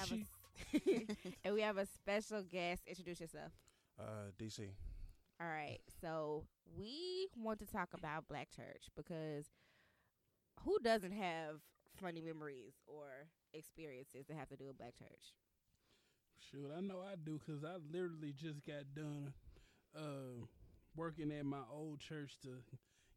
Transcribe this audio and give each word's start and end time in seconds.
And 0.00 0.10
we, 0.10 0.18
have 0.18 0.98
a, 1.04 1.06
and 1.44 1.54
we 1.54 1.60
have 1.62 1.78
a 1.78 1.86
special 1.86 2.42
guest. 2.42 2.82
Introduce 2.86 3.20
yourself. 3.20 3.52
Uh, 3.98 4.30
DC. 4.38 4.68
All 5.40 5.48
right. 5.48 5.78
So 6.00 6.44
we 6.78 7.28
want 7.36 7.58
to 7.60 7.66
talk 7.66 7.90
about 7.94 8.28
Black 8.28 8.48
Church 8.54 8.88
because 8.96 9.46
who 10.62 10.78
doesn't 10.82 11.12
have 11.12 11.60
funny 12.00 12.20
memories 12.20 12.74
or 12.86 13.28
experiences 13.52 14.26
that 14.28 14.36
have 14.36 14.48
to 14.48 14.56
do 14.56 14.66
with 14.66 14.78
Black 14.78 14.96
Church? 14.98 15.34
Shoot, 16.50 16.70
I 16.76 16.80
know 16.80 17.00
I 17.00 17.16
do 17.16 17.38
because 17.44 17.64
I 17.64 17.76
literally 17.90 18.32
just 18.32 18.64
got 18.64 18.94
done 18.94 19.32
uh, 19.96 20.44
working 20.96 21.32
at 21.32 21.44
my 21.44 21.62
old 21.72 22.00
church 22.00 22.38
to 22.42 22.48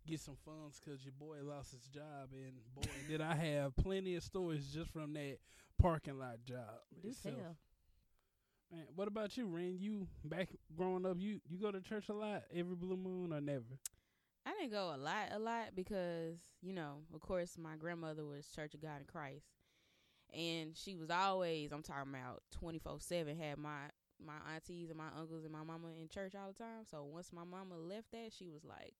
get 0.10 0.20
some 0.20 0.38
funds 0.46 0.80
because 0.80 1.04
your 1.06 1.14
boy 1.20 1.38
lost 1.44 1.72
his 1.72 1.88
job. 1.88 2.30
And 2.34 2.54
boy, 2.76 2.92
did 3.08 3.22
I 3.22 3.36
have 3.36 3.76
plenty 3.76 4.16
of 4.16 4.24
stories 4.24 4.68
just 4.74 4.92
from 4.92 5.14
that 5.14 5.38
parking 5.80 6.20
lot 6.20 6.44
job. 6.46 6.82
Do 7.02 7.10
itself. 7.10 7.36
tell. 7.36 7.58
Man, 8.72 8.86
what 8.96 9.08
about 9.08 9.38
you, 9.38 9.48
Ren? 9.48 9.78
You 9.80 10.08
back 10.24 10.50
growing 10.76 11.06
up, 11.06 11.18
you 11.20 11.40
you 11.48 11.58
go 11.58 11.72
to 11.72 11.82
church 11.82 12.10
a 12.10 12.14
lot 12.14 12.44
every 12.54 12.76
blue 12.76 12.98
moon 12.98 13.34
or 13.34 13.42
never? 13.42 13.80
I 14.46 14.52
didn't 14.54 14.72
go 14.72 14.94
a 14.96 14.98
lot, 14.98 15.30
a 15.32 15.40
lot 15.40 15.76
because 15.76 16.38
you 16.62 16.74
know, 16.74 16.98
of 17.14 17.22
course, 17.22 17.58
my 17.58 17.76
grandmother 17.78 18.26
was 18.26 18.48
Church 18.48 18.74
of 18.74 18.82
God 18.82 19.00
in 19.00 19.06
Christ, 19.06 19.46
and 20.34 20.76
she 20.76 20.96
was 20.96 21.10
always 21.10 21.72
I'm 21.72 21.84
talking 21.84 22.14
about 22.14 22.44
twenty 22.52 22.80
four 22.80 23.00
seven 23.00 23.38
had 23.38 23.58
my 23.58 23.90
my 24.24 24.54
aunties 24.54 24.90
and 24.90 24.98
my 24.98 25.10
uncles 25.18 25.44
and 25.44 25.54
my 25.54 25.64
mama 25.64 25.88
in 26.00 26.10
church 26.10 26.34
all 26.36 26.52
the 26.52 26.64
time. 26.64 26.84
So 26.90 27.04
once 27.04 27.32
my 27.34 27.44
mama 27.44 27.78
left 27.78 28.12
that, 28.12 28.32
she 28.38 28.50
was 28.50 28.64
like, 28.64 28.96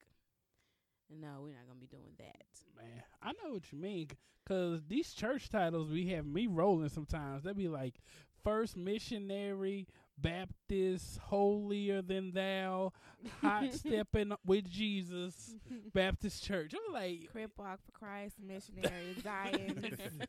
"No, 1.10 1.42
we're 1.42 1.54
not 1.54 1.68
gonna 1.68 1.80
be 1.80 1.88
doing 1.88 2.16
that." 2.18 2.46
Man, 2.78 3.04
I 3.22 3.32
know 3.34 3.54
what 3.54 3.72
you 3.72 3.78
mean. 3.78 4.10
Cause 4.46 4.82
these 4.88 5.14
church 5.14 5.50
titles 5.50 5.92
we 5.92 6.08
have 6.08 6.26
me 6.26 6.48
rolling 6.48 6.90
sometimes. 6.90 7.44
They 7.44 7.54
be 7.54 7.68
like 7.68 7.96
First 8.44 8.78
Missionary, 8.78 9.88
Baptist, 10.18 11.20
Holier 11.20 12.02
Than 12.02 12.32
Thou, 12.32 12.94
Hot 13.42 13.74
Stepping 13.74 14.34
with 14.46 14.70
Jesus, 14.70 15.56
Baptist 15.94 16.44
Church. 16.44 16.74
I'm 16.74 16.94
like, 16.94 17.30
Crip 17.32 17.52
Walk 17.58 17.80
for 17.86 17.92
Christ, 17.92 18.38
Missionary, 18.40 19.16
Zion. 19.22 19.98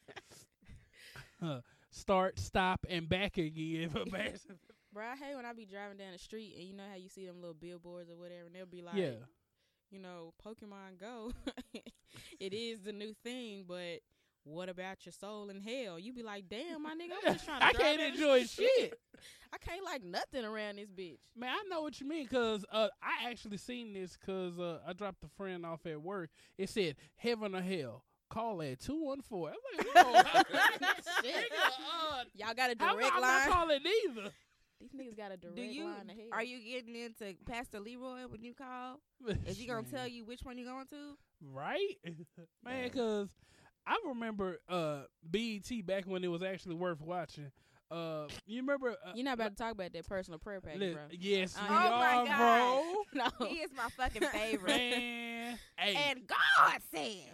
uh, 1.42 1.60
start, 1.90 2.38
stop, 2.38 2.84
and 2.88 3.08
back 3.08 3.38
again. 3.38 3.90
for 3.90 4.04
Baptist. 4.04 4.46
Bro, 4.92 5.04
I 5.04 5.16
hate 5.16 5.36
when 5.36 5.46
I 5.46 5.52
be 5.52 5.66
driving 5.66 5.98
down 5.98 6.12
the 6.12 6.18
street 6.18 6.54
and 6.58 6.66
you 6.66 6.74
know 6.74 6.82
how 6.90 6.96
you 6.96 7.08
see 7.08 7.24
them 7.24 7.36
little 7.40 7.54
billboards 7.54 8.10
or 8.10 8.16
whatever, 8.16 8.46
and 8.46 8.54
they'll 8.54 8.66
be 8.66 8.82
like, 8.82 8.96
yeah, 8.96 9.12
you 9.90 9.98
know, 9.98 10.32
Pokemon 10.44 10.98
Go, 11.00 11.32
it 12.40 12.52
is 12.52 12.80
the 12.80 12.92
new 12.92 13.14
thing, 13.24 13.64
but 13.66 14.00
what 14.44 14.68
about 14.68 15.04
your 15.04 15.12
soul 15.12 15.50
in 15.50 15.60
hell? 15.60 15.98
You 15.98 16.12
be 16.12 16.22
like, 16.22 16.48
damn, 16.48 16.82
my 16.82 16.94
nigga, 16.94 17.12
I'm 17.26 17.32
just 17.34 17.44
trying 17.44 17.60
to 17.60 17.66
I 17.66 17.72
can't 17.72 18.00
enjoy 18.00 18.44
shit. 18.44 18.98
I 19.52 19.58
can't 19.58 19.84
like 19.84 20.02
nothing 20.04 20.44
around 20.44 20.76
this 20.76 20.88
bitch. 20.90 21.18
Man, 21.36 21.50
I 21.50 21.62
know 21.68 21.82
what 21.82 22.00
you 22.00 22.06
mean 22.08 22.24
because 22.24 22.64
uh, 22.72 22.88
I 23.02 23.28
actually 23.30 23.56
seen 23.58 23.92
this 23.92 24.16
because 24.16 24.58
uh, 24.58 24.78
I 24.86 24.92
dropped 24.92 25.24
a 25.24 25.28
friend 25.36 25.66
off 25.66 25.84
at 25.86 26.00
work. 26.00 26.30
It 26.56 26.68
said 26.70 26.96
heaven 27.16 27.54
or 27.54 27.60
hell. 27.60 28.04
Call 28.30 28.62
at 28.62 28.78
two 28.78 29.02
one 29.04 29.20
four. 29.22 29.48
I'm 29.50 29.56
like, 29.76 29.94
no, 29.94 30.88
Shit. 31.20 31.50
uh, 31.52 32.22
Y'all 32.36 32.54
got 32.54 32.70
a 32.70 32.76
I'm, 32.80 32.94
direct 32.96 33.12
I'm 33.12 33.20
line. 33.20 33.48
not 33.48 33.48
calling 33.48 33.80
either. 34.08 34.30
These 34.80 34.90
niggas 34.92 35.16
got 35.16 35.30
a 35.32 35.36
direct 35.36 35.56
Do 35.56 35.62
you 35.62 35.84
line 35.84 36.06
to 36.08 36.14
hell. 36.14 36.24
are 36.32 36.42
you 36.42 36.58
getting 36.58 36.96
into 36.96 37.34
Pastor 37.46 37.80
Leroy 37.80 38.22
when 38.28 38.42
you 38.42 38.54
call? 38.54 39.00
Is 39.46 39.58
he 39.58 39.66
gonna 39.66 39.82
tell 39.82 40.08
you 40.08 40.24
which 40.24 40.40
one 40.42 40.56
you 40.58 40.64
going 40.64 40.86
to? 40.86 41.16
right, 41.52 41.96
man? 42.64 42.84
Because 42.84 43.28
I 43.86 43.98
remember 44.06 44.58
uh, 44.68 45.02
BET 45.22 45.70
back 45.86 46.04
when 46.06 46.24
it 46.24 46.28
was 46.28 46.42
actually 46.42 46.74
worth 46.76 47.00
watching. 47.00 47.50
Uh, 47.90 48.26
you 48.46 48.60
remember? 48.60 48.90
Uh, 49.04 49.12
You're 49.14 49.24
not 49.24 49.34
about 49.34 49.50
to 49.50 49.56
talk 49.56 49.72
about 49.72 49.92
that 49.92 50.06
personal 50.06 50.38
prayer 50.38 50.60
package, 50.60 50.80
li- 50.80 50.92
bro. 50.92 51.02
Yes, 51.10 51.56
Uh, 51.56 51.66
we 51.68 51.74
Oh 51.74 51.90
my 51.90 52.16
are, 52.16 52.26
God. 52.26 52.82
No. 53.40 53.46
He 53.48 53.56
is 53.56 53.70
my 53.76 53.88
fucking 53.96 54.22
favorite. 54.32 54.68
Man, 54.68 55.58
hey, 55.76 55.94
and 56.10 56.26
God 56.26 56.80
said, 56.94 57.32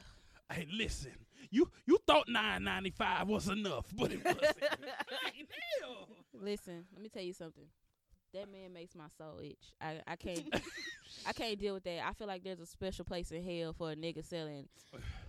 hey, 0.51 0.67
listen. 0.73 1.13
You 1.51 1.71
you 1.87 1.99
thought 2.07 2.29
nine 2.29 2.65
ninety 2.65 2.91
five 2.91 3.29
was 3.29 3.49
enough, 3.49 3.87
but 3.95 4.11
it 4.13 4.25
wasn't. 4.25 4.43
Like, 4.43 5.35
damn. 5.37 6.07
Listen, 6.41 6.85
let 6.93 7.03
me 7.03 7.09
tell 7.09 7.23
you 7.23 7.33
something. 7.33 7.65
That 8.35 8.51
man 8.53 8.73
makes 8.73 8.95
my 8.95 9.07
soul 9.17 9.39
itch. 9.43 9.73
I, 9.81 10.01
I 10.07 10.17
can't 10.17 10.43
I 11.27 11.33
can't 11.33 11.59
deal 11.59 11.75
with 11.75 11.85
that. 11.85 12.07
I 12.07 12.13
feel 12.13 12.27
like 12.27 12.45
there's 12.45 12.61
a 12.61 12.67
special 12.67 13.05
place 13.05 13.31
in 13.31 13.43
hell 13.43 13.73
for 13.73 13.93
a 13.93 13.97
nigga 13.97 14.25
selling 14.25 14.69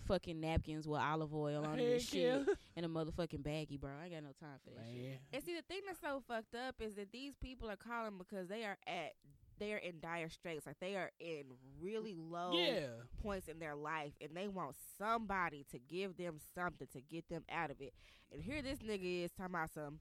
fucking 0.08 0.40
napkins 0.40 0.88
with 0.88 1.00
olive 1.00 1.34
oil 1.34 1.66
on 1.66 1.78
them 1.78 1.86
and 1.86 2.02
shit 2.02 2.22
yeah. 2.48 2.54
in 2.76 2.84
a 2.84 2.90
motherfucking 2.90 3.44
baggie, 3.44 3.80
bro. 3.80 3.92
I 4.02 4.06
ain't 4.06 4.14
got 4.14 4.24
no 4.24 4.32
time 4.40 4.58
for 4.64 4.72
that 4.72 4.86
shit. 4.92 5.20
And 5.32 5.44
see 5.44 5.56
the 5.56 5.62
thing 5.62 5.82
that's 5.86 6.02
so 6.02 6.22
fucked 6.28 6.56
up 6.56 6.76
is 6.80 6.96
that 6.96 7.12
these 7.12 7.36
people 7.36 7.70
are 7.70 7.76
calling 7.78 8.18
because 8.18 8.48
they 8.48 8.64
are 8.64 8.78
at 8.88 9.14
they're 9.60 9.78
in 9.78 10.00
dire 10.00 10.30
straits, 10.30 10.66
like 10.68 10.80
they 10.80 10.96
are 10.96 11.12
in 11.20 11.46
really 11.82 12.16
low 12.16 12.52
Yeah. 12.54 12.88
points 13.22 13.48
in 13.48 13.60
their 13.60 13.76
life, 13.76 14.14
and 14.22 14.32
they 14.36 14.48
want 14.48 14.76
somebody 14.98 15.66
to 15.72 15.80
give 15.80 16.16
them 16.18 16.38
something 16.54 16.88
to 16.94 17.02
get 17.02 17.28
them 17.30 17.44
out 17.52 17.72
of 17.72 17.82
it. 17.82 17.94
And 18.32 18.42
here 18.42 18.62
this 18.62 18.80
nigga 18.80 19.26
is 19.26 19.32
talking 19.32 19.56
about 19.56 19.74
some. 19.74 20.00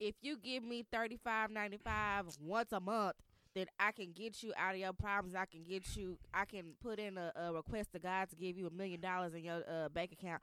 If 0.00 0.14
you 0.22 0.36
give 0.36 0.62
me 0.62 0.84
thirty 0.90 1.16
five 1.16 1.50
ninety 1.50 1.78
five 1.78 2.26
once 2.40 2.72
a 2.72 2.80
month, 2.80 3.16
then 3.54 3.66
I 3.80 3.92
can 3.92 4.12
get 4.12 4.42
you 4.42 4.52
out 4.56 4.74
of 4.74 4.80
your 4.80 4.92
problems. 4.92 5.34
I 5.34 5.46
can 5.46 5.62
get 5.62 5.96
you. 5.96 6.18
I 6.34 6.44
can 6.44 6.74
put 6.82 6.98
in 6.98 7.16
a, 7.16 7.32
a 7.34 7.52
request 7.52 7.92
to 7.92 7.98
God 7.98 8.28
to 8.30 8.36
give 8.36 8.56
you 8.58 8.66
a 8.66 8.70
million 8.70 9.00
dollars 9.00 9.34
in 9.34 9.44
your 9.44 9.62
uh, 9.68 9.88
bank 9.88 10.12
account. 10.12 10.42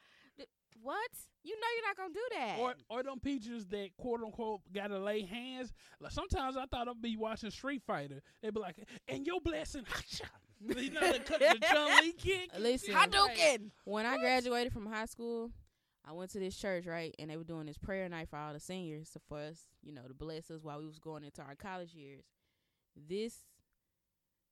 What? 0.82 1.12
You 1.44 1.56
know 1.56 1.68
you're 1.76 1.88
not 1.88 1.98
gonna 1.98 2.14
do 2.14 2.36
that. 2.38 2.58
Or 2.60 2.74
or 2.90 3.04
them 3.04 3.20
peaches 3.20 3.68
that 3.68 3.90
quote 3.98 4.22
unquote 4.22 4.62
gotta 4.74 4.98
lay 4.98 5.22
hands. 5.22 5.72
Like 6.00 6.12
sometimes 6.12 6.58
I 6.58 6.66
thought 6.66 6.88
I'd 6.88 7.02
be 7.02 7.16
watching 7.16 7.52
Street 7.52 7.84
Fighter. 7.86 8.22
They'd 8.42 8.54
be 8.54 8.60
like, 8.60 8.78
and 9.08 9.26
your 9.26 9.40
blessing, 9.42 9.86
hacha. 9.88 10.30
You 10.66 10.92
know 10.92 11.02
the, 11.12 11.20
the 11.20 11.58
Chun 11.70 11.92
Li 12.02 12.14
kick. 12.14 12.50
Listen, 12.58 12.94
Hadouken. 12.96 13.72
when 13.84 14.06
I 14.06 14.18
graduated 14.18 14.72
from 14.72 14.86
high 14.86 15.08
school, 15.08 15.52
I 16.06 16.12
went 16.12 16.32
to 16.32 16.40
this 16.40 16.58
church, 16.58 16.86
right? 16.86 17.16
And 17.18 17.30
they 17.30 17.38
were 17.38 17.44
doing 17.44 17.66
this 17.66 17.78
prayer 17.78 18.08
night 18.10 18.30
for 18.30 18.38
all 18.38 18.54
the 18.54 18.60
seniors 18.60 19.10
so 19.10 19.22
for 19.28 19.40
us, 19.40 19.62
you 19.82 19.94
know, 19.94 20.04
to 20.08 20.14
bless 20.14 20.52
us 20.52 20.64
while 20.64 20.80
we 20.80 20.86
was 20.88 21.00
going 21.00 21.24
into 21.24 21.42
our 21.42 21.56
college 21.56 21.94
years. 21.94 22.26
This 22.96 23.46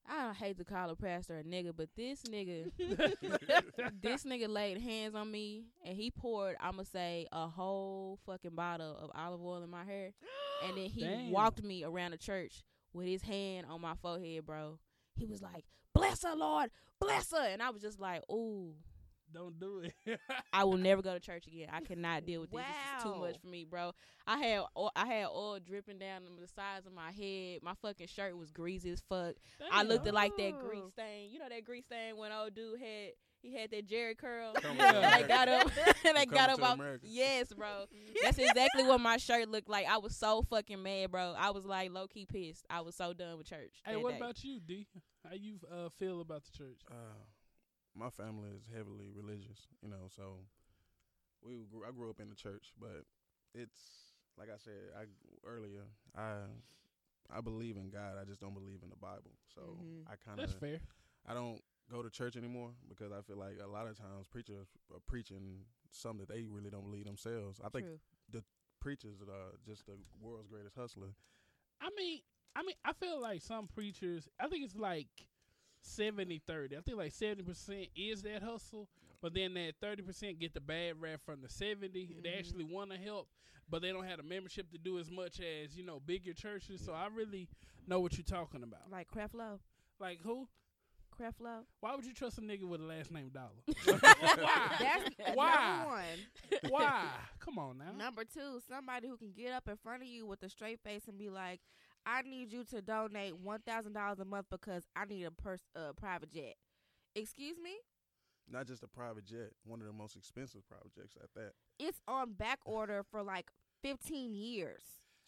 I 0.08 0.24
don't 0.24 0.36
hate 0.36 0.58
to 0.58 0.64
call 0.64 0.90
a 0.90 0.96
pastor 0.96 1.38
a 1.38 1.44
nigga, 1.44 1.72
but 1.76 1.88
this 1.96 2.22
nigga 2.22 2.70
this 4.02 4.24
nigga 4.24 4.48
laid 4.48 4.78
hands 4.78 5.14
on 5.14 5.30
me 5.30 5.66
and 5.84 5.96
he 5.96 6.10
poured, 6.10 6.56
I'ma 6.60 6.82
say, 6.82 7.26
a 7.32 7.46
whole 7.46 8.18
fucking 8.26 8.54
bottle 8.54 8.96
of 8.96 9.10
olive 9.14 9.42
oil 9.42 9.62
in 9.62 9.70
my 9.70 9.84
hair. 9.84 10.12
And 10.66 10.76
then 10.76 10.84
he 10.90 11.02
Damn. 11.02 11.30
walked 11.30 11.62
me 11.62 11.84
around 11.84 12.12
the 12.12 12.18
church 12.18 12.62
with 12.92 13.06
his 13.06 13.22
hand 13.22 13.66
on 13.70 13.80
my 13.80 13.94
forehead, 13.94 14.44
bro. 14.46 14.78
He 15.14 15.26
was 15.26 15.42
like, 15.42 15.64
Bless 15.94 16.22
her, 16.24 16.34
Lord, 16.34 16.70
bless 16.98 17.30
her. 17.32 17.46
And 17.46 17.62
I 17.62 17.70
was 17.70 17.82
just 17.82 18.00
like, 18.00 18.22
Ooh, 18.30 18.74
Don't 19.32 19.58
do 19.58 19.82
it. 20.06 20.18
I 20.52 20.64
will 20.64 20.76
never 20.76 21.02
go 21.02 21.14
to 21.14 21.20
church 21.20 21.46
again. 21.46 21.68
I 21.72 21.80
cannot 21.80 22.26
deal 22.26 22.42
with 22.42 22.50
this. 22.50 22.60
This 22.60 22.98
is 22.98 23.02
too 23.04 23.20
much 23.20 23.38
for 23.40 23.46
me, 23.46 23.64
bro. 23.64 23.92
I 24.26 24.38
had 24.38 24.60
oil, 24.76 24.90
I 24.94 25.06
had 25.06 25.26
oil 25.26 25.58
dripping 25.64 25.98
down 25.98 26.22
the 26.40 26.46
sides 26.48 26.86
of 26.86 26.92
my 26.92 27.10
head. 27.10 27.60
My 27.62 27.74
fucking 27.82 28.06
shirt 28.08 28.36
was 28.36 28.50
greasy 28.50 28.90
as 28.90 29.02
fuck. 29.08 29.34
I 29.72 29.82
looked 29.82 30.06
at 30.06 30.14
like 30.14 30.36
that 30.36 30.50
Ooh. 30.54 30.68
grease 30.68 30.92
stain. 30.92 31.30
You 31.30 31.38
know 31.38 31.48
that 31.48 31.64
grease 31.64 31.84
stain 31.86 32.16
when 32.16 32.30
old 32.32 32.54
dude 32.54 32.78
had 32.78 33.12
he 33.40 33.52
had 33.56 33.72
that 33.72 33.88
Jheri 33.88 34.16
curl. 34.16 34.52
Coming 34.54 34.76
Yeah. 34.78 34.92
to 34.92 34.98
and 35.00 35.22
they 35.24 35.28
got 35.28 35.48
up 35.48 35.66
and 35.66 35.94
they 36.16 36.26
Coming 36.26 36.28
got 36.30 36.50
up 36.50 36.62
off. 36.62 36.78
Yes, 37.02 37.52
bro. 37.52 37.86
That's 38.22 38.38
exactly 38.38 38.84
what 38.84 39.00
my 39.00 39.16
shirt 39.16 39.48
looked 39.48 39.68
like. 39.68 39.86
I 39.88 39.98
was 39.98 40.14
so 40.16 40.42
fucking 40.48 40.80
mad, 40.80 41.10
bro. 41.10 41.34
I 41.36 41.50
was 41.50 41.64
like 41.64 41.90
low 41.92 42.06
key 42.06 42.24
pissed. 42.24 42.64
I 42.70 42.82
was 42.82 42.94
so 42.94 43.12
done 43.12 43.38
with 43.38 43.48
church. 43.48 43.72
hey, 43.84 43.94
that 43.94 44.00
what 44.02 44.12
day. 44.12 44.16
about 44.18 44.44
you, 44.44 44.60
D? 44.60 44.86
How 45.28 45.34
you 45.34 45.56
uh, 45.72 45.88
feel 45.98 46.20
about 46.20 46.44
the 46.44 46.50
church? 46.56 46.80
Uh, 46.88 46.94
my 47.94 48.10
family 48.10 48.50
is 48.50 48.62
heavily 48.74 49.10
religious, 49.14 49.66
you 49.82 49.88
know, 49.88 50.08
so 50.14 50.38
we 51.44 51.64
grew, 51.70 51.84
I 51.86 51.90
grew 51.90 52.10
up 52.10 52.20
in 52.20 52.28
the 52.30 52.34
church, 52.36 52.72
but 52.80 53.04
it's 53.54 53.78
like 54.38 54.48
I 54.48 54.56
said 54.58 54.92
I 54.98 55.04
earlier, 55.46 55.84
I 56.16 56.46
I 57.34 57.40
believe 57.40 57.76
in 57.76 57.90
God, 57.90 58.16
I 58.20 58.24
just 58.24 58.40
don't 58.40 58.54
believe 58.54 58.80
in 58.82 58.90
the 58.90 58.96
Bible. 58.96 59.32
So 59.54 59.60
Mhm. 59.62 60.06
I 60.06 60.16
kind 60.16 60.38
of 60.40 60.46
That's 60.46 60.52
of 60.54 60.60
fair. 60.60 60.80
I 61.26 61.34
don't 61.34 61.62
go 61.90 62.02
to 62.02 62.10
church 62.10 62.36
anymore 62.36 62.70
because 62.88 63.12
I 63.12 63.20
feel 63.22 63.36
like 63.36 63.58
a 63.62 63.66
lot 63.66 63.86
of 63.86 63.96
times 63.98 64.26
preachers 64.26 64.68
are 64.92 65.00
preaching 65.06 65.64
something 65.90 66.24
that 66.26 66.28
they 66.32 66.46
really 66.46 66.70
don't 66.70 66.84
believe 66.84 67.04
themselves. 67.04 67.60
I 67.62 67.68
think 67.68 67.86
True. 67.86 68.42
preachers 68.80 69.20
are 69.22 69.52
just 69.64 69.86
the 69.86 69.96
world's 70.20 70.48
greatest 70.48 70.74
hustler. 70.76 71.14
I 71.80 71.90
mean, 71.96 72.20
I 72.56 72.62
mean, 72.62 72.74
I 72.84 72.92
feel 72.92 73.20
like 73.20 73.42
some 73.42 73.66
preachers. 73.68 74.28
I 74.40 74.48
think 74.48 74.64
it's 74.64 74.76
like 74.76 75.08
70 75.82 76.40
30. 76.46 76.76
I 76.76 76.80
think 76.80 76.96
like 76.98 77.12
70% 77.12 77.90
is 77.96 78.22
that 78.22 78.42
hustle, 78.42 78.88
but 79.20 79.34
then 79.34 79.54
that 79.54 79.74
thirty 79.80 80.02
percent 80.02 80.38
get 80.38 80.54
the 80.54 80.60
bad 80.60 81.00
rap 81.00 81.20
from 81.24 81.40
the 81.42 81.48
70 81.48 81.88
They 82.22 82.28
Mhm. 82.30 82.38
actually 82.38 82.64
want 82.64 82.90
to 82.90 82.96
help, 82.98 83.28
but 83.68 83.82
they 83.82 83.90
don't 83.92 84.04
have 84.04 84.18
the 84.18 84.22
membership 84.22 84.70
to 84.72 84.78
do 84.78 84.98
as 84.98 85.10
much 85.10 85.40
as 85.40 85.76
you 85.76 85.84
know 85.84 86.00
bigger 86.00 86.32
churches. 86.32 86.84
So 86.84 86.92
I 86.92 87.06
really 87.08 87.48
know 87.86 88.00
what 88.00 88.16
you're 88.16 88.24
talking 88.24 88.62
about. 88.62 88.90
Like 88.90 89.08
Creflo. 89.10 89.58
Like 90.00 90.20
who? 90.22 90.48
Creflo. 91.20 91.64
Why 91.80 91.94
would 91.94 92.06
you 92.06 92.14
trust 92.14 92.38
a 92.38 92.40
nigga 92.40 92.64
with 92.64 92.80
a 92.80 92.84
last 92.84 93.10
name 93.12 93.28
Dollar? 93.28 93.50
That's 94.80 95.10
Why? 95.34 95.76
number 95.76 95.88
one. 95.90 96.70
Why? 96.70 97.04
Come 97.38 97.58
on 97.58 97.78
now. 97.78 97.92
Number 97.92 98.24
two, 98.24 98.60
somebody 98.68 99.08
who 99.08 99.16
can 99.18 99.32
get 99.32 99.52
up 99.52 99.68
in 99.68 99.76
front 99.76 100.02
of 100.02 100.08
you 100.08 100.24
with 100.26 100.42
a 100.42 100.48
straight 100.48 100.80
face 100.80 101.02
and 101.08 101.18
be 101.18 101.28
like, 101.28 101.60
"I 102.06 102.22
need 102.22 102.52
you 102.52 102.64
to 102.64 102.82
donate 102.82 103.36
one 103.38 103.60
thousand 103.60 103.92
dollars 103.92 104.18
a 104.20 104.24
month 104.24 104.46
because 104.50 104.84
I 104.96 105.04
need 105.04 105.24
a 105.24 105.30
pers- 105.30 105.66
uh, 105.76 105.92
private 105.96 106.30
jet." 106.32 106.54
Excuse 107.14 107.58
me. 107.62 107.72
Not 108.48 108.66
just 108.66 108.82
a 108.82 108.88
private 108.88 109.24
jet, 109.24 109.50
one 109.64 109.80
of 109.80 109.86
the 109.86 109.92
most 109.92 110.16
expensive 110.16 110.66
private 110.68 110.92
jets 110.94 111.16
at 111.22 111.32
that. 111.34 111.52
It's 111.78 112.00
on 112.08 112.32
back 112.32 112.58
order 112.64 113.02
for 113.10 113.22
like 113.22 113.50
fifteen 113.82 114.34
years. 114.34 114.82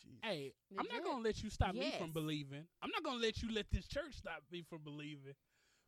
Jeez. 0.04 0.18
Hey, 0.28 0.52
The 0.70 0.80
I'm 0.80 0.86
not 0.92 1.04
gonna 1.04 1.22
let 1.22 1.42
you 1.42 1.50
stop 1.50 1.74
me 1.74 1.92
from 1.98 2.12
believing. 2.12 2.64
I'm 2.82 2.90
not 2.90 3.02
gonna 3.04 3.20
let 3.22 3.42
you 3.42 3.52
let 3.52 3.66
this 3.70 3.86
church 3.86 4.14
stop 4.16 4.42
me 4.50 4.62
from 4.68 4.80
believing. 4.82 5.34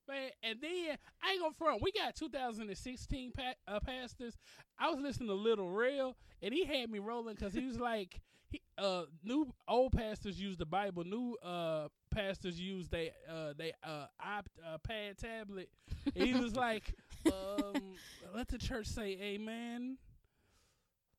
Man, 0.09 0.31
and 0.45 0.61
then 0.63 0.97
I 1.21 1.33
ain't 1.33 1.41
gonna 1.41 1.53
front. 1.59 1.83
We 1.83 1.91
got 1.91 2.15
2016 2.15 3.33
pa- 3.33 3.55
uh, 3.67 3.81
pastors. 3.81 4.37
I 4.79 4.89
was 4.91 5.01
listening 5.01 5.29
to 5.29 5.35
Lil 5.35 5.69
Rel, 5.69 6.17
and 6.41 6.55
he 6.55 6.65
had 6.65 6.91
me 6.91 7.01
rolling 7.01 7.35
because 7.35 7.53
he 7.55 7.67
was 7.67 7.79
like, 7.81 8.21
he, 8.49 8.61
uh, 8.79 9.05
new 9.25 9.53
old 9.69 9.93
pastors 9.93 10.41
use 10.41 10.57
the 10.57 10.67
Bible, 10.67 11.05
new 11.05 11.37
uh 11.43 11.89
pastors 12.11 12.59
use 12.61 12.89
they 12.89 13.11
uh 13.29 13.53
they 13.57 13.73
uh 13.85 14.07
iP- 14.39 14.51
uh, 14.67 14.79
pad 14.79 15.19
tablet. 15.19 15.69
And 16.15 16.25
he 16.27 16.35
was 16.35 16.55
like, 16.57 16.95
um, 17.27 17.97
let 18.35 18.49
the 18.49 18.59
church 18.59 18.87
say 18.87 19.19
Amen. 19.21 19.99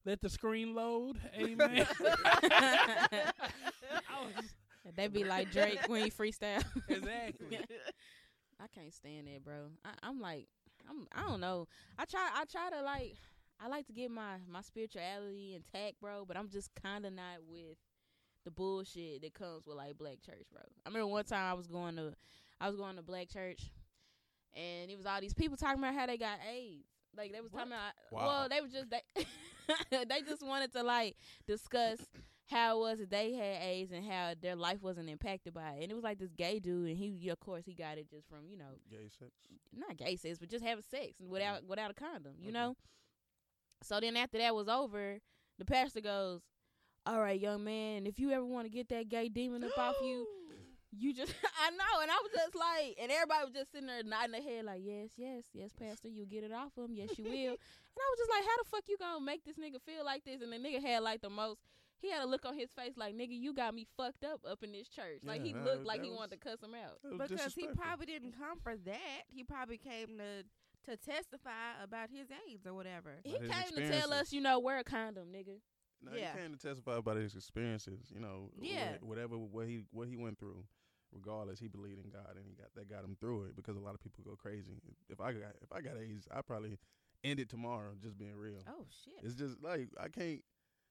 Let 0.06 0.22
the 0.22 0.30
screen 0.30 0.74
load. 0.74 1.20
Amen. 1.38 1.86
I 2.02 3.32
was 4.24 4.56
They 4.96 5.08
be 5.08 5.26
like 5.26 5.52
Drake 5.52 5.80
when 5.88 6.04
he 6.06 6.10
freestyle. 6.10 6.64
exactly. 6.88 7.60
I 8.60 8.68
can't 8.74 8.94
stand 8.94 9.28
that, 9.28 9.44
bro. 9.44 9.72
I, 9.84 9.90
I'm 10.04 10.22
like, 10.22 10.48
I'm. 10.90 11.08
I 11.14 11.28
don't 11.30 11.42
know. 11.42 11.68
I 11.98 12.06
try. 12.06 12.30
I 12.34 12.46
try 12.46 12.70
to 12.70 12.82
like. 12.84 13.18
I 13.60 13.68
like 13.68 13.88
to 13.88 13.94
get 13.94 14.12
my 14.12 14.38
my 14.50 14.62
spirituality 14.62 15.56
intact, 15.56 16.00
bro. 16.02 16.26
But 16.26 16.38
I'm 16.38 16.50
just 16.50 16.70
kind 16.82 17.06
of 17.06 17.14
not 17.14 17.44
with 17.50 17.78
the 18.46 18.52
bullshit 18.52 19.22
that 19.22 19.34
comes 19.34 19.66
with 19.66 19.78
like 19.78 19.98
black 19.98 20.22
church, 20.26 20.46
bro. 20.52 20.62
I 20.86 20.90
remember 20.90 21.08
one 21.08 21.26
time 21.26 21.52
I 21.52 21.54
was 21.54 21.68
going 21.68 21.96
to, 21.98 22.14
I 22.62 22.68
was 22.68 22.78
going 22.78 22.96
to 22.96 23.02
black 23.02 23.30
church, 23.30 23.62
and 24.56 24.90
it 24.90 24.98
was 24.98 25.06
all 25.06 25.20
these 25.20 25.34
people 25.34 25.58
talking 25.58 25.80
about 25.80 25.96
how 25.96 26.06
they 26.06 26.18
got 26.18 26.40
AIDS. 26.50 26.86
Like 27.16 27.34
they 27.34 27.42
was 27.42 27.52
talking 27.52 27.72
about. 27.72 27.94
Wow. 28.12 28.28
Well, 28.28 28.50
they 28.50 28.62
was 28.62 28.72
just 28.72 28.90
they. 28.90 29.26
they 30.06 30.22
just 30.22 30.46
wanted 30.46 30.72
to 30.74 30.84
like 30.84 31.16
discuss 31.48 32.00
how 32.50 32.78
it 32.78 32.80
was 32.80 33.00
that 33.00 33.10
they 33.10 33.34
had 33.34 33.62
AIDS 33.62 33.92
and 33.92 34.06
how 34.06 34.34
their 34.42 34.56
life 34.56 34.82
wasn't 34.82 35.10
impacted 35.10 35.54
by 35.54 35.72
it. 35.72 35.84
And 35.84 35.92
it 35.92 35.96
was 35.96 36.04
like 36.04 36.20
this 36.20 36.32
gay 36.32 36.60
dude, 36.60 36.88
and 36.88 36.98
he, 36.98 37.30
of 37.30 37.40
course, 37.40 37.66
he 37.66 37.74
got 37.74 37.98
it 37.98 38.10
just 38.10 38.28
from 38.30 38.48
you 38.50 38.58
know 38.58 38.66
Gay 38.90 39.10
sex. 39.20 39.32
not 39.76 39.98
gay 39.98 40.16
sex, 40.16 40.38
but 40.40 40.50
just 40.50 40.64
having 40.64 40.84
sex 40.90 41.14
without 41.20 41.64
mm. 41.64 41.68
without 41.68 41.92
a 41.92 41.94
condom, 41.94 42.34
you 42.40 42.52
know. 42.52 42.76
So 43.84 44.00
then 44.00 44.18
after 44.18 44.38
that 44.40 44.56
was 44.56 44.68
over, 44.68 45.20
the 45.60 45.66
pastor 45.66 46.02
goes, 46.02 46.42
"All 47.06 47.20
right, 47.20 47.40
young 47.40 47.64
man, 47.64 48.06
if 48.06 48.20
you 48.20 48.32
ever 48.32 48.46
want 48.46 48.66
to 48.66 48.70
get 48.72 48.90
that 48.90 49.10
gay 49.10 49.30
demon 49.30 49.64
up 49.64 49.78
off 49.78 49.96
you, 50.02 50.28
you 50.98 51.14
just 51.14 51.34
I 51.64 51.70
know." 51.72 52.02
And 52.02 52.12
I 52.12 52.16
was 52.22 52.32
just 52.36 52.56
like, 52.56 52.98
and 53.02 53.12
everybody 53.12 53.46
was 53.46 53.54
just 53.54 53.72
sitting 53.72 53.88
there 53.88 54.04
nodding 54.04 54.32
their 54.34 54.42
head 54.42 54.66
like, 54.66 54.82
"Yes, 54.84 55.12
yes, 55.18 55.46
yes, 55.54 55.72
pastor, 55.80 56.10
you 56.10 56.26
get 56.26 56.44
it 56.44 56.52
off 56.52 56.76
him. 56.78 56.94
Yes, 56.94 57.18
you 57.18 57.26
will." 57.26 57.32
and 57.34 58.00
I 58.00 58.08
was 58.12 58.20
just 58.20 58.32
like, 58.32 58.44
"How 58.44 58.58
the 58.64 58.70
fuck 58.70 58.84
you 58.88 58.98
gonna 58.98 59.24
make 59.24 59.44
this 59.46 59.58
nigga 59.58 59.82
feel 59.82 60.04
like 60.04 60.26
this?" 60.26 60.42
And 60.42 60.52
the 60.52 60.58
nigga 60.58 60.82
had 60.82 61.04
like 61.04 61.22
the 61.22 61.30
most. 61.30 61.60
He 62.00 62.12
had 62.12 62.22
a 62.22 62.28
look 62.28 62.46
on 62.46 62.56
his 62.56 62.70
face 62.72 62.94
like, 62.96 63.16
"Nigga, 63.16 63.40
you 63.40 63.54
got 63.54 63.74
me 63.74 63.88
fucked 63.98 64.24
up 64.24 64.42
up 64.46 64.62
in 64.64 64.72
this 64.72 64.88
church." 64.88 65.22
like 65.24 65.44
he 65.44 65.54
looked 65.54 65.66
that- 65.66 65.86
like 65.86 66.04
he 66.04 66.10
was- 66.10 66.18
wanted 66.20 66.40
to 66.42 66.50
cuss 66.50 66.62
him 66.62 66.76
out. 66.76 67.00
Because 67.18 67.54
he 67.56 67.68
probably 67.76 68.06
didn't 68.06 68.34
come 68.38 68.60
for 68.60 68.76
that. 68.76 69.24
He 69.30 69.44
probably 69.44 69.78
came 69.78 70.18
to 70.20 70.44
to 70.90 70.98
testify 70.98 71.82
about 71.84 72.10
his 72.10 72.28
AIDS 72.50 72.66
or 72.66 72.74
whatever. 72.74 73.16
He 73.24 73.36
About 73.36 73.42
his 73.44 73.52
came 73.52 73.76
to 73.76 73.90
tell 74.00 74.14
us, 74.14 74.32
you 74.34 74.42
know, 74.42 74.60
wear 74.60 74.80
a 74.80 74.84
condom, 74.84 75.28
nigga. 75.34 75.60
No, 76.02 76.14
Yeah. 76.14 76.34
he 76.34 76.40
came 76.42 76.52
to 76.54 76.58
testify 76.60 76.98
about 76.98 77.18
his 77.18 77.36
experiences. 77.36 78.12
You 78.14 78.20
know, 78.20 78.52
Yeah. 78.60 78.98
whatever 79.02 79.38
what 79.38 79.68
he 79.68 79.86
what 79.92 80.08
he 80.08 80.16
went 80.18 80.40
through. 80.40 80.66
Regardless, 81.14 81.60
he 81.60 81.70
believed 81.70 82.04
in 82.04 82.10
God, 82.12 82.36
and 82.36 82.46
he 82.46 82.54
got 82.54 82.74
that 82.76 82.90
got 82.90 83.04
him 83.04 83.16
through 83.20 83.46
it. 83.46 83.56
Because 83.56 83.78
a 83.78 83.80
lot 83.80 83.96
of 83.96 84.02
people 84.02 84.24
go 84.24 84.36
crazy. 84.36 84.82
If 85.10 85.22
I 85.22 85.32
got 85.32 85.56
if 85.62 85.72
I 85.72 85.82
got 85.82 85.98
AIDS, 85.98 86.28
I 86.30 86.42
probably 86.42 86.78
end 87.24 87.40
it 87.40 87.50
tomorrow. 87.50 87.94
Just 88.02 88.18
being 88.18 88.36
real. 88.36 88.62
Oh 88.68 88.86
shit. 89.06 89.24
It's 89.24 89.36
just 89.36 89.62
like 89.64 89.90
I 90.00 90.10
can't. 90.10 90.44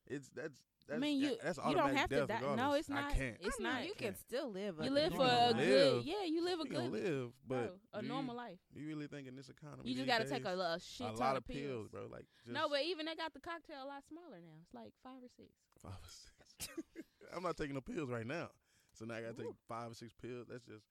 It's 0.06 0.28
that's. 0.31 0.62
That's 0.88 0.96
I 0.98 1.00
mean, 1.00 1.20
you 1.20 1.36
that's 1.42 1.58
you 1.58 1.62
don't 1.64 1.76
automatic 1.78 1.98
have 1.98 2.10
to 2.10 2.26
death 2.26 2.40
die. 2.42 2.54
No, 2.54 2.72
it's 2.74 2.88
not. 2.88 3.04
I 3.04 3.12
can't. 3.12 3.36
It's 3.40 3.56
I 3.58 3.62
mean, 3.62 3.72
not. 3.72 3.86
You 3.86 3.94
can 3.98 4.14
still 4.14 4.50
live. 4.50 4.76
You 4.80 4.90
a 4.90 4.92
live 4.92 4.92
You 4.92 4.92
live 4.94 5.12
for 5.14 5.22
a 5.22 5.50
live. 5.50 5.56
good. 5.56 6.04
Yeah, 6.04 6.24
you 6.26 6.44
live 6.44 6.60
a 6.60 6.64
You 6.64 6.70
can 6.70 6.90
good, 6.90 6.92
live, 6.92 7.30
but 7.46 7.56
bro, 7.56 8.00
a 8.00 8.02
normal 8.02 8.34
you, 8.34 8.40
life. 8.40 8.58
You 8.74 8.86
really 8.86 9.06
think 9.08 9.26
in 9.26 9.34
this 9.34 9.48
economy? 9.48 9.82
You 9.84 9.94
just 9.94 10.06
got 10.06 10.18
gotta 10.18 10.30
take 10.30 10.44
a, 10.44 10.54
a 10.54 10.78
shit 10.80 11.06
a 11.06 11.10
ton 11.10 11.18
lot 11.18 11.36
of 11.36 11.42
of 11.42 11.46
pills, 11.48 11.88
bro. 11.88 12.06
Like 12.10 12.26
just 12.44 12.54
No, 12.54 12.68
but 12.68 12.82
even 12.84 13.06
they 13.06 13.14
got 13.16 13.34
the 13.34 13.40
cocktail 13.40 13.82
a 13.84 13.88
lot 13.88 14.02
smaller 14.08 14.38
now. 14.40 14.54
It's 14.62 14.74
like 14.74 14.92
five 15.02 15.18
or 15.22 15.30
six. 15.36 15.50
five 15.82 15.92
or 15.98 16.08
six. 16.08 16.70
I'm 17.34 17.42
not 17.42 17.56
taking 17.56 17.74
no 17.74 17.80
pills 17.80 18.08
right 18.10 18.26
now, 18.26 18.48
so 18.94 19.04
now 19.04 19.16
I 19.16 19.22
gotta 19.22 19.34
take 19.34 19.54
five 19.68 19.90
or 19.90 19.94
six 19.94 20.14
pills. 20.14 20.46
That's 20.48 20.64
just 20.64 20.86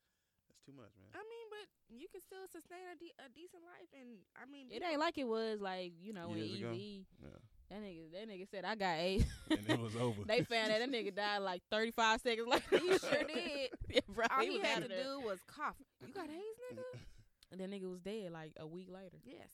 that's 0.52 0.60
too 0.66 0.74
much, 0.76 0.92
man. 1.00 1.16
I 1.16 1.24
mean, 1.24 1.48
but 1.50 1.66
you 1.88 2.08
can 2.12 2.20
still 2.22 2.44
sustain 2.52 2.84
a, 2.92 2.98
de- 3.00 3.16
a 3.24 3.30
decent 3.32 3.64
life, 3.64 3.88
and 3.96 4.20
I 4.36 4.44
mean, 4.50 4.68
It 4.72 4.84
ain't 4.84 5.00
like 5.00 5.18
it 5.18 5.28
was 5.28 5.62
like 5.62 5.94
you 6.02 6.12
know 6.12 6.28
when 6.30 6.38
Years 6.40 6.60
ago? 6.60 6.74
Easy 6.74 7.06
Yeah, 7.24 7.40
that 7.70 7.82
nigga 7.82 8.12
that 8.14 8.30
nigga 8.30 8.50
said 8.50 8.66
I 8.66 8.76
got 8.76 8.98
AIDS. 8.98 9.26
and 9.50 9.70
it 9.70 9.80
was 9.80 9.96
over. 9.96 10.22
they 10.28 10.42
found 10.44 10.70
that 10.72 10.80
that 10.80 10.92
nigga 10.92 11.16
died 11.16 11.40
like 11.40 11.62
thirty 11.72 11.92
five 11.92 12.22
seconds 12.22 12.48
later. 12.48 12.64
He 12.72 12.98
sure 12.98 13.24
did. 13.28 13.70
yeah, 13.90 14.00
bro. 14.08 14.26
all 14.32 14.42
he 14.44 14.54
he 14.54 14.60
had 14.60 14.84
to 14.84 14.86
of 14.86 15.04
do 15.04 15.20
was 15.26 15.40
cough. 15.48 15.76
You 16.06 16.14
got 16.14 16.26
AIDS, 16.26 16.60
nigga? 16.74 17.00
And 17.52 17.62
that 17.62 17.70
nigga 17.70 17.90
was 17.90 18.00
dead 18.02 18.32
like 18.32 18.54
a 18.60 18.66
week 18.66 18.88
later. 18.92 19.18
yes. 19.24 19.48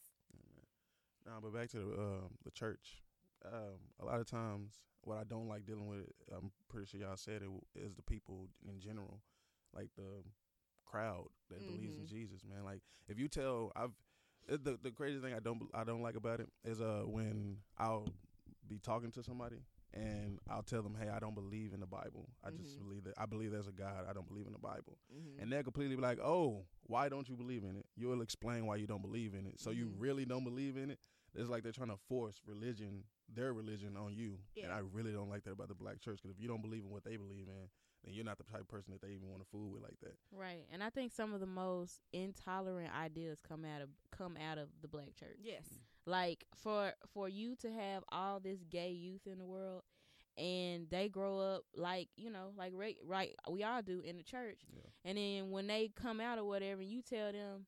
Nah, 1.26 1.40
but 1.42 1.54
back 1.54 1.70
to 1.70 1.78
the 1.78 1.84
um, 2.02 2.30
the 2.44 2.52
church. 2.52 3.02
Um, 3.46 3.78
a 4.00 4.06
lot 4.06 4.20
of 4.20 4.26
times, 4.28 4.76
what 5.04 5.18
I 5.18 5.24
don't 5.24 5.48
like 5.48 5.66
dealing 5.66 5.88
with, 5.88 6.06
I'm 6.36 6.52
pretty 6.70 6.88
sure 6.88 7.00
y'all 7.00 7.18
said 7.18 7.42
it, 7.42 7.50
is 7.80 7.96
the 7.96 8.02
people 8.02 8.48
in 8.68 8.80
general, 8.80 9.20
like 9.76 9.90
the 9.98 10.24
crowd 10.86 11.28
that 11.50 11.60
believes 11.60 11.96
in 11.98 12.04
Mhm. 12.04 12.10
Jesus. 12.10 12.42
Man, 12.48 12.64
like 12.64 12.82
if 13.08 13.20
you 13.20 13.28
tell, 13.28 13.72
I've 13.76 13.90
it, 13.90 13.94
the 14.48 14.78
the 14.82 14.92
crazy 14.92 15.20
thing 15.20 15.34
I 15.34 15.40
don't 15.40 15.64
I 15.74 15.84
don't 15.84 16.02
like 16.02 16.16
about 16.16 16.40
it 16.40 16.50
is 16.66 16.82
uh 16.82 17.04
when 17.06 17.58
I'll 17.78 18.08
be 18.68 18.80
talking 18.80 19.12
to 19.12 19.24
somebody 19.24 19.58
and 19.94 20.40
I'll 20.50 20.64
tell 20.64 20.82
them, 20.82 20.96
hey, 20.98 21.10
I 21.10 21.20
don't 21.20 21.36
believe 21.36 21.74
in 21.74 21.82
the 21.82 21.86
Bible. 21.86 22.30
I 22.46 22.52
just 22.52 22.78
Mhm. 22.80 22.84
believe 22.88 23.04
that 23.04 23.14
I 23.18 23.26
believe 23.26 23.52
there's 23.52 23.68
a 23.68 23.74
God. 23.74 24.06
I 24.10 24.14
don't 24.14 24.28
believe 24.28 24.46
in 24.48 24.54
the 24.54 24.60
Bible. 24.60 24.98
Mm-hmm. 25.14 25.42
And 25.42 25.52
they'll 25.52 25.64
completely 25.64 25.96
be 25.98 26.02
like, 26.02 26.20
"Oh, 26.20 26.66
why 26.84 27.10
don't 27.10 27.28
you 27.28 27.36
believe 27.36 27.64
in 27.66 27.76
it?" 27.76 27.86
You'll 27.98 28.22
explain 28.22 28.66
why 28.66 28.78
you 28.78 28.88
don't 28.88 29.02
believe 29.02 29.34
in 29.34 29.46
it. 29.46 29.60
So 29.60 29.72
you 29.72 29.88
Mhm. 29.88 29.96
really 30.00 30.26
don't 30.26 30.46
believe 30.46 30.78
in 30.78 30.92
it. 30.92 31.00
It's 31.34 31.50
like 31.50 31.64
they're 31.64 31.72
trying 31.74 31.90
to 31.90 31.98
force 31.98 32.42
religion, 32.46 33.04
their 33.28 33.54
religion, 33.54 33.98
on 33.98 34.14
you. 34.14 34.40
And 34.64 34.72
I 34.72 34.80
really 34.80 35.12
don't 35.12 35.30
like 35.30 35.44
that 35.44 35.52
about 35.52 35.68
the 35.70 35.76
black 35.76 36.00
church 36.00 36.22
because 36.22 36.32
if 36.36 36.42
you 36.42 36.48
don't 36.48 36.62
believe 36.62 36.84
in 36.84 36.90
what 36.90 37.04
they 37.04 37.18
believe 37.18 37.48
in, 37.50 37.70
then 38.04 38.14
you're 38.14 38.26
not 38.26 38.38
the 38.38 38.44
type 38.44 38.62
of 38.62 38.68
person 38.68 38.94
that 38.94 39.02
they 39.02 39.14
even 39.14 39.30
want 39.30 39.42
to 39.42 39.48
fool 39.50 39.70
with 39.72 39.82
like 39.84 40.00
that. 40.02 40.16
Right. 40.32 40.66
And 40.72 40.84
I 40.84 40.90
think 40.90 41.12
some 41.12 41.34
of 41.34 41.40
the 41.40 41.46
most 41.46 42.00
intolerant 42.14 42.92
ideas 42.96 43.40
come 43.48 43.64
out 43.66 43.82
of 43.82 43.90
come 44.12 44.38
out 44.38 44.58
of 44.58 44.70
the 44.82 44.88
black 44.88 45.16
church. 45.20 45.38
yes. 45.42 45.66
Like 46.06 46.46
for 46.56 46.94
for 47.14 47.30
you 47.30 47.56
to 47.58 47.72
have 47.72 48.04
all 48.12 48.40
this 48.40 48.64
gay 48.70 48.92
youth 48.92 49.28
in 49.28 49.38
the 49.38 49.46
world 49.46 49.84
and 50.38 50.90
they 50.90 51.10
grow 51.10 51.40
up 51.40 51.64
like, 51.76 52.10
you 52.16 52.32
know, 52.32 52.54
like 52.58 52.72
right, 52.76 52.98
right 53.06 53.36
we 53.50 53.64
all 53.64 53.82
do 53.84 54.02
in 54.02 54.18
the 54.18 54.24
church. 54.24 54.62
Yeah. 54.74 54.90
And 55.06 55.18
then 55.18 55.52
when 55.52 55.68
they 55.68 55.92
come 55.96 56.20
out 56.20 56.40
or 56.40 56.46
whatever 56.46 56.82
and 56.82 56.90
you 56.90 57.02
tell 57.02 57.32
them 57.32 57.66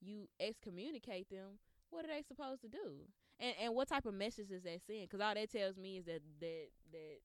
you 0.00 0.28
excommunicate 0.40 1.28
them, 1.30 1.58
what 1.90 2.04
are 2.04 2.08
they 2.08 2.22
supposed 2.26 2.62
to 2.62 2.68
do? 2.68 3.02
And 3.38 3.54
and 3.60 3.74
what 3.74 3.88
type 3.88 4.06
of 4.06 4.14
message 4.14 4.50
is 4.50 4.62
that 4.62 4.80
send? 4.86 5.10
Cuz 5.10 5.20
all 5.20 5.34
that 5.34 5.50
tells 5.52 5.76
me 5.76 5.98
is 5.98 6.04
that 6.06 6.22
that 6.40 6.68
that 6.92 7.18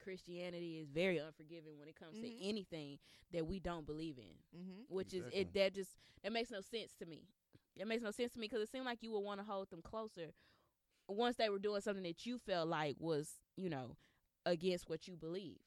Christianity 0.00 0.78
is 0.78 0.88
very 0.88 1.18
unforgiving 1.18 1.78
when 1.78 1.88
it 1.88 1.96
comes 1.96 2.16
Mhm. 2.16 2.22
to 2.22 2.44
anything 2.44 2.98
that 3.32 3.46
we 3.46 3.60
don't 3.60 3.86
believe 3.86 4.18
in 4.18 4.34
Mm-hmm. 4.56 4.82
which 4.88 5.12
is 5.14 5.24
it 5.32 5.52
that 5.54 5.74
just 5.74 5.96
that 6.22 6.32
makes 6.32 6.50
no 6.50 6.60
sense 6.60 6.92
to 6.98 7.06
me. 7.06 7.28
It 7.76 7.86
makes 7.86 8.02
no 8.02 8.10
sense 8.10 8.32
to 8.32 8.38
me 8.38 8.46
because 8.48 8.62
it 8.62 8.70
seemed 8.70 8.84
like 8.86 9.02
you 9.02 9.12
would 9.12 9.20
want 9.20 9.40
to 9.40 9.46
hold 9.46 9.70
them 9.70 9.82
closer 9.82 10.32
once 11.08 11.36
they 11.36 11.48
were 11.48 11.58
doing 11.58 11.80
something 11.80 12.02
that 12.04 12.26
you 12.26 12.38
felt 12.38 12.68
like 12.68 12.96
was 12.98 13.40
you 13.56 13.68
know 13.70 13.96
against 14.46 14.88
what 14.88 15.06
you 15.08 15.16
believed. 15.16 15.60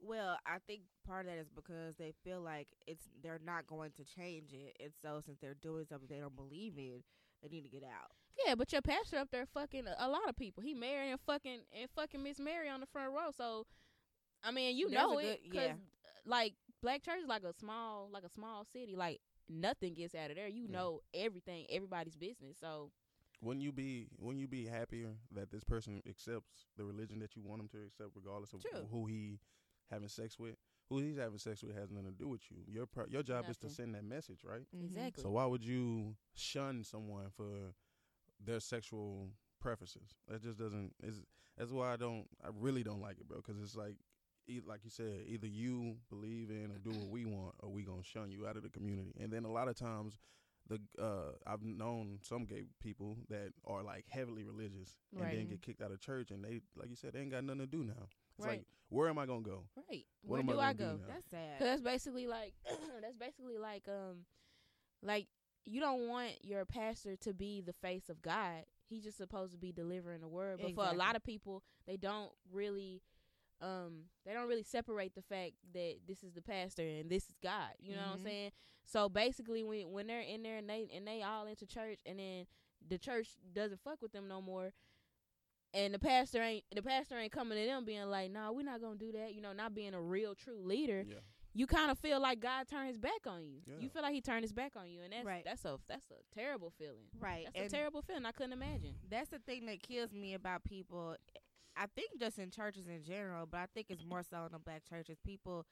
Well, 0.00 0.36
I 0.46 0.58
think 0.66 0.82
part 1.06 1.26
of 1.26 1.32
that 1.32 1.38
is 1.38 1.48
because 1.48 1.94
they 1.96 2.12
feel 2.24 2.40
like 2.40 2.68
it's 2.86 3.08
they're 3.22 3.40
not 3.44 3.66
going 3.66 3.92
to 3.92 4.04
change 4.04 4.52
it, 4.52 4.76
and 4.82 4.92
so 5.00 5.20
since 5.24 5.38
they're 5.40 5.54
doing 5.54 5.84
something 5.84 6.08
they 6.08 6.20
don't 6.20 6.34
believe 6.36 6.76
in, 6.76 7.02
they 7.42 7.48
need 7.48 7.62
to 7.62 7.68
get 7.68 7.82
out. 7.82 8.10
Yeah, 8.46 8.54
but 8.54 8.72
your 8.72 8.82
pastor 8.82 9.18
up 9.18 9.28
there 9.30 9.46
fucking 9.46 9.86
a, 9.86 9.94
a 9.98 10.08
lot 10.08 10.28
of 10.28 10.36
people. 10.36 10.62
He 10.62 10.74
married 10.74 11.10
and 11.10 11.20
fucking 11.26 11.60
and 11.78 11.90
fucking 11.94 12.22
Miss 12.22 12.38
Mary 12.40 12.68
on 12.68 12.80
the 12.80 12.86
front 12.86 13.12
row. 13.12 13.30
So 13.36 13.66
I 14.42 14.50
mean, 14.50 14.76
you 14.76 14.88
There's 14.88 15.00
know 15.02 15.18
it 15.18 15.40
good- 15.42 15.50
because 15.50 15.66
yeah. 15.68 15.72
Uh, 15.74 16.08
like 16.24 16.54
Black 16.82 17.02
Church 17.02 17.20
is 17.22 17.28
like 17.28 17.42
a 17.44 17.52
small 17.52 18.08
like 18.12 18.24
a 18.24 18.30
small 18.30 18.64
city. 18.72 18.96
Like 18.96 19.20
nothing 19.48 19.94
gets 19.94 20.14
out 20.14 20.30
of 20.30 20.36
there. 20.36 20.48
You 20.48 20.64
Yeah. 20.68 20.72
know 20.78 21.00
everything, 21.14 21.66
everybody's 21.70 22.16
business. 22.16 22.56
So 22.60 22.90
Wouldn't 23.40 23.62
you 23.62 23.72
be 23.72 24.08
wouldn't 24.18 24.40
you 24.40 24.48
be 24.48 24.66
happier 24.66 25.10
that 25.32 25.50
this 25.50 25.64
person 25.64 26.02
accepts 26.08 26.66
the 26.76 26.84
religion 26.84 27.18
that 27.20 27.36
you 27.36 27.42
want 27.42 27.60
him 27.60 27.68
to 27.68 27.78
accept, 27.86 28.10
regardless 28.14 28.52
of 28.52 28.62
True. 28.62 28.86
who 28.90 29.06
he 29.06 29.40
having 29.90 30.08
sex 30.08 30.38
with? 30.38 30.56
Who 30.92 30.98
he's 30.98 31.16
having 31.16 31.38
sex 31.38 31.62
with 31.62 31.74
has 31.76 31.90
nothing 31.90 32.10
to 32.12 32.16
do 32.16 32.28
with 32.28 32.42
you. 32.50 32.58
Your 32.66 32.86
per- 32.86 33.06
your 33.08 33.22
job 33.22 33.44
is 33.50 33.56
to 33.58 33.66
send 33.74 33.94
that 33.94 34.04
message, 34.04 34.44
right? 34.44 34.66
Mhm. 34.74 34.84
exactly. 34.86 35.22
So 35.22 35.30
why 35.30 35.46
would 35.46 35.64
you 35.64 36.16
shun 36.34 36.84
someone 36.84 37.30
for 37.30 37.74
their 38.38 38.60
sexual 38.60 39.30
preferences? 39.60 40.14
That 40.28 40.42
just 40.42 40.58
doesn't. 40.58 40.94
Is 41.02 41.24
that's 41.56 41.70
why 41.70 41.92
I 41.92 41.96
don't. 41.96 42.28
I 42.44 42.48
really 42.52 42.82
don't 42.82 43.00
like 43.00 43.18
it, 43.18 43.26
bro. 43.28 43.38
Because 43.38 43.60
it's 43.62 43.74
like, 43.76 43.96
e- 44.46 44.60
like 44.66 44.84
you 44.84 44.90
said, 44.90 45.24
either 45.26 45.46
you 45.46 45.96
believe 46.10 46.50
in 46.50 46.70
or 46.70 46.78
do 46.78 46.90
what 46.90 47.08
we 47.08 47.24
want, 47.24 47.54
or 47.60 47.68
we 47.70 47.84
gonna 47.84 48.02
shun 48.02 48.30
you 48.30 48.46
out 48.46 48.56
of 48.56 48.62
the 48.62 48.70
community. 48.70 49.14
And 49.18 49.32
then 49.32 49.44
a 49.44 49.50
lot 49.52 49.68
of 49.68 49.76
times, 49.76 50.18
the 50.66 50.80
uh, 50.98 51.32
I've 51.46 51.62
known 51.62 52.18
some 52.22 52.44
gay 52.44 52.64
people 52.80 53.18
that 53.28 53.52
are 53.64 53.82
like 53.82 54.06
heavily 54.08 54.44
religious 54.44 54.98
and 55.12 55.22
then 55.38 55.48
get 55.48 55.62
kicked 55.62 55.82
out 55.82 55.90
of 55.92 56.00
church, 56.00 56.30
and 56.30 56.44
they, 56.44 56.60
like 56.76 56.88
you 56.90 56.96
said, 56.96 57.12
they 57.14 57.20
ain't 57.20 57.30
got 57.30 57.44
nothing 57.44 57.60
to 57.60 57.66
do 57.66 57.82
now. 57.84 58.08
It's 58.36 58.46
Right. 58.46 58.58
like, 58.58 58.66
where 58.90 59.08
am 59.08 59.18
I 59.18 59.26
gonna 59.26 59.42
go? 59.42 59.64
right. 59.88 60.04
What 60.22 60.30
Where 60.30 60.40
am 60.40 60.48
I 60.48 60.52
do 60.52 60.58
gonna 60.58 60.66
I 60.68 60.72
go? 60.74 60.84
now? 60.98 61.04
That's 61.08 61.30
sad. 61.30 61.58
Cause 61.58 61.66
that's 61.68 61.82
basically 61.82 62.26
like 62.26 62.54
that's 63.02 63.16
basically 63.16 63.58
like 63.58 63.88
um 63.88 64.24
like 65.02 65.28
you 65.64 65.80
don't 65.80 66.08
want 66.08 66.32
your 66.44 66.64
pastor 66.64 67.16
to 67.16 67.32
be 67.32 67.60
the 67.60 67.72
face 67.72 68.08
of 68.08 68.20
God. 68.22 68.64
He's 68.88 69.04
just 69.04 69.16
supposed 69.16 69.52
to 69.52 69.58
be 69.58 69.72
delivering 69.72 70.20
the 70.20 70.28
word. 70.28 70.58
But 70.60 70.74
for 70.74 70.84
a 70.84 70.92
lot 70.92 71.16
of 71.16 71.22
people, 71.24 71.62
they 71.86 71.96
don't 71.96 72.30
really 72.52 73.02
um 73.60 74.04
they 74.26 74.32
don't 74.32 74.48
really 74.48 74.64
separate 74.64 75.14
the 75.14 75.22
fact 75.22 75.52
that 75.72 75.94
this 76.06 76.22
is 76.24 76.32
the 76.32 76.42
pastor 76.42 76.82
and 76.82 77.08
this 77.10 77.24
is 77.24 77.36
God. 77.42 77.70
You 77.80 77.94
know 77.94 78.06
what 78.08 78.12
I'm 78.14 78.18
Mhm. 78.18 78.22
saying? 78.24 78.50
So 78.84 79.08
basically 79.08 79.62
when 79.62 79.92
when 79.92 80.06
they're 80.06 80.20
in 80.20 80.42
there 80.42 80.56
and 80.58 80.68
they 80.68 80.88
and 80.94 81.06
they 81.06 81.22
all 81.22 81.46
into 81.46 81.66
church 81.66 81.98
and 82.04 82.18
then 82.18 82.46
the 82.88 82.98
church 82.98 83.28
doesn't 83.54 83.80
fuck 83.82 84.02
with 84.02 84.12
them 84.12 84.26
no 84.28 84.40
more 84.42 84.72
and 85.74 85.94
the 85.94 85.98
pastor 85.98 86.42
ain't 86.42 86.64
the 86.74 86.82
pastor 86.82 87.18
ain't 87.18 87.32
coming 87.32 87.58
to 87.58 87.64
them 87.66 87.84
being 87.84 88.04
like, 88.10 88.30
"Nah, 88.30 88.52
we're 88.52 88.62
not 88.64 88.80
going 88.80 88.98
to 88.98 89.04
do 89.06 89.12
that." 89.18 89.34
You 89.34 89.40
know, 89.40 89.52
not 89.52 89.74
being 89.74 89.94
a 89.94 90.00
real 90.00 90.34
true 90.34 90.60
leader 90.62 91.04
Yeah. 91.08 91.16
you 91.54 91.66
kind 91.66 91.90
of 91.90 91.98
feel 91.98 92.20
like 92.20 92.40
God 92.40 92.66
turned 92.68 92.88
his 92.88 92.98
back 92.98 93.26
on 93.26 93.44
you. 93.44 93.60
Yeah. 93.66 93.74
You 93.80 93.88
feel 93.88 94.02
like 94.02 94.14
he 94.14 94.20
turned 94.20 94.42
his 94.42 94.52
back 94.52 94.72
on 94.76 94.90
you, 94.90 95.02
and 95.02 95.12
that's 95.12 95.24
Right. 95.24 95.44
that's 95.44 95.64
a 95.64 95.78
that's 95.88 96.10
a 96.10 96.34
terrible 96.34 96.70
feeling. 96.70 97.08
right. 97.18 97.44
That's 97.46 97.56
and 97.56 97.66
a 97.66 97.70
terrible 97.70 98.02
feeling. 98.02 98.26
I 98.26 98.32
couldn't 98.32 98.52
imagine. 98.54 98.94
that's 99.08 99.30
the 99.30 99.38
thing 99.38 99.66
that 99.66 99.82
kills 99.82 100.12
me 100.12 100.34
about 100.34 100.64
people. 100.64 101.16
I 101.74 101.86
think 101.86 102.18
just 102.20 102.38
in 102.38 102.50
churches 102.50 102.86
in 102.86 103.02
general, 103.02 103.46
but 103.46 103.58
I 103.60 103.66
think 103.74 103.86
it's 103.90 104.04
more 104.04 104.22
so 104.22 104.44
in 104.44 104.52
the 104.52 104.58
black 104.58 104.82
churches. 104.88 105.18
People 105.24 105.64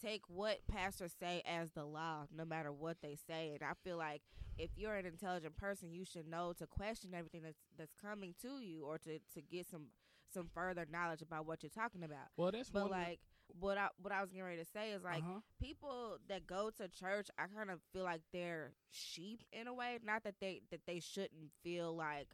take 0.00 0.22
what 0.28 0.66
pastors 0.66 1.12
say 1.18 1.42
as 1.46 1.70
the 1.72 1.84
law, 1.84 2.26
no 2.34 2.44
matter 2.44 2.72
what 2.72 2.98
they 3.02 3.16
say. 3.26 3.52
And 3.54 3.62
I 3.62 3.72
feel 3.84 3.96
like 3.96 4.22
if 4.56 4.70
you're 4.76 4.96
an 4.96 5.06
intelligent 5.06 5.56
person, 5.56 5.92
you 5.92 6.04
should 6.04 6.28
know 6.28 6.52
to 6.58 6.66
question 6.66 7.14
everything 7.14 7.42
that's 7.42 7.58
that's 7.76 7.94
coming 8.00 8.34
to 8.42 8.60
you, 8.60 8.84
or 8.84 8.98
to 8.98 9.18
to 9.34 9.42
get 9.42 9.68
some 9.68 9.86
some 10.32 10.48
further 10.54 10.86
knowledge 10.90 11.22
about 11.22 11.46
what 11.46 11.62
you're 11.62 11.70
talking 11.70 12.02
about. 12.02 12.28
Well, 12.36 12.52
that's 12.52 12.70
But 12.70 12.90
one 12.90 12.92
of 12.92 12.98
the- 12.98 13.10
like 13.10 13.20
what 13.58 13.78
I 13.78 13.88
what 14.00 14.12
I 14.12 14.20
was 14.20 14.30
getting 14.30 14.44
ready 14.44 14.58
to 14.58 14.64
say 14.64 14.90
is 14.90 15.02
like 15.02 15.22
uh-huh. 15.22 15.40
people 15.60 16.18
that 16.28 16.46
go 16.46 16.70
to 16.76 16.88
church, 16.88 17.28
I 17.38 17.46
kind 17.46 17.70
of 17.70 17.80
feel 17.92 18.04
like 18.04 18.20
they're 18.32 18.72
sheep 18.90 19.42
in 19.52 19.66
a 19.66 19.74
way. 19.74 19.98
Not 20.04 20.24
that 20.24 20.34
they 20.40 20.62
that 20.70 20.80
they 20.86 21.00
shouldn't 21.00 21.50
feel 21.62 21.96
like 21.96 22.28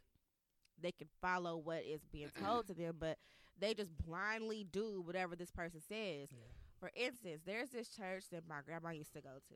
they 0.81 0.91
can 0.91 1.07
follow 1.21 1.55
what 1.57 1.83
is 1.85 2.01
being 2.11 2.31
told 2.43 2.67
to 2.67 2.73
them, 2.73 2.97
but 2.99 3.17
they 3.57 3.73
just 3.73 3.95
blindly 3.97 4.65
do 4.69 5.01
whatever 5.01 5.35
this 5.35 5.51
person 5.51 5.79
says. 5.79 6.29
Yeah. 6.31 6.37
For 6.79 6.91
instance, 6.95 7.41
there's 7.45 7.69
this 7.69 7.89
church 7.89 8.25
that 8.31 8.47
my 8.47 8.59
grandma 8.65 8.89
used 8.89 9.13
to 9.13 9.21
go 9.21 9.37
to. 9.49 9.55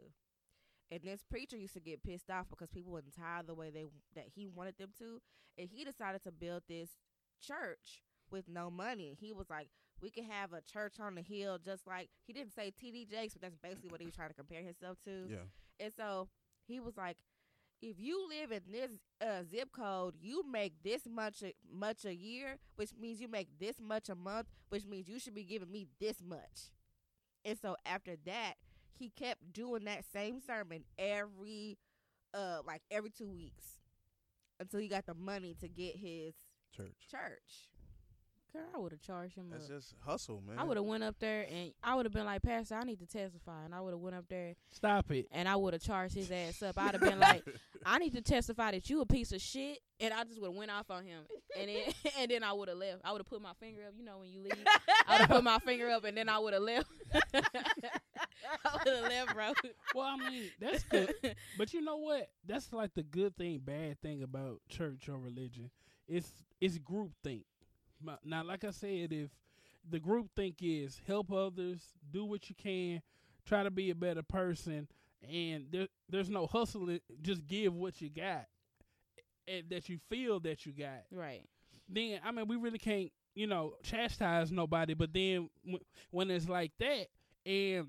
And 0.92 1.02
this 1.04 1.24
preacher 1.30 1.58
used 1.58 1.74
to 1.74 1.80
get 1.80 2.04
pissed 2.04 2.30
off 2.30 2.48
because 2.50 2.70
people 2.70 2.92
wouldn't 2.92 3.16
tithe 3.16 3.46
the 3.48 3.54
way 3.54 3.70
they 3.70 3.86
that 4.16 4.26
he 4.34 4.48
wanted 4.48 4.78
them 4.78 4.90
to, 4.98 5.22
and 5.58 5.70
he 5.70 5.86
decided 5.86 6.24
to 6.24 6.32
build 6.32 6.64
this 6.68 6.90
church 7.42 8.02
with 8.32 8.48
no 8.48 8.72
money. 8.72 9.16
He 9.20 9.32
was 9.32 9.52
like, 9.52 9.68
"We 10.02 10.10
could 10.10 10.24
have 10.26 10.52
a 10.52 10.62
church 10.62 11.00
on 11.00 11.14
the 11.14 11.22
hill, 11.22 11.60
just 11.64 11.86
like 11.86 12.10
he 12.26 12.34
didn't 12.34 12.54
say 12.54 12.72
TD 12.72 13.08
Jakes, 13.08 13.34
but 13.34 13.44
that's 13.44 13.58
basically 13.58 13.92
what 13.92 14.00
he 14.00 14.08
was 14.08 14.16
trying 14.16 14.30
to 14.30 14.34
compare 14.36 14.64
himself 14.64 14.98
to." 15.06 15.28
Yeah. 15.30 15.46
And 15.80 15.94
so 15.94 16.28
he 16.68 16.80
was 16.80 16.98
like, 16.98 17.18
if 17.82 18.00
you 18.00 18.28
live 18.28 18.52
in 18.52 18.62
this 18.72 18.92
uh, 19.22 19.44
zip 19.50 19.72
code, 19.72 20.16
you 20.20 20.44
make 20.50 20.84
this 20.84 21.04
much 21.08 21.42
a, 21.44 21.54
much 21.72 22.06
a 22.06 22.14
year, 22.14 22.58
which 22.76 22.92
means 23.00 23.22
you 23.22 23.28
make 23.28 23.48
this 23.60 23.80
much 23.80 24.10
a 24.10 24.16
month, 24.16 24.48
which 24.70 24.86
means 24.86 25.08
you 25.08 25.20
should 25.20 25.36
be 25.36 25.44
giving 25.44 25.72
me 25.72 25.88
this 26.00 26.22
much. 26.22 26.72
And 27.46 27.58
so 27.62 27.76
after 27.86 28.16
that, 28.26 28.56
he 28.98 29.10
kept 29.10 29.54
doing 29.54 29.86
that 29.86 30.04
same 30.14 30.40
sermon 30.46 30.84
every 30.98 31.78
uh 32.34 32.60
like 32.66 32.82
every 32.92 33.10
2 33.10 33.28
weeks 33.30 33.66
until 34.60 34.80
he 34.80 34.88
got 34.88 35.06
the 35.06 35.14
money 35.14 35.56
to 35.62 35.68
get 35.68 35.96
his 35.96 36.34
Church. 36.76 36.94
church. 37.10 37.70
Girl, 38.52 38.64
I 38.74 38.80
would 38.80 38.92
have 38.92 39.02
charged 39.02 39.36
him. 39.36 39.46
That's 39.52 39.66
up. 39.66 39.70
just 39.78 39.94
hustle, 40.04 40.42
man. 40.46 40.58
I 40.58 40.64
would 40.64 40.76
have 40.78 40.86
went 40.86 41.04
up 41.04 41.16
there 41.20 41.46
and 41.52 41.72
I 41.84 41.94
would 41.96 42.06
have 42.08 42.14
been 42.14 42.26
like, 42.26 42.42
Pastor, 42.42 42.76
I 42.76 42.84
need 42.84 42.98
to 43.00 43.06
testify, 43.06 43.64
and 43.64 43.76
I 43.76 43.80
would 43.82 43.92
have 43.92 44.00
went 44.00 44.16
up 44.16 44.26
there 44.28 44.56
Stop 44.72 45.12
it. 45.12 45.28
and 45.32 45.48
I 45.48 45.56
would 45.56 45.74
have 45.74 45.84
charged 45.84 46.16
his 46.16 46.32
ass 46.32 46.64
up. 46.64 46.76
I'd 46.80 46.94
have 46.94 47.02
been 47.02 47.20
like, 47.20 47.44
I 47.86 48.00
need 48.00 48.14
to 48.14 48.22
testify 48.22 48.72
that 48.72 48.90
you 48.90 49.02
a 49.02 49.06
piece 49.06 49.32
of 49.34 49.42
shit, 49.42 49.78
and 50.00 50.12
I 50.14 50.24
just 50.24 50.42
would 50.42 50.48
have 50.48 50.56
went 50.56 50.72
off 50.72 50.90
on 50.90 51.04
him, 51.06 51.22
and 51.60 51.70
then 51.70 51.94
and 52.20 52.32
then 52.32 52.44
I 52.44 52.52
would 52.54 52.70
have 52.70 52.78
left. 52.78 53.02
I 53.04 53.12
would 53.12 53.20
have 53.20 53.28
put 53.28 53.40
my 53.42 53.54
finger 53.60 53.84
up. 53.88 53.94
You 53.96 54.04
know 54.04 54.18
when 54.18 54.32
you 54.32 54.42
leave, 54.42 54.54
I 55.08 55.14
would 55.14 55.22
have 55.22 55.30
put 55.30 55.44
my 55.44 55.60
finger 55.60 55.88
up, 55.90 56.04
and 56.06 56.18
then 56.18 56.28
I 56.28 56.40
would 56.40 56.54
have 56.54 56.64
left. 56.64 56.90
I 57.14 58.78
would 58.86 58.94
have 58.94 59.04
left, 59.10 59.34
bro. 59.34 59.54
Well, 59.96 60.06
I 60.06 60.30
mean, 60.30 60.52
that's 60.60 60.84
good. 60.84 61.14
But 61.58 61.74
you 61.74 61.82
know 61.82 61.98
what? 61.98 62.30
That's 62.46 62.72
like 62.74 62.94
the 62.94 63.04
good 63.04 63.36
thing, 63.38 63.60
bad 63.64 64.00
thing 64.02 64.24
about 64.24 64.62
church 64.70 65.10
or 65.10 65.18
religion. 65.18 65.70
It's 66.08 66.30
it's 66.62 66.78
group 66.78 67.12
think. 67.24 67.44
Now, 68.24 68.44
like 68.44 68.64
I 68.64 68.72
said, 68.72 69.12
if 69.12 69.30
the 69.90 70.00
group 70.00 70.30
think 70.36 70.58
is 70.62 71.02
help 71.08 71.32
others, 71.32 71.82
do 72.12 72.26
what 72.26 72.50
you 72.50 72.56
can, 72.56 73.02
try 73.46 73.64
to 73.64 73.72
be 73.72 73.90
a 73.90 73.96
better 73.96 74.24
person, 74.24 74.88
and 75.28 75.66
there, 75.72 75.88
there's 76.10 76.30
no 76.30 76.48
hustling, 76.48 77.02
just 77.22 77.46
give 77.48 77.74
what 77.76 78.02
you 78.02 78.10
got, 78.10 78.46
and 79.48 79.70
that 79.70 79.90
you 79.90 79.98
feel 80.10 80.40
that 80.42 80.66
you 80.66 80.72
got. 80.72 81.04
right. 81.12 81.44
Then 81.88 82.20
I 82.24 82.32
mean, 82.32 82.48
we 82.48 82.56
really 82.56 82.78
can't, 82.78 83.12
you 83.40 83.48
know, 83.48 83.76
chastise 83.84 84.52
nobody. 84.52 84.94
But 84.94 85.14
then 85.14 85.50
when 86.12 86.30
it's 86.30 86.50
like 86.50 86.74
that, 86.80 87.08
and 87.46 87.88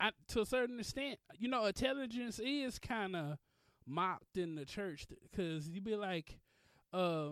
I, 0.00 0.10
to 0.30 0.40
a 0.40 0.46
certain 0.46 0.80
extent, 0.80 1.20
you 1.38 1.48
know, 1.48 1.66
intelligence 1.66 2.40
is 2.40 2.80
kind 2.80 3.14
of 3.14 3.38
mocked 3.86 4.36
in 4.36 4.56
the 4.56 4.64
church 4.64 5.06
because 5.30 5.68
you 5.68 5.80
be 5.80 5.94
like, 5.94 6.38
uh, 6.92 7.28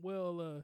well, 0.00 0.40
uh, 0.40 0.62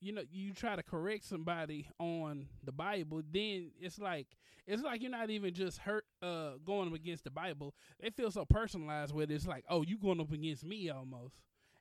you 0.00 0.12
know, 0.12 0.22
you 0.30 0.54
try 0.54 0.74
to 0.74 0.82
correct 0.82 1.24
somebody 1.24 1.86
on 2.00 2.46
the 2.64 2.72
Bible, 2.72 3.22
then 3.30 3.72
it's 3.78 3.98
like 3.98 4.28
it's 4.66 4.82
like 4.82 5.02
you're 5.02 5.10
not 5.10 5.30
even 5.30 5.52
just 5.54 5.78
hurt 5.78 6.04
uh 6.22 6.52
going 6.64 6.88
up 6.88 6.94
against 6.94 7.24
the 7.24 7.30
Bible. 7.30 7.74
They 8.00 8.10
feel 8.10 8.30
so 8.30 8.46
personalized 8.46 9.14
with 9.14 9.30
it. 9.30 9.34
It's 9.34 9.46
like, 9.46 9.64
oh, 9.68 9.82
you 9.82 9.98
going 9.98 10.20
up 10.20 10.32
against 10.32 10.64
me 10.64 10.90
almost 10.90 11.34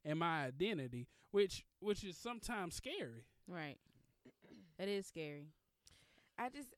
and 0.03 0.19
my 0.19 0.45
identity, 0.45 1.07
which 1.31 1.63
which 1.79 2.03
is 2.03 2.17
sometimes 2.17 2.75
scary. 2.75 3.25
Right. 3.47 3.77
It 4.79 4.89
is 4.89 5.05
scary. 5.07 5.47
I 6.39 6.49
just 6.49 6.73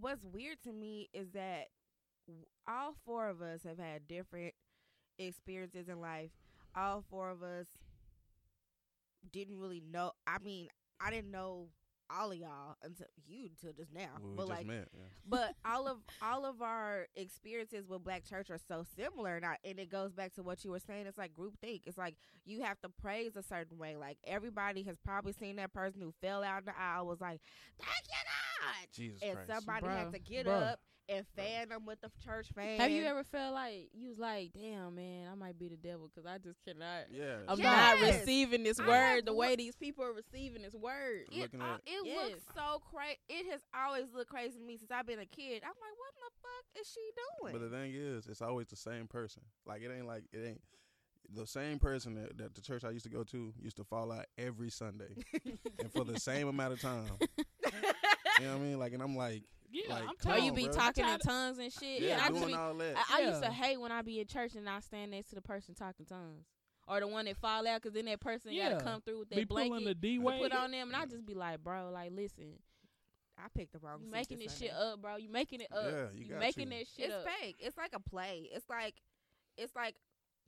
what's 0.00 0.24
weird 0.24 0.58
to 0.64 0.72
me 0.72 1.08
is 1.14 1.30
that 1.32 1.68
all 2.68 2.94
four 3.04 3.28
of 3.28 3.42
us 3.42 3.62
have 3.64 3.78
had 3.78 4.08
different 4.08 4.54
experiences 5.18 5.88
in 5.88 6.00
life. 6.00 6.30
All 6.76 7.04
four 7.10 7.30
of 7.30 7.42
us 7.42 7.66
didn't 9.32 9.58
really 9.58 9.82
know. 9.90 10.12
I 10.26 10.38
mean, 10.38 10.68
I 11.00 11.10
didn't 11.10 11.30
know 11.30 11.68
all 12.10 12.32
of 12.32 12.38
y'all 12.38 12.76
until 12.82 13.06
you 13.26 13.46
until 13.46 13.72
just 13.72 13.92
now. 13.92 14.08
We 14.22 14.30
were 14.30 14.36
but 14.36 14.42
just 14.42 14.50
like, 14.50 14.66
met. 14.66 14.88
Yeah. 14.92 15.04
but 15.28 15.54
all 15.64 15.88
of 15.88 15.98
all 16.22 16.44
of 16.44 16.62
our 16.62 17.06
experiences 17.16 17.88
with 17.88 18.04
Black 18.04 18.24
Church 18.24 18.50
are 18.50 18.58
so 18.68 18.84
similar, 18.96 19.36
and, 19.36 19.44
I, 19.44 19.56
and 19.64 19.78
it 19.78 19.90
goes 19.90 20.12
back 20.12 20.34
to 20.34 20.42
what 20.42 20.64
you 20.64 20.70
were 20.70 20.80
saying. 20.80 21.06
It's 21.06 21.18
like 21.18 21.34
group 21.34 21.54
think. 21.60 21.82
It's 21.86 21.98
like 21.98 22.16
you 22.44 22.62
have 22.62 22.80
to 22.82 22.88
praise 22.88 23.36
a 23.36 23.42
certain 23.42 23.78
way. 23.78 23.96
Like 23.96 24.18
everybody 24.24 24.82
has 24.84 24.96
probably 25.04 25.32
seen 25.32 25.56
that 25.56 25.72
person 25.72 26.00
who 26.00 26.12
fell 26.20 26.42
out 26.42 26.60
in 26.60 26.66
the 26.66 26.78
aisle 26.78 27.06
was 27.06 27.20
like, 27.20 27.40
"Thank 27.78 28.06
you, 28.08 28.24
God," 28.24 28.88
Jesus 28.92 29.22
and 29.22 29.34
Christ. 29.34 29.50
somebody 29.52 29.86
Bruh. 29.86 29.98
had 29.98 30.12
to 30.12 30.18
get 30.18 30.46
Bruh. 30.46 30.72
up 30.72 30.80
and 31.08 31.26
fan 31.36 31.68
them 31.68 31.84
with 31.86 32.00
the 32.00 32.10
church 32.24 32.46
fan. 32.54 32.80
Have 32.80 32.90
you 32.90 33.04
ever 33.04 33.24
felt 33.24 33.52
like 33.54 33.88
you 33.92 34.08
was 34.08 34.18
like, 34.18 34.52
damn 34.54 34.94
man, 34.94 35.28
I 35.30 35.34
might 35.34 35.58
be 35.58 35.68
the 35.68 35.76
devil 35.76 36.10
because 36.14 36.26
I 36.28 36.38
just 36.38 36.64
cannot. 36.64 37.06
yeah. 37.12 37.36
I'm 37.48 37.58
Yes. 37.58 38.00
not 38.00 38.06
receiving 38.08 38.62
this 38.64 38.80
I 38.80 38.86
word 38.88 38.94
have 39.16 39.24
the 39.26 39.32
lo- 39.32 39.38
way 39.38 39.56
these 39.56 39.76
people 39.76 40.04
are 40.04 40.12
receiving 40.12 40.62
this 40.62 40.74
word. 40.74 41.26
It, 41.30 41.40
looking 41.40 41.60
uh, 41.60 41.74
at- 41.74 41.80
it 41.86 42.06
Yes. 42.06 42.30
looks 42.30 42.42
so 42.54 42.80
crazy. 42.90 43.18
It 43.28 43.50
has 43.52 43.60
always 43.74 44.06
looked 44.14 44.30
crazy 44.30 44.58
to 44.58 44.64
me 44.64 44.76
since 44.78 44.90
I've 44.90 45.06
been 45.06 45.18
a 45.20 45.26
kid. 45.26 45.62
I'm 45.62 45.68
like, 45.68 45.94
what 45.98 46.14
in 46.14 46.22
the 46.24 46.32
fuck 46.42 46.80
is 46.80 46.88
she 46.90 47.00
doing? 47.42 47.52
But 47.52 47.70
the 47.70 47.76
thing 47.76 47.92
is, 47.94 48.26
it's 48.26 48.42
always 48.42 48.68
the 48.68 48.76
same 48.76 49.06
person. 49.06 49.42
Like 49.66 49.82
it 49.82 49.90
ain't 49.94 50.06
like 50.06 50.24
it 50.32 50.38
ain't 50.46 50.60
the 51.34 51.46
same 51.46 51.78
person 51.78 52.14
that, 52.14 52.36
that 52.38 52.54
the 52.54 52.60
church 52.60 52.84
I 52.84 52.90
used 52.90 53.04
to 53.04 53.10
go 53.10 53.24
to 53.24 53.52
used 53.60 53.76
to 53.76 53.84
fall 53.84 54.12
out 54.12 54.26
every 54.38 54.70
Sunday, 54.70 55.14
and 55.78 55.90
for 55.92 56.04
the 56.04 56.18
same 56.20 56.48
amount 56.48 56.72
of 56.74 56.80
time. 56.80 57.04
You 58.40 58.46
know 58.46 58.54
what 58.54 58.62
I 58.62 58.64
mean? 58.64 58.78
Like, 58.80 58.92
and 58.94 59.00
I'm 59.02 59.16
like, 59.16 59.44
Yeah, 59.74 59.92
Like, 59.92 60.02
I'm 60.04 60.08
Or 60.10 60.14
telling 60.22 60.40
oh, 60.40 60.44
you 60.44 60.50
on, 60.50 60.56
be 60.56 60.64
bro. 60.66 60.72
talking 60.72 61.04
in 61.08 61.18
tongues 61.18 61.58
and 61.58 61.72
shit. 61.72 62.02
Yeah, 62.02 62.12
and 62.12 62.20
I 62.22 62.28
just 62.28 62.40
doing 62.40 62.48
be, 62.48 62.54
all 62.54 62.74
that. 62.74 62.94
I, 63.10 63.18
I 63.22 63.26
used 63.28 63.42
to 63.42 63.50
hate 63.50 63.80
when 63.80 63.90
I 63.90 64.02
be 64.02 64.20
in 64.20 64.26
church 64.28 64.54
and 64.54 64.68
I 64.68 64.78
stand 64.80 65.10
next 65.10 65.30
to 65.30 65.34
the 65.34 65.42
person 65.42 65.74
talking 65.74 66.06
tongues. 66.06 66.44
Or 66.86 67.00
the 67.00 67.08
one 67.08 67.24
that 67.24 67.36
fall 67.38 67.66
out 67.66 67.82
because 67.82 67.92
then 67.94 68.04
that 68.04 68.20
person 68.20 68.52
Yeah. 68.52 68.70
got 68.72 68.78
to 68.78 68.84
come 68.84 69.00
through 69.00 69.18
with 69.20 69.30
that 69.30 69.34
be 69.36 69.40
that 69.42 69.48
pulling 69.48 69.72
the 69.72 69.80
blanket 69.94 70.00
D 70.00 70.16
to 70.18 70.22
way. 70.22 70.38
put 70.40 70.52
on 70.52 70.70
them. 70.70 70.88
And 70.88 70.96
I 70.96 71.06
just 71.06 71.26
be 71.26 71.34
like, 71.34 71.64
bro, 71.64 71.90
like, 71.90 72.12
listen, 72.14 72.58
I 73.38 73.48
picked 73.56 73.72
the 73.72 73.78
wrong. 73.80 74.00
you 74.04 74.10
making 74.10 74.38
this 74.38 74.52
this 74.52 74.58
shit 74.60 74.70
up, 74.72 75.00
bro. 75.02 75.16
You 75.16 75.28
making 75.30 75.60
it 75.62 75.68
up. 75.72 75.84
Yeah, 75.90 76.06
you 76.14 76.24
you 76.26 76.30
got 76.30 76.38
making 76.40 76.70
to. 76.70 76.76
that 76.76 76.86
shit 76.94 77.06
It's 77.06 77.14
up. 77.14 77.26
fake. 77.40 77.56
It's 77.58 77.76
like 77.76 77.92
a 77.94 78.00
play. 78.00 78.48
It's 78.52 78.68
like, 78.68 78.94
it's 79.56 79.74
like 79.74 79.96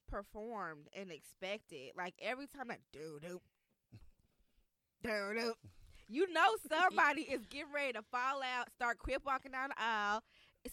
performed 0.08 0.88
and 0.94 1.10
expected. 1.10 1.92
Like 1.96 2.14
every 2.22 2.46
time 2.46 2.70
I 2.70 2.76
do 2.92 3.18
do, 3.20 3.40
do 5.02 5.08
do, 5.34 5.54
you 6.08 6.32
know 6.32 6.46
somebody 6.70 7.22
is 7.22 7.46
getting 7.46 7.72
ready 7.74 7.92
to 7.94 8.02
fall 8.10 8.42
out, 8.42 8.70
start 8.74 8.98
crip 8.98 9.22
walking 9.24 9.52
down 9.52 9.70
the 9.70 9.82
aisle. 9.82 10.22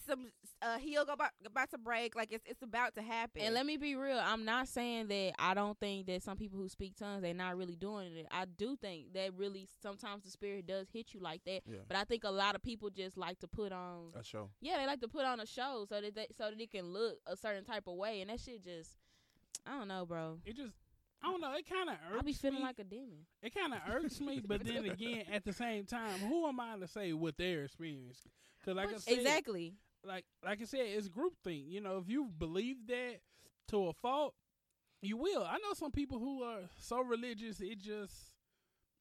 Some 0.08 0.32
uh, 0.60 0.76
heel 0.78 1.04
go 1.04 1.12
about, 1.12 1.30
about 1.46 1.70
to 1.70 1.78
break. 1.78 2.16
Like 2.16 2.32
it's 2.32 2.44
it's 2.46 2.62
about 2.62 2.96
to 2.96 3.02
happen. 3.02 3.42
And 3.42 3.54
let 3.54 3.64
me 3.64 3.76
be 3.76 3.94
real. 3.94 4.18
I'm 4.18 4.44
not 4.44 4.66
saying 4.66 5.06
that 5.06 5.34
I 5.38 5.54
don't 5.54 5.78
think 5.78 6.06
that 6.06 6.20
some 6.24 6.36
people 6.36 6.58
who 6.58 6.68
speak 6.68 6.96
tongues 6.96 7.22
they're 7.22 7.32
not 7.32 7.56
really 7.56 7.76
doing 7.76 8.16
it. 8.16 8.26
I 8.32 8.46
do 8.46 8.74
think 8.74 9.12
that 9.12 9.34
really 9.36 9.68
sometimes 9.82 10.24
the 10.24 10.30
spirit 10.30 10.66
does 10.66 10.88
hit 10.92 11.14
you 11.14 11.20
like 11.20 11.42
that. 11.44 11.60
Yeah. 11.64 11.78
But 11.86 11.96
I 11.96 12.02
think 12.02 12.24
a 12.24 12.30
lot 12.30 12.56
of 12.56 12.62
people 12.62 12.90
just 12.90 13.16
like 13.16 13.38
to 13.38 13.46
put 13.46 13.70
on 13.70 14.10
A 14.18 14.24
show. 14.24 14.50
yeah, 14.60 14.78
they 14.78 14.86
like 14.86 15.00
to 15.02 15.08
put 15.08 15.24
on 15.26 15.38
a 15.38 15.46
show 15.46 15.86
so 15.88 16.00
that 16.00 16.12
they 16.12 16.26
so 16.36 16.50
that 16.50 16.60
it 16.60 16.72
can 16.72 16.86
look 16.86 17.18
a 17.28 17.36
certain 17.36 17.64
type 17.64 17.84
of 17.86 17.94
way, 17.94 18.20
and 18.20 18.30
that 18.30 18.40
shit 18.40 18.64
just 18.64 18.96
I 19.64 19.78
don't 19.78 19.86
know, 19.88 20.04
bro. 20.04 20.38
It 20.44 20.56
just, 20.56 20.72
I 21.24 21.30
don't 21.30 21.40
know. 21.40 21.52
It 21.56 21.68
kind 21.68 21.88
of 21.88 21.96
irks 22.12 22.20
I 22.20 22.22
be 22.22 22.32
feeling 22.34 22.58
me. 22.58 22.62
like 22.64 22.78
a 22.78 22.84
demon. 22.84 23.26
it 23.42 23.54
kind 23.54 23.72
of 23.72 23.80
irks 23.90 24.20
me, 24.20 24.42
but 24.46 24.62
then 24.64 24.84
again, 24.84 25.24
at 25.32 25.44
the 25.44 25.52
same 25.52 25.86
time, 25.86 26.18
who 26.20 26.46
am 26.46 26.60
I 26.60 26.76
to 26.78 26.86
say 26.86 27.12
what 27.14 27.36
their 27.38 27.64
experience? 27.64 28.18
Because 28.60 28.76
like 28.76 28.94
I 28.94 28.98
said, 28.98 29.18
Exactly. 29.18 29.74
like 30.04 30.24
like 30.44 30.60
I 30.60 30.64
said, 30.64 30.80
it's 30.86 31.08
group 31.08 31.32
thing. 31.42 31.64
You 31.68 31.80
know, 31.80 31.98
if 31.98 32.08
you 32.08 32.28
believe 32.38 32.86
that 32.88 33.20
to 33.68 33.86
a 33.88 33.92
fault, 33.94 34.34
you 35.00 35.16
will. 35.16 35.42
I 35.44 35.54
know 35.58 35.72
some 35.74 35.92
people 35.92 36.18
who 36.18 36.42
are 36.42 36.60
so 36.78 37.00
religious, 37.00 37.60
it 37.60 37.78
just, 37.78 38.12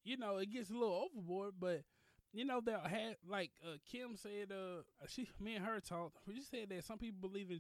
you 0.03 0.17
know, 0.17 0.37
it 0.37 0.51
gets 0.51 0.69
a 0.69 0.73
little 0.73 1.09
overboard. 1.13 1.53
But 1.59 1.83
you 2.33 2.45
know, 2.45 2.61
they'll 2.61 2.79
have 2.79 3.15
like 3.29 3.51
uh, 3.63 3.77
Kim 3.91 4.15
said. 4.15 4.51
Uh, 4.51 4.81
she, 5.07 5.27
me 5.39 5.55
and 5.55 5.65
her 5.65 5.79
talked. 5.81 6.17
We 6.27 6.35
just 6.35 6.49
said 6.51 6.69
that 6.69 6.83
some 6.85 6.97
people 6.97 7.19
believe 7.29 7.51
in 7.51 7.59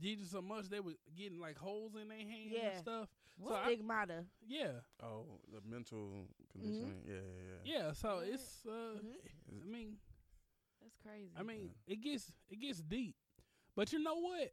Jesus 0.00 0.30
so 0.30 0.42
much 0.42 0.68
they 0.68 0.80
were 0.80 0.92
getting 1.16 1.40
like 1.40 1.56
holes 1.56 1.92
in 2.00 2.08
their 2.08 2.18
hands 2.18 2.50
Yeah. 2.50 2.68
and 2.70 2.78
stuff. 2.78 3.08
So 3.46 3.54
I, 3.54 3.66
stigmata. 3.66 4.24
yeah, 4.46 4.80
Oh, 5.02 5.26
the 5.52 5.60
mental 5.68 6.26
conditioning. 6.52 7.02
Yeah, 7.06 7.14
yeah, 7.14 7.20
yeah. 7.64 7.78
yeah. 7.86 7.92
So 7.92 8.18
Right. 8.18 8.28
it's. 8.34 8.66
uh 8.66 8.70
Mhm. 8.98 9.62
I 9.62 9.66
mean, 9.66 9.96
That's 10.82 10.96
crazy. 11.02 11.30
I 11.38 11.42
mean, 11.42 11.70
it 11.86 12.00
gets 12.02 12.32
it 12.50 12.56
gets 12.60 12.80
deep. 12.82 13.14
But 13.76 13.92
you 13.92 14.00
know 14.02 14.16
what? 14.20 14.52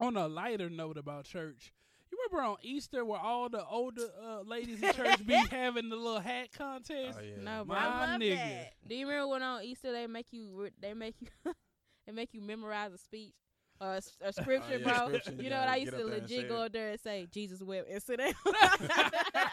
On 0.00 0.16
a 0.16 0.26
lighter 0.26 0.68
note 0.70 0.96
about 0.98 1.24
church, 1.26 1.72
you 2.10 2.18
remember 2.18 2.50
on 2.50 2.56
Easter 2.62 3.04
where 3.04 3.20
all 3.20 3.48
the 3.48 3.64
older 3.66 4.08
uh, 4.20 4.40
ladies 4.42 4.82
in 4.82 4.92
church 4.92 5.24
be 5.26 5.34
having 5.50 5.88
the 5.88 5.96
little 5.96 6.18
hat 6.20 6.52
contest? 6.52 7.18
Oh, 7.20 7.24
yeah. 7.24 7.42
No. 7.42 7.64
My 7.64 7.78
I 7.78 8.12
love 8.12 8.20
nigga. 8.20 8.36
that. 8.36 8.72
Do 8.88 8.94
you 8.96 9.06
remember 9.06 9.28
when 9.28 9.42
on 9.42 9.62
Easter 9.62 9.92
they 9.92 10.06
make 10.08 10.32
you 10.32 10.68
they 10.80 10.94
make 10.94 11.14
you 11.20 11.28
they 12.06 12.12
make 12.12 12.34
you 12.34 12.40
memorize 12.40 12.92
a 12.92 12.98
speech 12.98 13.34
or 13.36 13.49
a, 13.80 13.96
s- 13.96 14.16
a 14.20 14.32
scripture, 14.32 14.64
Oh, 14.74 14.76
yeah, 14.78 14.84
bro? 14.98 15.06
scripture, 15.08 15.32
You 15.32 15.44
you 15.44 15.50
know 15.50 15.58
what 15.60 15.68
I 15.68 15.76
used 15.76 15.92
to 15.92 15.98
up 15.98 16.06
there 16.06 16.14
and 16.18 16.22
legit 16.22 16.48
go 16.48 16.62
it. 16.62 16.66
up 16.66 16.72
there 16.72 16.88
and 16.90 17.00
say 17.00 17.26
Jesus 17.32 17.62
wept 17.62 17.88
and 17.90 18.02
sit 18.02 18.18
down. 18.18 18.32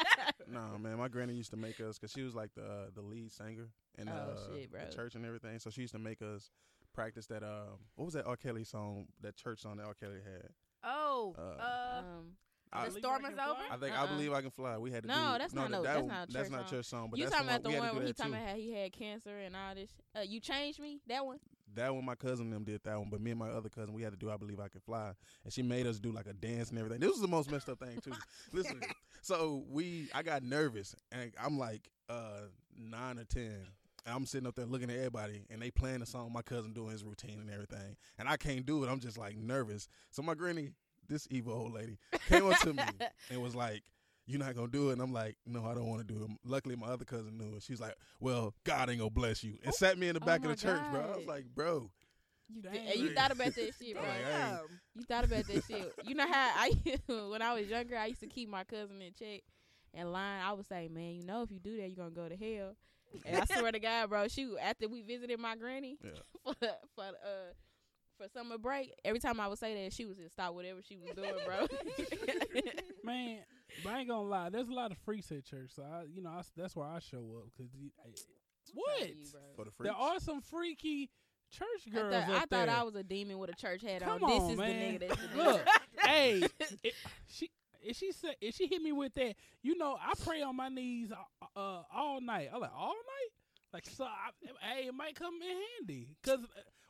No, 0.49 0.77
man, 0.79 0.97
my 0.97 1.09
granny 1.09 1.33
used 1.33 1.51
to 1.51 1.57
make 1.57 1.79
us 1.81 1.97
because 1.99 2.11
she 2.13 2.21
was 2.23 2.33
like 2.33 2.51
the 2.55 2.63
uh, 2.63 2.85
the 2.95 3.01
lead 3.01 3.31
singer 3.33 3.67
in 3.97 4.07
Oh, 4.07 4.13
uh, 4.13 4.55
shit, 4.55 4.71
the 4.71 4.95
church 4.95 5.15
and 5.15 5.25
everything. 5.25 5.59
So 5.59 5.69
she 5.69 5.81
used 5.81 5.93
to 5.93 5.99
make 5.99 6.21
us 6.21 6.51
practice 6.93 7.25
that. 7.27 7.43
Um, 7.43 7.79
what 7.95 8.05
was 8.05 8.13
that 8.13 8.25
R. 8.25 8.37
Kelly 8.37 8.63
song? 8.63 9.07
That 9.21 9.35
church 9.35 9.59
song 9.61 9.75
that 9.77 9.85
R. 9.85 9.93
Kelly 9.93 10.19
had. 10.23 10.49
Oh, 10.85 11.35
Uh, 11.37 11.41
uh, 11.41 11.99
um, 11.99 12.27
I, 12.71 12.85
the 12.85 12.91
storm 12.99 13.25
is 13.25 13.33
over. 13.33 13.59
I 13.69 13.75
think 13.77 13.93
Uh-uh. 13.93 14.03
I 14.05 14.07
believe 14.07 14.31
I 14.31 14.41
can 14.41 14.51
fly. 14.51 14.77
We 14.77 14.89
had 14.91 15.03
to 15.03 15.09
No, 15.09 15.33
do. 15.33 15.39
that's 15.39 15.53
no, 15.53 15.67
not 15.67 15.83
that, 15.83 15.99
no- 16.01 16.07
that 16.07 16.29
that's 16.29 16.29
not 16.29 16.29
a 16.29 16.31
that's 16.31 16.33
church 16.33 16.51
not 16.51 16.59
song. 16.61 16.69
church 16.77 16.85
song. 16.85 17.07
But 17.09 17.19
you 17.19 17.25
that's 17.25 17.35
talking 17.35 17.49
about 17.49 17.63
the 17.63 17.69
we 17.69 17.75
had 17.75 17.81
one 17.81 17.89
do 17.91 17.97
where 17.97 18.07
he 18.07 18.13
talking 18.13 18.33
about 18.33 18.47
how 18.47 18.55
he 18.55 18.73
had 18.73 18.93
cancer 18.93 19.37
and 19.39 19.55
all 19.55 19.75
this? 19.75 19.89
Uh, 20.15 20.21
you 20.21 20.39
changed 20.39 20.79
me. 20.79 21.01
That 21.07 21.25
one. 21.25 21.39
That 21.75 21.93
one, 21.93 22.05
my 22.05 22.15
cousin 22.15 22.45
and 22.45 22.53
them 22.53 22.63
did 22.63 22.81
that 22.83 22.97
one, 22.97 23.09
but 23.09 23.21
me 23.21 23.31
and 23.31 23.39
my 23.39 23.49
other 23.49 23.69
cousin, 23.69 23.93
we 23.93 24.01
had 24.01 24.11
to 24.11 24.17
do 24.17 24.31
I 24.31 24.37
Believe 24.37 24.59
I 24.59 24.67
could 24.67 24.83
Fly. 24.83 25.11
And 25.43 25.53
she 25.53 25.61
made 25.61 25.85
us 25.85 25.99
do 25.99 26.11
like 26.11 26.27
a 26.27 26.33
dance 26.33 26.69
and 26.69 26.79
everything. 26.79 26.99
This 26.99 27.11
was 27.11 27.21
the 27.21 27.27
most 27.27 27.51
messed 27.51 27.69
up 27.69 27.79
thing, 27.79 27.99
too. 28.03 28.13
Listen, 28.53 28.81
so 29.21 29.63
we, 29.69 30.09
I 30.13 30.23
got 30.23 30.43
nervous, 30.43 30.95
and 31.11 31.31
I'm 31.43 31.57
like 31.59 31.89
uh, 32.09 32.47
nine 32.77 33.19
or 33.19 33.25
10. 33.25 33.43
And 34.05 34.15
I'm 34.15 34.25
sitting 34.25 34.47
up 34.47 34.55
there 34.55 34.65
looking 34.65 34.89
at 34.89 34.95
everybody, 34.95 35.43
and 35.49 35.61
they 35.61 35.69
playing 35.69 35.99
the 35.99 36.05
song, 36.05 36.31
my 36.31 36.41
cousin 36.41 36.71
doing 36.71 36.91
his 36.91 37.03
routine 37.03 37.39
and 37.41 37.51
everything. 37.51 37.97
And 38.17 38.29
I 38.29 38.37
can't 38.37 38.65
do 38.65 38.83
it. 38.83 38.89
I'm 38.89 39.01
just 39.01 39.17
like 39.17 39.35
nervous. 39.37 39.89
So 40.11 40.21
my 40.21 40.33
granny, 40.33 40.69
this 41.09 41.27
evil 41.29 41.53
old 41.53 41.73
lady, 41.73 41.97
came 42.29 42.45
up 42.49 42.57
to 42.59 42.73
me 42.73 42.83
and 43.29 43.41
was 43.41 43.53
like, 43.53 43.83
you're 44.27 44.39
not 44.39 44.55
gonna 44.55 44.67
do 44.67 44.89
it. 44.89 44.93
And 44.93 45.01
I'm 45.01 45.13
like, 45.13 45.37
no, 45.45 45.65
I 45.65 45.73
don't 45.73 45.87
want 45.87 46.07
to 46.07 46.13
do 46.13 46.23
it. 46.23 46.29
Luckily, 46.45 46.75
my 46.75 46.87
other 46.87 47.05
cousin 47.05 47.37
knew 47.37 47.55
it. 47.55 47.63
She's 47.63 47.79
like, 47.79 47.95
well, 48.19 48.53
God 48.65 48.89
ain't 48.89 48.99
gonna 48.99 49.09
bless 49.09 49.43
you, 49.43 49.57
and 49.63 49.73
sat 49.73 49.97
me 49.97 50.07
in 50.09 50.15
the 50.15 50.21
Oh 50.21 50.25
back 50.25 50.43
my 50.43 50.51
of 50.51 50.57
the 50.57 50.61
church, 50.61 50.81
bro. 50.91 51.01
I 51.01 51.17
was 51.17 51.25
like, 51.25 51.45
bro, 51.55 51.89
You 52.53 52.61
did, 52.61 52.75
and 52.75 52.99
you 52.99 53.13
thought 53.13 53.31
about 53.31 53.55
that 53.55 53.73
shit, 53.79 53.93
bro. 53.95 54.03
Damn. 54.03 54.59
You 54.95 55.03
thought 55.03 55.23
about 55.23 55.47
that 55.47 55.63
shit. 55.67 55.93
You 56.05 56.15
know 56.15 56.27
how 56.27 56.51
I 56.55 56.71
when 57.29 57.41
I 57.41 57.53
was 57.53 57.67
younger, 57.67 57.97
I 57.97 58.07
used 58.07 58.19
to 58.21 58.27
keep 58.27 58.49
my 58.49 58.63
cousin 58.63 59.01
in 59.01 59.13
check 59.17 59.41
and 59.93 60.11
line. 60.11 60.41
I 60.43 60.53
would 60.53 60.67
say, 60.67 60.87
man, 60.89 61.15
you 61.15 61.23
know, 61.23 61.41
if 61.43 61.51
you 61.51 61.59
do 61.59 61.77
that, 61.77 61.87
you're 61.87 61.95
gonna 61.95 62.11
go 62.11 62.27
to 62.29 62.35
hell. 62.35 62.75
And 63.25 63.37
I 63.37 63.45
swear 63.45 63.71
to 63.71 63.79
God, 63.79 64.09
bro, 64.09 64.27
shoot, 64.27 64.57
after 64.61 64.87
we 64.89 65.01
visited 65.01 65.39
my 65.39 65.55
granny 65.55 65.97
Yeah. 66.03 66.11
for 66.43 66.53
for 66.95 67.03
uh 67.05 67.53
for 68.17 68.27
summer 68.33 68.57
break, 68.57 68.93
every 69.05 69.19
time 69.19 69.39
I 69.39 69.47
would 69.47 69.59
say 69.59 69.83
that, 69.83 69.93
she 69.93 70.05
would 70.05 70.17
just 70.17 70.33
stop 70.33 70.53
whatever 70.53 70.79
she 70.81 70.97
was 70.97 71.11
doing, 71.15 71.31
bro. 71.45 71.67
Man, 73.03 73.39
but 73.83 73.93
I 73.93 73.99
ain't 73.99 74.09
gonna 74.09 74.27
lie. 74.27 74.49
There's 74.49 74.69
a 74.69 74.73
lot 74.73 74.91
of 74.91 74.97
freaks 74.99 75.31
at 75.31 75.45
church, 75.45 75.71
so 75.75 75.83
I, 75.83 76.03
you 76.13 76.21
know, 76.21 76.29
I, 76.29 76.41
that's 76.55 76.75
where 76.75 76.87
I 76.87 76.99
show 76.99 77.19
up. 77.37 77.45
Cause 77.57 77.67
the, 77.73 77.91
I, 78.03 78.09
what? 78.73 79.09
You, 79.09 79.15
for 79.55 79.65
the 79.65 79.71
freaks. 79.71 79.93
There 79.93 79.93
are 79.93 80.19
some 80.19 80.41
freaky 80.41 81.09
church 81.51 81.67
I 81.87 81.89
girls 81.91 82.13
thought, 82.13 82.29
I 82.29 82.39
thought 82.39 82.49
there. 82.49 82.69
I 82.69 82.83
was 82.83 82.95
a 82.95 83.03
demon 83.03 83.37
with 83.39 83.49
a 83.49 83.55
church 83.55 83.81
hat 83.81 84.01
Come 84.01 84.23
on. 84.23 84.31
on, 84.31 84.41
This 84.41 84.51
is 84.51 84.57
man. 84.57 84.69
the 84.99 85.05
nigga 85.05 85.07
that's 85.09 85.21
the 85.21 85.37
Look, 85.43 85.61
hey, 86.03 86.43
it, 86.83 86.93
she 87.27 87.49
if 87.81 87.95
she 87.97 88.11
said 88.11 88.35
if 88.41 88.55
she 88.55 88.67
hit 88.67 88.81
me 88.81 88.91
with 88.91 89.13
that, 89.15 89.35
you 89.63 89.77
know, 89.77 89.97
I 90.01 90.13
pray 90.23 90.41
on 90.41 90.55
my 90.55 90.69
knees 90.69 91.11
uh, 91.11 91.45
uh, 91.59 91.83
all 91.93 92.19
night. 92.21 92.49
I'm 92.53 92.59
like 92.59 92.71
all 92.75 92.89
night, 92.95 93.31
like 93.73 93.85
so. 93.85 94.03
I, 94.03 94.29
hey, 94.61 94.87
it 94.87 94.93
might 94.93 95.15
come 95.15 95.35
in 95.35 95.57
handy 95.79 96.15
because 96.21 96.45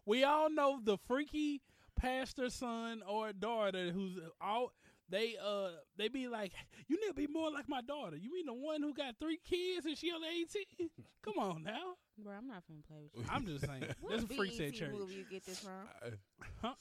we 0.05 0.23
all 0.23 0.49
know 0.49 0.79
the 0.83 0.97
freaky 1.07 1.61
pastor 1.95 2.49
son 2.49 3.01
or 3.07 3.33
daughter 3.33 3.91
who's 3.91 4.19
all 4.41 4.71
they 5.09 5.35
uh 5.43 5.69
they 5.97 6.07
be 6.07 6.27
like, 6.27 6.51
you 6.87 6.99
need 6.99 7.07
to 7.07 7.13
be 7.13 7.27
more 7.27 7.51
like 7.51 7.67
my 7.69 7.81
daughter. 7.81 8.17
You 8.17 8.31
mean 8.33 8.45
the 8.45 8.53
one 8.53 8.81
who 8.81 8.93
got 8.93 9.15
three 9.19 9.39
kids 9.49 9.85
and 9.85 9.97
she 9.97 10.11
only 10.11 10.27
eighteen? 10.29 10.89
Come 11.23 11.37
on 11.39 11.63
now. 11.63 11.95
Bro, 12.17 12.33
I'm 12.33 12.47
not 12.47 12.63
finna 12.69 12.85
play 12.87 12.97
with 13.01 13.11
you. 13.15 13.23
I'm 13.31 13.45
just 13.45 13.65
saying. 13.65 13.83
What 14.01 14.09
There's 14.09 14.23
a 14.23 14.27
freaks 14.27 14.59
at 14.59 14.71
BET 14.71 14.73
church. 14.75 14.91
movie 14.91 15.13
you 15.15 15.25
get 15.29 15.45
this 15.45 15.59
from? 15.59 15.71
I, 16.63 16.73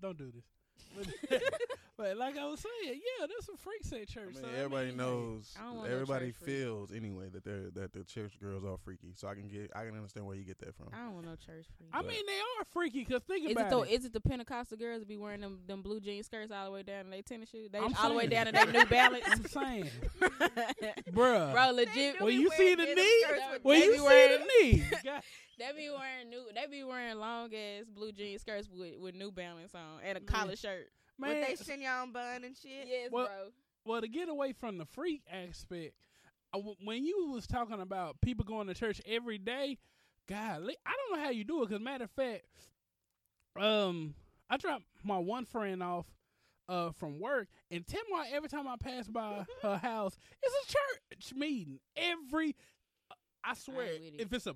Don't 0.00 0.16
do 0.16 0.32
this. 0.32 1.08
But, 1.96 2.08
but 2.08 2.16
like 2.18 2.36
I 2.36 2.44
was 2.46 2.60
saying, 2.60 2.94
yeah, 3.20 3.26
there's 3.26 3.44
some 3.46 3.56
freaks 3.56 3.92
at 3.92 4.00
I 4.00 4.04
church. 4.04 4.34
mean, 4.34 4.42
so, 4.44 4.48
everybody 4.56 4.92
knows. 4.92 5.54
I 5.58 5.64
don't 5.64 5.76
want 5.76 5.88
no 5.88 5.94
Everybody 5.94 6.26
church 6.26 6.34
freak. 6.42 6.56
feels 6.58 6.92
anyway 6.92 7.28
that 7.32 7.44
they're 7.44 7.70
that 7.74 7.92
the 7.92 8.04
church 8.04 8.38
girls 8.40 8.64
are 8.64 8.76
freaky. 8.84 9.12
So 9.14 9.28
I 9.28 9.34
can 9.34 9.48
get, 9.48 9.70
I 9.74 9.84
can 9.84 9.94
understand 9.96 10.26
where 10.26 10.36
you 10.36 10.44
get 10.44 10.58
that 10.60 10.74
from. 10.76 10.88
I 10.92 10.98
don't 11.04 11.14
want 11.14 11.26
no 11.26 11.32
church 11.36 11.66
freak. 11.78 11.90
I 11.92 11.98
But- 12.02 12.08
mean, 12.08 12.22
they 12.26 12.38
are 12.38 12.64
freaky 12.72 13.04
because 13.04 13.22
think 13.22 13.44
Is 13.44 13.50
it 13.52 13.56
about 13.56 13.70
the 13.70 13.80
it. 13.80 13.90
is 14.00 14.04
it 14.04 14.12
the 14.12 14.20
Pentecostal 14.20 14.76
girls 14.76 15.00
that 15.00 15.08
be 15.08 15.16
wearing 15.16 15.40
them 15.40 15.60
them 15.66 15.82
blue 15.82 16.00
jean 16.00 16.22
skirts 16.22 16.52
all 16.52 16.66
the 16.66 16.70
way 16.72 16.82
down 16.82 17.04
to 17.04 17.10
their 17.10 17.22
tennis 17.22 17.48
shoes? 17.50 17.70
They 17.70 17.78
I'm 17.78 17.94
all 17.94 18.10
the 18.10 18.14
way 18.16 18.26
down 18.26 18.46
to 18.46 18.52
their 18.52 18.66
New 18.66 18.84
Balance. 18.86 19.24
I'm 19.30 19.44
saying, 19.46 19.90
bruh. 21.12 21.52
Bro, 21.52 21.70
legit. 21.72 22.20
When 22.20 22.34
you 22.40 22.50
see 22.50 22.74
the 22.74 22.84
knee, 22.84 23.24
when 23.62 23.80
you 23.82 23.92
be 23.92 23.98
see 23.98 24.04
wearing- 24.04 24.40
the 24.40 24.46
knee, 24.62 24.84
They 25.58 25.70
be 25.74 25.88
wearing 25.88 26.28
new. 26.28 26.44
They 26.54 26.66
be 26.70 26.84
wearing 26.84 27.16
long 27.18 27.46
ass 27.54 27.84
blue 27.94 28.12
jean 28.12 28.38
skirts 28.38 28.68
with 28.70 28.98
with 28.98 29.14
New 29.14 29.32
Balance 29.32 29.74
on 29.74 30.00
and 30.04 30.18
a 30.18 30.20
Man. 30.20 30.26
collar 30.26 30.56
shirt. 30.56 30.88
With 31.18 31.30
man. 31.30 31.40
they 31.42 31.54
chignon 31.56 32.12
bun 32.12 32.44
and 32.44 32.56
shit. 32.56 32.86
Yes, 32.86 33.10
Well- 33.10 33.26
bro. 33.26 33.52
well, 33.84 34.00
to 34.00 34.08
get 34.08 34.28
away 34.28 34.52
from 34.52 34.78
the 34.78 34.84
freak 34.86 35.22
aspect, 35.30 35.94
uh, 36.52 36.58
when 36.84 37.04
you 37.04 37.28
was 37.30 37.46
talking 37.46 37.80
about 37.80 38.20
people 38.20 38.44
going 38.44 38.66
to 38.68 38.74
church 38.74 39.00
every 39.06 39.38
day, 39.38 39.78
God, 40.28 40.62
I 40.84 40.92
don't 41.08 41.18
know 41.18 41.24
how 41.24 41.30
you 41.30 41.44
do 41.44 41.62
it. 41.62 41.68
Because 41.68 41.82
matter 41.82 42.04
of 42.04 42.10
fact, 42.10 42.44
um, 43.58 44.14
I 44.50 44.56
dropped 44.56 44.84
my 45.04 45.18
one 45.18 45.44
friend 45.44 45.82
off 45.82 46.06
uh 46.68 46.90
from 46.92 47.20
work, 47.20 47.46
and 47.70 47.86
Tamar, 47.86 48.24
every 48.32 48.48
time 48.48 48.66
I 48.66 48.74
pass 48.76 49.06
by 49.08 49.46
her 49.62 49.76
house, 49.76 50.18
it's 50.42 50.70
a 50.70 50.72
church 51.14 51.32
meeting. 51.34 51.78
Every, 51.96 52.56
I 53.44 53.54
swear, 53.54 53.86
ain't 53.86 54.02
with 54.04 54.14
it. 54.14 54.20
if 54.20 54.32
it's 54.32 54.46
a 54.46 54.54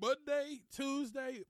Monday, 0.00 0.60
Tuesday, 0.74 1.40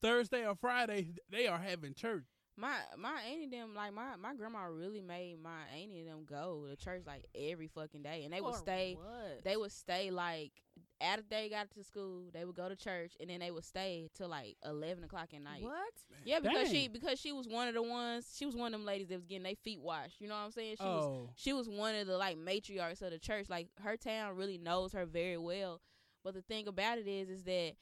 Thursday, 0.00 0.46
or 0.46 0.54
Friday, 0.54 1.14
they 1.30 1.46
are 1.46 1.58
having 1.58 1.92
church. 1.94 2.24
My 2.56 2.76
my 2.96 3.20
auntie 3.22 3.48
them 3.48 3.74
like 3.74 3.92
my 3.92 4.14
my 4.16 4.34
grandma 4.34 4.64
really 4.66 5.00
made 5.00 5.42
my 5.42 5.62
auntie 5.76 6.04
them 6.04 6.24
go 6.24 6.66
to 6.70 6.76
church 6.76 7.02
like 7.04 7.24
every 7.34 7.66
fucking 7.66 8.02
day, 8.02 8.22
and 8.24 8.32
they 8.32 8.40
would 8.40 8.54
For 8.54 8.60
stay. 8.60 8.96
What? 8.96 9.44
They 9.44 9.56
would 9.56 9.72
stay 9.72 10.10
like 10.12 10.52
after 11.00 11.24
they 11.28 11.48
got 11.48 11.70
to 11.72 11.82
school, 11.82 12.30
they 12.32 12.44
would 12.44 12.54
go 12.54 12.68
to 12.68 12.76
church 12.76 13.14
and 13.20 13.28
then 13.28 13.40
they 13.40 13.50
would 13.50 13.64
stay 13.64 14.08
till 14.14 14.28
like 14.28 14.56
eleven 14.64 15.02
o'clock 15.02 15.34
at 15.34 15.42
night. 15.42 15.62
What? 15.62 15.92
Yeah, 16.24 16.38
because 16.38 16.70
she 16.70 16.86
because 16.86 17.18
she 17.18 17.32
was 17.32 17.48
one 17.48 17.66
of 17.66 17.74
the 17.74 17.82
ones. 17.82 18.32
She 18.36 18.46
was 18.46 18.54
one 18.54 18.72
of 18.72 18.80
them 18.80 18.86
ladies 18.86 19.08
that 19.08 19.16
was 19.16 19.26
getting 19.26 19.42
their 19.42 19.56
feet 19.56 19.80
washed. 19.80 20.20
You 20.20 20.28
know 20.28 20.34
what 20.34 20.44
I'm 20.44 20.52
saying? 20.52 20.76
She 20.78 20.84
was 20.84 21.04
oh, 21.04 21.30
she 21.34 21.52
was 21.52 21.68
one 21.68 21.96
of 21.96 22.06
the 22.06 22.16
like 22.16 22.38
matriarchs 22.38 23.02
of 23.02 23.10
the 23.10 23.18
church. 23.18 23.48
Like 23.48 23.68
her 23.82 23.96
town 23.96 24.36
really 24.36 24.58
knows 24.58 24.92
her 24.92 25.06
very 25.06 25.38
well. 25.38 25.80
But 26.22 26.34
the 26.34 26.42
thing 26.42 26.68
about 26.68 26.98
it 26.98 27.06
is, 27.06 27.28
is 27.28 27.42
that 27.42 27.72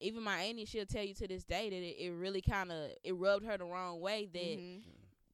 even 0.00 0.22
my 0.22 0.38
auntie, 0.40 0.64
she'll 0.64 0.86
tell 0.86 1.04
you 1.04 1.14
to 1.14 1.28
this 1.28 1.44
day 1.44 1.70
that 1.70 1.76
it, 1.76 1.96
it 2.06 2.10
really 2.12 2.40
kind 2.42 2.70
of 2.72 2.90
it 3.02 3.12
rubbed 3.14 3.44
her 3.46 3.56
the 3.56 3.64
wrong 3.64 4.00
way 4.00 4.26
that 4.32 4.40
Mhm. 4.40 4.82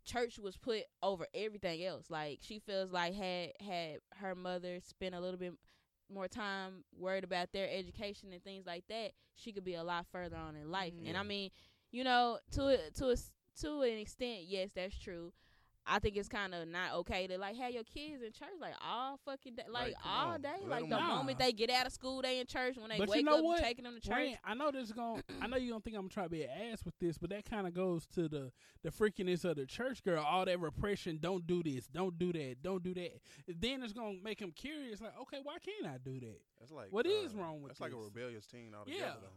church 0.04 0.38
was 0.38 0.56
put 0.56 0.82
over 1.02 1.26
everything 1.34 1.84
else. 1.84 2.10
Like 2.10 2.40
she 2.42 2.58
feels 2.58 2.90
like 2.92 3.14
had 3.14 3.52
had 3.60 4.00
her 4.16 4.34
mother 4.34 4.80
spent 4.80 5.14
a 5.14 5.20
little 5.20 5.38
bit 5.38 5.54
more 6.10 6.28
time 6.28 6.84
worried 6.96 7.24
about 7.24 7.52
their 7.52 7.68
education 7.70 8.32
and 8.32 8.42
things 8.44 8.66
like 8.66 8.86
that, 8.88 9.12
she 9.34 9.52
could 9.52 9.64
be 9.64 9.74
a 9.74 9.82
lot 9.84 10.06
further 10.12 10.36
on 10.36 10.54
in 10.56 10.70
life. 10.70 10.92
Mhm. 10.94 11.08
And 11.08 11.16
I 11.16 11.22
mean, 11.22 11.50
you 11.90 12.04
know, 12.04 12.38
to 12.52 12.66
a, 12.68 12.90
to 12.92 13.06
a, 13.08 13.12
s- 13.12 13.32
to 13.60 13.80
an 13.82 13.98
extent, 13.98 14.42
yes, 14.44 14.70
that's 14.74 14.98
true. 14.98 15.32
I 15.86 15.98
think 15.98 16.16
it's 16.16 16.28
kind 16.28 16.54
of 16.54 16.66
not 16.66 16.94
okay 16.94 17.26
to 17.26 17.36
like 17.38 17.56
have 17.56 17.70
your 17.72 17.84
kids 17.84 18.22
in 18.22 18.32
church 18.32 18.48
like 18.60 18.74
all 18.82 19.18
fucking 19.24 19.54
day, 19.56 19.64
like 19.70 19.82
Right, 19.84 19.94
come 20.02 20.12
all 20.12 20.32
on. 20.32 20.40
day. 20.42 20.48
Let 20.62 20.68
like 20.70 20.82
'em 20.84 20.88
the 20.90 20.96
Nah. 20.96 21.16
moment 21.16 21.38
they 21.38 21.52
get 21.52 21.68
out 21.70 21.86
of 21.86 21.92
school, 21.92 22.22
they 22.22 22.38
in 22.40 22.46
church. 22.46 22.76
When 22.76 22.88
they 22.88 22.98
But 22.98 23.08
you 23.08 23.14
wake 23.16 23.24
know 23.26 23.38
up, 23.38 23.44
what? 23.44 23.58
you 23.60 23.64
taking 23.64 23.84
them 23.84 23.94
to 23.94 24.00
church. 24.00 24.14
Wayne, 24.16 24.38
I 24.44 24.54
know 24.54 24.70
this 24.70 24.84
is 24.86 24.92
going. 24.92 25.22
I 25.42 25.46
know 25.46 25.56
you 25.58 25.70
don't 25.70 25.84
think 25.84 25.96
I'm 25.96 26.08
trying 26.08 26.28
to 26.30 26.36
try 26.36 26.40
to 26.40 26.48
be 26.48 26.62
an 26.62 26.72
ass 26.72 26.84
with 26.84 26.94
this, 27.00 27.18
but 27.18 27.30
that 27.30 27.44
kind 27.48 27.66
of 27.66 27.74
goes 27.74 28.06
to 28.14 28.28
the 28.28 28.50
the 28.82 28.90
freakiness 28.90 29.44
of 29.44 29.56
the 29.56 29.66
church 29.66 30.02
girl. 30.02 30.22
All 30.24 30.44
that 30.46 30.58
repression. 30.60 31.18
Don't 31.20 31.46
do 31.46 31.62
this. 31.62 31.86
Don't 31.86 32.18
do 32.18 32.32
that. 32.32 32.62
Don't 32.62 32.82
do 32.82 32.94
that. 32.94 33.20
Then 33.46 33.82
it's 33.82 33.92
gonna 33.92 34.16
make 34.22 34.38
them 34.38 34.52
curious. 34.52 35.00
Like, 35.00 35.18
okay, 35.22 35.40
why 35.42 35.58
can't 35.58 35.86
I 35.92 35.98
do 35.98 36.18
that? 36.20 36.40
That's 36.60 36.72
like 36.72 36.92
What 36.92 37.06
uh, 37.06 37.10
is 37.10 37.34
wrong 37.34 37.60
with 37.60 37.70
That's 37.72 37.80
like 37.80 37.92
a 37.92 37.96
rebellious 37.96 38.46
teen 38.46 38.74
altogether. 38.74 39.02
Yeah. 39.04 39.14
though. 39.20 39.28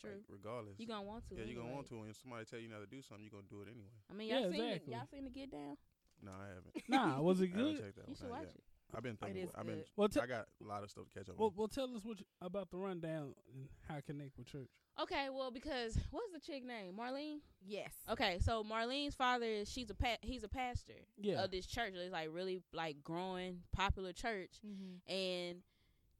True. 0.00 0.10
Like, 0.10 0.24
regardless. 0.28 0.74
you 0.78 0.86
gonna 0.86 1.02
want 1.02 1.28
to. 1.28 1.36
yeah, 1.36 1.44
you 1.44 1.56
gonna 1.56 1.72
want 1.72 1.86
to. 1.88 1.98
When 1.98 2.12
somebody 2.14 2.44
tell 2.44 2.58
you 2.60 2.68
not 2.68 2.80
to 2.80 2.86
do 2.86 3.00
something, 3.02 3.24
you 3.24 3.30
gonna 3.30 3.48
do 3.48 3.62
it 3.62 3.68
anyway. 3.68 3.94
I 4.10 4.14
mean, 4.14 4.28
Yeah, 4.28 4.40
y'all 4.40 4.50
seen 4.52 4.60
exactly. 4.62 4.92
it. 4.92 4.96
Y'all 4.96 5.06
seen 5.10 5.24
the 5.24 5.30
get 5.30 5.50
down. 5.52 5.76
No, 6.22 6.30
I 6.32 6.48
haven't. 6.48 6.88
Nah, 6.88 7.20
was 7.20 7.40
it 7.40 7.50
I 7.54 7.56
haven't 7.56 7.64
good? 7.74 7.82
checked 7.82 7.96
that 7.96 8.02
You 8.08 8.12
one 8.12 8.16
should 8.16 8.30
watch 8.30 8.42
yet. 8.42 8.54
it. 8.56 8.64
I've 8.96 9.02
been 9.02 9.16
thinking. 9.16 9.48
I've 9.56 9.66
been. 9.66 9.82
Well, 9.96 10.08
te- 10.08 10.20
I 10.20 10.26
got 10.26 10.46
a 10.62 10.66
lot 10.66 10.82
of 10.84 10.90
stuff 10.90 11.04
to 11.12 11.18
catch 11.18 11.28
up 11.28 11.36
well, 11.38 11.48
on. 11.48 11.54
well, 11.56 11.68
tell 11.68 11.84
us 11.96 12.04
what 12.04 12.20
you, 12.20 12.26
about 12.40 12.70
the 12.70 12.76
rundown 12.76 13.34
and 13.52 13.68
how 13.88 13.96
it 13.96 14.06
connect 14.06 14.36
with 14.38 14.46
church. 14.46 14.68
Okay, 15.00 15.26
well, 15.32 15.50
because 15.50 15.98
what's 16.12 16.32
the 16.32 16.38
chick 16.38 16.64
name? 16.64 16.94
Marlene. 16.96 17.38
Yes. 17.66 17.92
Okay, 18.08 18.38
so 18.40 18.62
Marlene's 18.62 19.14
father 19.16 19.46
is 19.46 19.68
she's 19.70 19.90
a 19.90 19.94
pa- 19.94 20.18
he's 20.22 20.44
a 20.44 20.48
pastor 20.48 20.92
Yeah. 21.20 21.42
of 21.42 21.50
this 21.50 21.66
church. 21.66 21.94
It's 21.96 22.12
like 22.12 22.28
really 22.32 22.62
like 22.72 23.02
growing 23.02 23.62
popular 23.72 24.12
church, 24.12 24.52
Mm-hmm. 24.64 25.12
and 25.12 25.58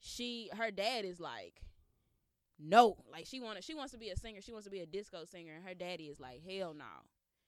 she 0.00 0.50
her 0.56 0.70
dad 0.72 1.04
is 1.04 1.20
like 1.20 1.60
no, 2.66 2.96
like 3.12 3.27
she 3.27 3.40
wanted 3.40 3.64
she 3.64 3.74
wants 3.74 3.92
to 3.92 3.98
be 3.98 4.11
a 4.11 4.16
singer. 4.16 4.40
She 4.40 4.53
wants 4.53 4.64
to 4.64 4.70
be 4.70 4.81
a 4.81 4.87
disco 4.87 5.24
singer, 5.24 5.53
and 5.55 5.64
her 5.64 5.74
daddy 5.74 6.05
is 6.05 6.18
like 6.18 6.40
hell 6.48 6.74
no. 6.74 6.85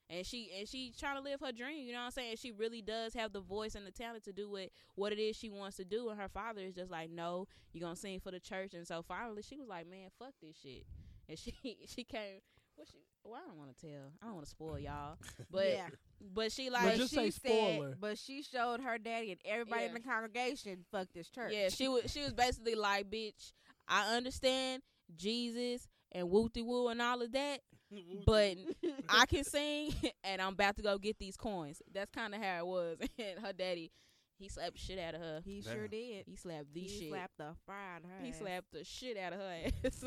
And 0.09 0.24
she 0.24 0.50
and 0.57 0.68
she 0.68 0.92
trying 0.96 1.16
to 1.16 1.22
live 1.22 1.40
her 1.40 1.52
dream. 1.52 1.87
You 1.87 1.92
know 1.92 2.00
what 2.00 2.07
I'm 2.07 2.11
saying? 2.12 2.37
She 2.37 2.52
really 2.52 2.81
does 2.83 3.14
have 3.14 3.33
the 3.33 3.40
voice 3.40 3.74
and 3.74 3.87
the 3.87 3.90
talent 3.90 4.24
to 4.24 4.33
do 4.33 4.48
what 4.50 4.68
what 4.94 5.12
it 5.12 5.18
is 5.18 5.37
she 5.37 5.50
wants 5.50 5.76
to 5.79 5.85
do. 5.85 6.11
And 6.11 6.20
her 6.20 6.29
father 6.29 6.61
is 6.61 6.74
just 6.74 6.90
like, 6.90 7.11
no, 7.11 7.48
you're 7.72 7.83
gonna 7.83 7.96
sing 7.96 8.20
for 8.20 8.31
the 8.31 8.38
church. 8.38 8.74
And 8.74 8.87
so 8.87 9.02
finally, 9.02 9.42
she 9.42 9.57
was 9.57 9.68
like, 9.68 9.88
man, 9.88 10.09
fuck 10.18 10.35
this 10.40 10.57
shit. 10.62 10.85
And 11.29 11.37
she 11.37 11.52
she 11.88 12.05
came. 12.05 12.38
What 12.76 12.87
she? 12.88 12.98
Well, 13.24 13.40
I 13.42 13.48
don't 13.48 13.59
want 13.59 13.76
to 13.76 13.87
tell. 13.87 14.12
I 14.22 14.26
don't 14.26 14.35
want 14.35 14.46
to 14.46 14.50
spoil 14.50 14.79
y'all. 14.79 15.16
But 15.50 15.70
yeah. 15.70 15.88
but 16.20 16.52
she 16.52 16.70
But 16.70 16.85
like 16.85 16.96
just 16.96 17.11
she 17.11 17.16
say 17.16 17.31
spoiler. 17.31 17.88
Said, 17.88 18.00
but 18.00 18.18
she 18.18 18.42
showed 18.44 18.81
her 18.83 18.98
daddy 18.98 19.33
and 19.33 19.40
everybody 19.44 19.87
in 19.87 19.94
the 19.94 19.98
congregation 20.00 20.85
fuck 20.92 21.09
this 21.12 21.29
church. 21.29 21.52
Yeah, 21.52 21.68
she 21.70 21.88
was 21.88 22.12
she 22.12 22.20
was 22.20 22.33
basically 22.33 22.76
like, 22.76 23.11
bitch, 23.11 23.52
I 23.88 24.14
understand 24.16 24.83
Jesus 25.14 25.87
and 26.12 26.31
wooty 26.31 26.62
woo 26.62 26.88
and 26.88 27.01
all 27.03 27.21
of 27.23 27.33
that, 27.33 27.61
but 28.27 28.57
I 29.09 29.27
can 29.27 29.45
sing 29.45 29.92
and 30.25 30.40
I'm 30.40 30.53
about 30.55 30.77
to 30.77 30.83
go 30.83 30.99
get 30.99 31.19
these 31.19 31.37
coins. 31.37 31.83
That's 31.92 32.11
kind 32.11 32.35
of 32.35 32.42
how 32.42 32.59
it 32.59 32.66
was. 32.66 32.99
And 33.19 33.38
her 33.45 33.53
daddy, 33.53 33.90
he 34.38 34.49
slapped 34.49 34.79
shit 34.79 34.99
out 34.99 35.14
of 35.14 35.21
her. 35.21 35.40
he 35.45 35.61
Damn. 35.61 35.73
sure 35.75 35.88
did. 35.88 36.25
He 36.27 36.37
slapped 36.37 36.73
the 36.75 36.81
he 36.81 36.88
shit. 36.88 37.09
slapped 37.11 37.38
the 37.38 37.55
fire 37.66 37.97
out 37.97 38.05
of 38.05 38.11
her. 38.11 38.16
he 38.25 38.31
ass. 38.31 38.38
slapped 38.38 38.73
the 38.73 38.85
shit 38.85 39.16
out 39.16 39.33
of 39.33 39.38
her 39.40 39.55
ass, 39.85 40.05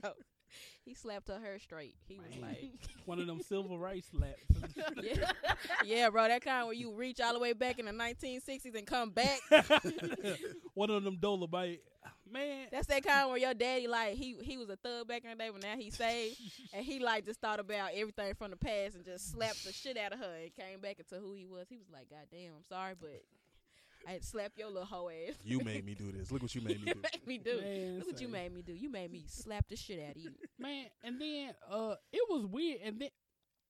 bro. 0.00 0.10
He 0.84 0.94
slapped 0.94 1.28
her 1.28 1.38
hair 1.38 1.58
straight. 1.60 1.94
He 2.08 2.18
was 2.18 2.36
like, 2.40 2.72
One 3.04 3.20
of 3.20 3.26
them 3.26 3.40
civil 3.42 3.78
rights 3.78 4.08
slaps. 4.10 4.96
yeah, 5.02 5.30
yeah, 5.84 6.10
bro. 6.10 6.26
That 6.26 6.42
kind 6.42 6.66
where 6.66 6.74
you 6.74 6.92
reach 6.92 7.20
all 7.20 7.32
the 7.32 7.38
way 7.38 7.52
back 7.52 7.78
in 7.78 7.84
the 7.84 7.92
1960s 7.92 8.74
and 8.76 8.86
come 8.86 9.10
back. 9.10 9.38
One 10.74 10.90
of 10.90 11.04
them 11.04 11.18
Dolomite. 11.20 11.80
Man, 12.32 12.68
That's 12.70 12.86
that 12.86 13.04
kind 13.04 13.28
where 13.28 13.38
your 13.38 13.54
daddy 13.54 13.86
like 13.88 14.14
he 14.14 14.36
he 14.42 14.56
was 14.56 14.68
a 14.70 14.76
thug 14.76 15.08
back 15.08 15.24
in 15.24 15.30
the 15.30 15.36
day, 15.36 15.50
but 15.52 15.62
now 15.62 15.76
he 15.76 15.90
saved, 15.90 16.40
and 16.72 16.84
he 16.84 17.00
like 17.00 17.26
just 17.26 17.40
thought 17.40 17.58
about 17.60 17.90
everything 17.94 18.34
from 18.34 18.50
the 18.50 18.56
past 18.56 18.94
and 18.94 19.04
just 19.04 19.32
slapped 19.32 19.64
the 19.64 19.72
shit 19.72 19.96
out 19.96 20.12
of 20.12 20.20
her 20.20 20.34
and 20.42 20.54
came 20.54 20.80
back 20.80 20.98
into 20.98 21.16
who 21.16 21.34
he 21.34 21.46
was. 21.46 21.66
He 21.68 21.76
was 21.76 21.88
like, 21.92 22.08
God 22.08 22.26
damn, 22.30 22.54
I'm 22.54 22.64
sorry, 22.68 22.94
but 23.00 23.22
I 24.08 24.12
had 24.12 24.24
slap 24.24 24.52
your 24.56 24.68
little 24.68 24.84
hoe 24.84 25.08
ass. 25.10 25.34
you 25.44 25.60
made 25.60 25.84
me 25.84 25.94
do 25.94 26.10
this. 26.12 26.30
Look 26.32 26.42
what 26.42 26.54
you 26.54 26.60
made 26.62 26.80
me 26.82 26.88
you 26.88 26.94
do. 26.94 27.00
made 27.02 27.26
me 27.26 27.38
do. 27.38 27.60
Man, 27.60 27.98
Look 27.98 28.06
what 28.08 28.20
you 28.20 28.28
made 28.28 28.54
me 28.54 28.62
do. 28.62 28.72
You 28.72 28.90
made 28.90 29.12
me 29.12 29.24
slap 29.28 29.68
the 29.68 29.76
shit 29.76 30.00
out 30.08 30.16
of 30.16 30.22
you. 30.22 30.30
man 30.58 30.86
and 31.04 31.20
then 31.20 31.50
uh 31.70 31.94
it 32.12 32.22
was 32.28 32.44
weird 32.46 32.80
and 32.84 33.00
then 33.00 33.08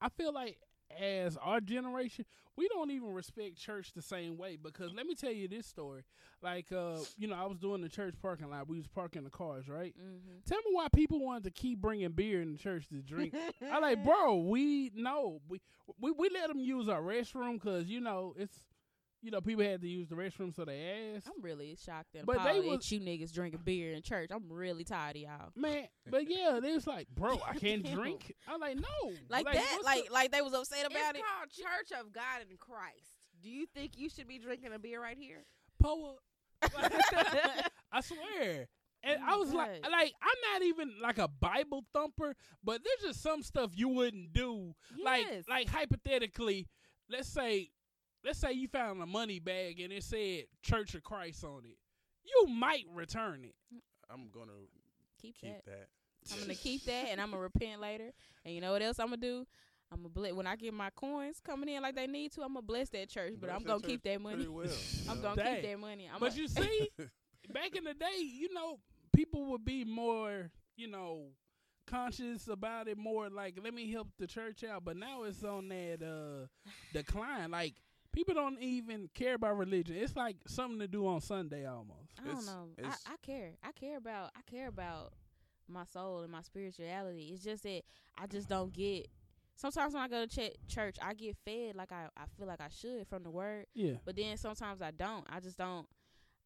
i 0.01 0.09
feel 0.09 0.33
like 0.33 0.59
as 1.01 1.37
our 1.37 1.61
generation 1.61 2.25
we 2.57 2.67
don't 2.69 2.91
even 2.91 3.13
respect 3.15 3.57
church 3.57 3.93
the 3.95 4.03
same 4.03 4.37
way 4.37 4.57
because 4.57 4.93
let 4.93 5.07
me 5.07 5.15
tell 5.15 5.31
you 5.31 5.47
this 5.47 5.67
story 5.67 6.03
like 6.43 6.67
uh 6.73 6.97
you 7.17 7.29
know 7.29 7.37
i 7.37 7.45
was 7.47 7.59
doing 7.59 7.81
the 7.81 7.89
church 7.89 8.15
parking 8.21 8.51
lot 8.51 8.69
we 8.69 8.77
was 8.77 8.89
parking 8.89 9.23
the 9.23 9.31
cars 9.31 9.69
right 9.69 9.95
Mm-hmm. 9.97 10.39
tell 10.47 10.59
me 10.59 10.73
why 10.73 10.89
people 10.93 11.21
wanted 11.21 11.45
to 11.45 11.51
keep 11.53 11.81
bringing 11.81 12.11
beer 12.11 12.43
in 12.43 12.51
the 12.53 12.59
church 12.59 12.89
to 12.89 12.97
drink 12.97 13.35
i 13.71 13.79
like 13.79 14.03
bro 14.05 14.37
we 14.39 14.91
no 14.97 15.41
we 15.49 15.61
we, 16.01 16.11
we 16.11 16.29
let 16.31 16.49
them 16.49 16.59
use 16.59 16.89
our 16.89 17.01
restroom 17.03 17.55
because 17.55 17.87
you 17.87 18.01
know 18.01 18.35
it's 18.37 18.61
you 19.23 19.31
know 19.31 19.41
people 19.41 19.65
had 19.65 19.81
to 19.83 19.89
use 19.89 20.09
the 20.09 20.15
restroom 20.15 20.55
so 20.55 20.65
they 20.65 21.13
asked 21.17 21.27
I'm 21.29 21.43
really 21.43 21.77
shocked 21.85 22.15
and 22.15 22.25
But 22.27 22.43
they 22.45 22.59
appalled 22.59 22.67
was- 22.67 22.77
at 22.87 22.91
you 22.93 23.01
niggas 23.01 23.33
drinking 23.33 23.61
beer 23.65 23.93
in 23.93 24.03
church. 24.03 24.31
I'm 24.33 24.51
really 24.51 24.85
tired 24.85 25.17
of 25.17 25.23
y'all. 25.23 25.51
man 25.57 25.87
but 26.11 26.29
yeah 26.29 26.59
they 26.63 26.73
was 26.73 26.87
like 26.87 27.07
bro 27.15 27.39
i 27.47 27.55
can't 27.59 27.85
drink 27.93 28.35
i'm 28.49 28.61
like 28.61 28.77
no 28.77 29.13
Like, 29.29 29.45
that, 29.47 29.79
like 29.85 30.07
the- 30.09 30.13
like 30.13 30.31
they 30.33 30.41
was 30.41 30.55
upset 30.55 30.87
it's 30.87 30.95
about 30.95 31.17
it. 31.17 31.23
called 31.23 31.51
Church 31.51 31.99
of 32.01 32.13
God 32.13 32.43
in 32.51 32.57
Christ. 32.57 33.13
Do 33.43 33.49
you 33.51 33.67
think 33.75 33.93
you 33.97 34.09
should 34.11 34.29
be 34.29 34.39
drinking 34.39 34.73
a 34.75 34.79
beer 34.79 35.01
right 35.03 35.17
here? 35.19 35.45
Poa. 35.83 36.17
I 37.93 38.01
swear. 38.03 38.69
And 39.03 39.19
Oh 39.27 39.33
I 39.35 39.37
was 39.37 39.53
like, 39.53 39.83
God. 39.83 39.91
like 39.93 40.13
I'm 40.23 40.53
not 40.53 40.63
even 40.67 40.93
like 41.01 41.17
a 41.19 41.29
Bible 41.29 41.85
thumper, 41.95 42.37
but 42.63 42.83
there's 42.85 43.13
just 43.13 43.23
some 43.23 43.43
stuff 43.43 43.71
you 43.75 43.89
wouldn't 43.89 44.33
do. 44.35 44.75
Like, 45.03 45.25
like 45.49 45.69
hypothetically, 45.71 46.69
let's 47.09 47.29
say, 47.29 47.71
let's 48.25 48.39
say 48.39 48.53
you 48.53 48.69
found 48.69 49.03
a 49.03 49.07
money 49.07 49.39
bag 49.39 49.81
and 49.81 49.93
it 49.93 50.03
said 50.05 50.45
Church 50.63 50.95
of 50.95 51.03
Christ 51.03 51.45
on 51.45 51.63
it. 51.65 51.77
You 52.25 52.47
might 52.53 52.85
return 52.93 53.45
it. 53.45 53.55
I'm 54.11 54.29
gonna 54.33 54.53
Keep, 55.21 55.37
keep 55.41 55.53
that. 55.65 55.67
that. 55.67 55.89
I'm 56.35 56.41
gonna 56.41 56.55
keep 56.55 56.85
that, 56.85 57.07
and 57.11 57.21
I'm 57.21 57.31
gonna 57.31 57.43
repent 57.43 57.81
later. 57.81 58.11
And 58.45 58.55
you 58.55 58.61
know 58.61 58.73
what 58.73 58.83
else 58.83 58.99
I'm 58.99 59.07
gonna 59.09 59.17
do? 59.19 59.47
I'm 59.93 59.99
gonna 59.99 60.09
bless 60.11 60.33
when 60.33 60.47
I 60.47 60.57
get 60.57 60.73
my 60.73 60.91
coins 60.91 61.41
coming 61.45 61.69
in 61.69 61.83
like 61.83 61.97
they 61.97 62.07
need 62.07 62.33
to. 62.33 62.43
I'm 62.43 62.55
gonna 62.55 62.63
bless 62.63 62.89
that 62.91 63.09
church, 63.09 63.35
but 63.41 63.49
Bless 63.49 63.57
I'm 63.57 63.65
gonna 63.65 63.81
keep 63.81 64.03
that 64.05 64.21
money. 64.21 64.47
Well. 64.47 64.67
I'm 65.09 65.17
you 65.17 65.23
gonna? 65.23 65.43
Dang. 65.43 65.55
keep 65.57 65.71
that 65.71 65.79
money. 65.81 66.09
I'm 66.13 66.21
but 66.21 66.35
a- 66.35 66.37
you 66.39 66.49
see, 66.49 66.89
back 67.53 67.75
in 67.77 67.85
the 67.85 67.95
day, 67.95 68.19
you 68.23 68.53
know, 68.55 68.79
people 69.15 69.47
would 69.47 69.65
be 69.65 69.85
more, 69.85 70.51
you 70.77 70.87
know, 70.89 71.29
conscious 71.87 72.47
about 72.47 72.87
it 72.87 72.97
more 72.97 73.29
like 73.29 73.59
let 73.65 73.75
me 73.75 73.91
help 73.91 74.07
the 74.17 74.27
church 74.27 74.63
out 74.63 74.85
but 74.85 74.97
now 74.97 75.25
it's 75.25 75.43
on 75.43 75.69
that 75.69 75.99
uh 76.01 76.47
decline 76.93 77.51
like 77.51 77.75
people 78.13 78.35
don't 78.35 78.61
even 78.61 79.09
care 79.15 79.35
about 79.35 79.57
religion 79.57 79.97
it's 79.97 80.17
like 80.17 80.37
something 80.47 80.79
to 80.79 80.89
do 80.89 81.07
on 81.07 81.21
sunday 81.21 81.67
almost 81.67 81.99
I 82.21 82.23
don't 82.25 82.33
It's- 82.39 82.47
know. 82.47 82.69
I, 82.85 83.13
I 83.13 83.17
care. 83.23 83.53
I 83.63 83.73
care 83.73 83.97
about. 83.97 84.31
I 84.37 84.41
care 84.51 84.69
about 84.69 85.13
my 85.69 85.85
soul 85.85 86.21
and 86.21 86.31
my 86.31 86.43
spirituality. 86.43 87.31
It's 87.33 87.43
just 87.43 87.63
that 87.63 87.83
I 88.19 88.27
just 88.27 88.47
don't 88.49 88.73
get. 88.73 89.09
Sometimes 89.57 89.95
when 89.95 90.03
I 90.03 90.09
go 90.09 90.27
to 90.27 90.51
ch- 90.51 90.57
church, 90.69 90.97
I 91.01 91.15
get 91.15 91.37
fed 91.45 91.77
like 91.77 91.93
I, 91.93 92.09
I 92.17 92.25
feel 92.37 92.47
like 92.47 92.61
I 92.61 92.69
should 92.69 93.07
from 93.09 93.23
the 93.23 93.31
word, 93.31 93.67
yeah 93.75 93.95
but 94.05 94.17
then 94.17 94.37
sometimes 94.37 94.83
I 94.83 94.91
don't. 94.91 95.25
I 95.31 95.41
just 95.41 95.57
don't. 95.57 95.87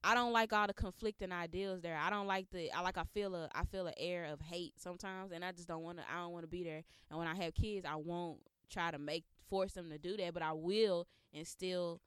I 0.05 0.15
don't 0.15 0.33
like 0.33 0.53
all 0.53 0.67
the 0.67 0.75
conflicting 0.75 1.33
ideals 1.33 1.81
there. 1.81 1.97
I 1.97 2.09
don't 2.11 2.27
like 2.29 2.47
the. 2.53 2.71
I 2.73 2.81
like. 2.83 2.99
I 2.99 3.05
feel 3.15 3.35
a. 3.35 3.49
I 3.55 3.65
feel 3.65 3.87
an 3.89 3.95
air 3.97 4.27
of 4.27 4.41
hate 4.41 4.75
sometimes, 4.79 5.33
and 5.33 5.45
I 5.45 5.51
just 5.51 5.67
don't 5.67 5.83
want 5.83 5.99
to. 5.99 6.05
I 6.09 6.19
don't 6.21 6.33
want 6.33 6.45
to 6.45 6.49
be 6.49 6.63
there. 6.63 6.83
And 7.11 7.19
when 7.19 7.27
I 7.27 7.35
have 7.35 7.55
kids, 7.55 7.85
I 7.85 7.97
won't 7.97 8.39
try 8.71 8.91
to 8.93 8.99
make 8.99 9.25
force 9.49 9.73
them 9.73 9.91
to 9.91 9.99
do 9.99 10.17
that, 10.17 10.35
but 10.35 10.43
I 10.43 10.53
will 10.53 11.07
instill 11.33 12.01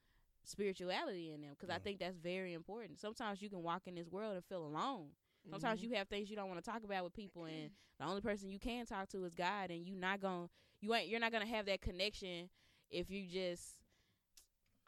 spirituality 0.43 1.32
in 1.34 1.41
them 1.41 1.52
because 1.52 1.69
I 1.69 1.80
Mm. 1.80 1.84
think 1.84 2.00
that's 2.00 2.17
very 2.17 2.54
important. 2.54 3.00
Sometimes 3.00 3.41
you 3.41 3.50
can 3.50 3.63
walk 3.63 3.88
in 3.88 3.95
this 3.95 4.08
world 4.08 4.36
and 4.36 4.45
feel 4.45 4.65
alone. 4.65 5.12
Sometimes 5.50 5.80
Mhm. 5.80 5.84
you 5.84 5.89
have 5.95 6.08
things 6.10 6.30
you 6.30 6.36
don't 6.36 6.50
want 6.50 6.63
to 6.63 6.69
talk 6.69 6.84
about 6.84 7.04
with 7.04 7.13
people, 7.13 7.45
and 7.45 7.71
the 8.00 8.06
only 8.06 8.21
person 8.21 8.50
you 8.50 8.60
can 8.60 8.86
talk 8.86 9.08
to 9.10 9.23
is 9.26 9.34
God, 9.36 9.71
and 9.71 9.86
you 9.86 9.95
not 9.95 10.19
gonna 10.19 10.50
you 10.82 10.93
ain't 10.93 11.10
you're 11.10 11.19
not 11.19 11.32
gonna 11.32 11.45
have 11.45 11.65
that 11.65 11.82
connection 11.82 12.50
if 12.89 13.10
you 13.10 13.28
just 13.28 13.82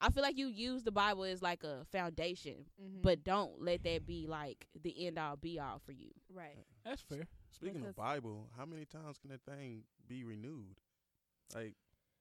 I 0.02 0.10
feel 0.12 0.24
like 0.24 0.38
you 0.38 0.48
use 0.48 0.84
the 0.84 0.94
Bible 0.94 1.26
as 1.26 1.42
like 1.42 1.64
a 1.66 1.84
foundation, 1.92 2.70
Mhm. 2.82 3.02
but 3.02 3.22
don't 3.24 3.62
let 3.62 3.84
that 3.84 4.06
be 4.06 4.28
like 4.28 4.66
the 4.74 5.06
end 5.08 5.18
all 5.18 5.36
be 5.36 5.60
all 5.60 5.80
for 5.80 5.92
you. 5.92 6.14
right. 6.30 6.66
That's 6.86 7.02
fair. 7.02 7.28
Speaking 7.52 7.76
Because- 7.82 7.90
of 7.90 7.96
Bible, 7.98 8.50
how 8.56 8.66
many 8.66 8.86
times 8.86 9.18
can 9.18 9.30
that 9.32 9.44
thing 9.44 9.86
be 10.08 10.24
renewed? 10.24 10.80
Like, 11.54 11.76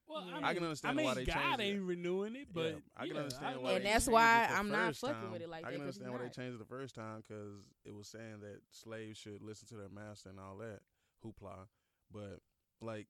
Well, 0.09 0.25
Yeah. 0.27 0.33
I, 0.33 0.37
mean, 0.37 0.45
I 0.45 0.55
can 0.55 0.63
understand 0.65 0.93
I 0.93 0.97
mean, 0.97 1.07
why 1.07 1.15
they 1.15 1.25
God 1.25 1.35
changed 1.35 1.61
it. 1.61 1.63
ain't 1.65 1.83
renewing 1.83 2.37
it, 2.37 2.49
but 2.53 2.61
yeah, 2.63 2.73
I 2.97 3.07
can 3.07 3.15
yeah, 3.17 3.21
understand 3.23 3.55
I 3.55 3.59
why. 3.59 3.69
they 3.71 3.77
And 3.77 3.87
that's 3.87 4.05
changed 4.07 4.13
why 4.13 4.47
the 4.49 4.55
I'm 4.55 4.69
not 4.71 4.87
first 4.89 5.01
fucking 5.01 5.15
time. 5.23 5.31
with 5.33 5.43
it 5.43 5.49
like 5.51 5.65
I 5.65 5.71
that 5.71 5.73
can 5.77 5.81
'cause 5.81 5.87
understand 6.01 6.11
it's 6.11 6.19
why 6.19 6.25
they 6.29 6.43
changed 6.43 6.55
it 6.55 6.59
the 6.59 6.75
first 6.77 6.95
time 6.95 7.23
because 7.27 7.61
it 7.85 7.95
was 7.95 8.09
saying 8.09 8.41
that 8.41 8.61
slaves 8.71 9.19
should 9.19 9.43
listen 9.43 9.69
to 9.69 9.77
their 9.77 9.89
master 9.91 10.31
and 10.31 10.41
all 10.41 10.57
that 10.59 10.81
hoopla. 11.25 11.69
But 12.11 12.41
like, 12.81 13.07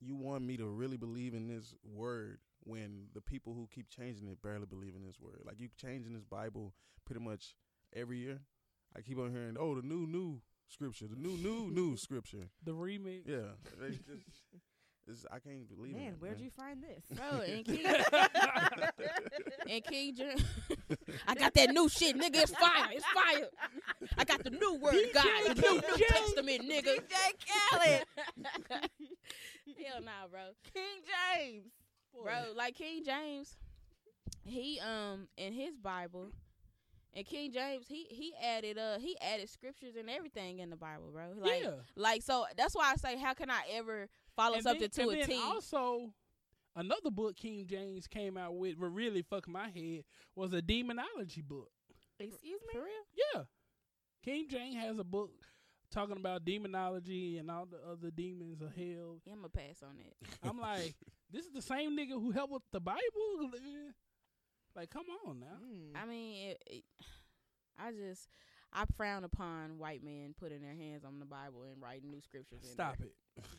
you 0.00 0.14
want 0.16 0.44
me 0.44 0.56
to 0.56 0.66
really 0.66 0.96
believe 0.96 1.32
in 1.34 1.46
this 1.46 1.74
word 1.84 2.40
when 2.64 3.06
the 3.14 3.20
people 3.20 3.54
who 3.54 3.68
keep 3.72 3.88
changing 3.88 4.26
it 4.28 4.42
barely 4.42 4.66
believe 4.66 4.94
in 4.96 5.04
this 5.04 5.20
word? 5.20 5.42
Like 5.44 5.60
you 5.60 5.68
changing 5.76 6.12
this 6.12 6.24
Bible 6.24 6.74
pretty 7.04 7.20
much 7.24 7.54
every 7.94 8.18
year. 8.18 8.40
I 8.96 9.00
keep 9.02 9.18
on 9.18 9.30
hearing, 9.30 9.56
oh, 9.58 9.74
the 9.74 9.82
new 9.86 10.06
new 10.06 10.40
scripture, 10.68 11.06
the 11.06 11.16
new 11.16 11.36
new 11.36 11.70
new 11.70 11.96
scripture. 11.96 12.48
the 12.64 12.72
remix. 12.72 13.22
Yeah, 13.26 13.52
they 13.80 13.90
just. 13.90 14.42
It's, 15.08 15.24
I 15.30 15.38
can't 15.38 15.68
believe 15.68 15.94
it. 15.94 15.98
Man, 15.98 16.14
where'd 16.18 16.40
you 16.40 16.50
find 16.50 16.82
this? 16.82 17.04
Bro, 17.16 17.40
and 17.42 17.64
King 17.64 17.86
and 19.70 19.84
King 19.84 20.14
James, 20.16 20.42
I 21.28 21.34
got 21.36 21.54
that 21.54 21.70
new 21.70 21.88
shit, 21.88 22.16
nigga. 22.16 22.42
It's 22.42 22.50
fire. 22.52 22.88
It's 22.90 23.04
fire. 23.06 23.48
I 24.18 24.24
got 24.24 24.42
the 24.42 24.50
new 24.50 24.74
word 24.74 24.94
of 24.96 25.12
God, 25.12 25.24
the 25.46 25.54
new 25.54 25.74
New 25.74 25.80
DJ. 25.80 26.06
Testament, 26.08 26.62
nigga. 26.68 26.98
DJ 26.98 27.70
Khaled, 27.70 28.04
Hell 29.84 30.02
nah, 30.02 30.26
bro. 30.30 30.40
King 30.74 31.02
James. 31.38 31.64
bro. 32.22 32.52
Like 32.56 32.74
King 32.74 33.04
James, 33.04 33.56
he 34.44 34.80
um 34.80 35.28
in 35.36 35.52
his 35.52 35.76
Bible, 35.76 36.30
and 37.14 37.24
King 37.26 37.52
James 37.52 37.86
he 37.88 38.06
he 38.10 38.32
added 38.42 38.78
uh 38.78 38.98
he 38.98 39.16
added 39.20 39.48
scriptures 39.48 39.94
and 39.98 40.10
everything 40.10 40.58
in 40.58 40.70
the 40.70 40.76
Bible, 40.76 41.10
bro. 41.12 41.32
Like 41.38 41.62
yeah. 41.62 41.70
like 41.96 42.22
so 42.22 42.44
that's 42.56 42.74
why 42.74 42.92
I 42.92 42.96
say 42.96 43.16
how 43.16 43.34
can 43.34 43.50
I 43.50 43.62
ever 43.72 44.08
follow 44.34 44.54
And 44.54 44.62
something 44.62 44.88
then, 44.94 45.06
to 45.06 45.10
and 45.12 45.22
a 45.22 45.26
then 45.26 45.40
Also, 45.44 46.12
another 46.74 47.10
book 47.10 47.36
King 47.36 47.66
James 47.66 48.06
came 48.06 48.36
out 48.36 48.56
with, 48.56 48.76
what 48.78 48.92
really 48.92 49.22
fucked 49.22 49.48
my 49.48 49.68
head, 49.68 50.04
was 50.34 50.52
a 50.52 50.62
demonology 50.62 51.42
book. 51.42 51.70
Excuse 52.18 52.60
me. 52.66 52.72
For 52.72 52.80
real? 52.80 53.32
Yeah, 53.34 53.42
King 54.24 54.46
James 54.48 54.76
has 54.76 54.98
a 54.98 55.04
book 55.04 55.30
talking 55.90 56.16
about 56.16 56.44
demonology 56.44 57.38
and 57.38 57.50
all 57.50 57.66
the 57.66 57.78
other 57.90 58.10
demons 58.10 58.60
of 58.60 58.74
hell. 58.74 59.20
Yeah, 59.24 59.32
I'm 59.32 59.38
gonna 59.38 59.48
pass 59.48 59.82
on 59.82 59.96
it. 60.00 60.16
I'm 60.42 60.58
like, 60.58 60.94
this 61.30 61.44
is 61.44 61.52
the 61.52 61.62
same 61.62 61.96
nigga 61.96 62.12
who 62.12 62.30
helped 62.30 62.52
with 62.52 62.62
the 62.72 62.80
Bible. 62.80 63.00
Like, 64.76 64.90
come 64.90 65.04
on 65.26 65.40
now. 65.40 65.46
Mm. 65.64 66.00
I 66.00 66.06
mean, 66.06 66.50
it, 66.50 66.62
it, 66.66 66.84
I 67.78 67.92
just 67.92 68.28
I 68.72 68.84
frown 68.96 69.24
upon 69.24 69.78
white 69.78 70.04
men 70.04 70.34
putting 70.38 70.60
their 70.60 70.74
hands 70.74 71.04
on 71.04 71.18
the 71.18 71.24
Bible 71.24 71.64
and 71.72 71.80
writing 71.82 72.10
new 72.10 72.20
scriptures. 72.20 72.60
in 72.62 72.68
Stop 72.70 72.98
there. 72.98 73.08
it. 73.08 73.44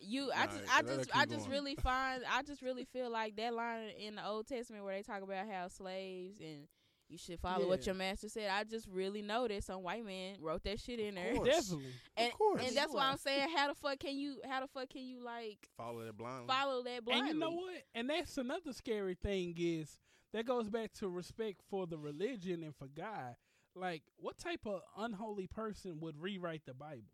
You, 0.00 0.30
I 0.34 0.46
Nah, 0.46 0.52
just, 0.52 0.76
I 0.76 0.82
just, 0.82 1.06
keep 1.06 1.16
I 1.16 1.24
just 1.24 1.38
going. 1.46 1.50
really 1.50 1.74
find, 1.82 2.22
I 2.30 2.42
just 2.42 2.60
really 2.62 2.84
feel 2.84 3.10
like 3.10 3.36
that 3.36 3.54
line 3.54 3.88
in 3.98 4.16
the 4.16 4.26
Old 4.26 4.46
Testament 4.46 4.84
where 4.84 4.94
they 4.94 5.02
talk 5.02 5.22
about 5.22 5.46
how 5.48 5.68
slaves 5.68 6.40
and 6.40 6.66
you 7.08 7.16
should 7.16 7.38
follow 7.38 7.68
what 7.68 7.86
your 7.86 7.94
master 7.94 8.28
said. 8.28 8.50
I 8.50 8.64
just 8.64 8.88
really 8.88 9.22
know 9.22 9.46
that 9.46 9.62
some 9.64 9.82
white 9.82 10.04
man 10.04 10.36
wrote 10.40 10.64
that 10.64 10.80
shit 10.80 10.98
in 10.98 11.14
there, 11.14 11.34
course. 11.34 11.48
Definitely. 11.48 11.92
and 12.16 12.32
course. 12.32 12.62
and 12.66 12.76
that's 12.76 12.92
why 12.92 13.08
I'm 13.08 13.16
saying, 13.18 13.48
how 13.54 13.68
the 13.68 13.74
fuck 13.76 13.98
can 14.00 14.18
you, 14.18 14.40
how 14.46 14.60
the 14.60 14.66
fuck 14.66 14.90
can 14.90 15.02
you 15.06 15.22
like 15.24 15.68
Follow 15.76 16.04
that 16.04 16.16
blindly. 16.18 16.48
follow 16.48 16.82
that 16.82 17.04
blindly? 17.04 17.30
And 17.30 17.38
you 17.38 17.40
know 17.40 17.52
what? 17.52 17.82
And 17.94 18.10
that's 18.10 18.36
another 18.36 18.72
scary 18.72 19.14
thing 19.14 19.54
is 19.56 19.96
that 20.34 20.44
goes 20.44 20.68
back 20.68 20.92
to 20.94 21.08
respect 21.08 21.62
for 21.70 21.86
the 21.86 21.96
religion 21.96 22.62
and 22.62 22.76
for 22.76 22.88
God. 22.88 23.36
Like, 23.74 24.02
what 24.18 24.36
type 24.38 24.66
of 24.66 24.82
unholy 24.98 25.46
person 25.46 25.98
would 26.00 26.20
rewrite 26.20 26.62
the 26.66 26.74
Bible? 26.74 27.08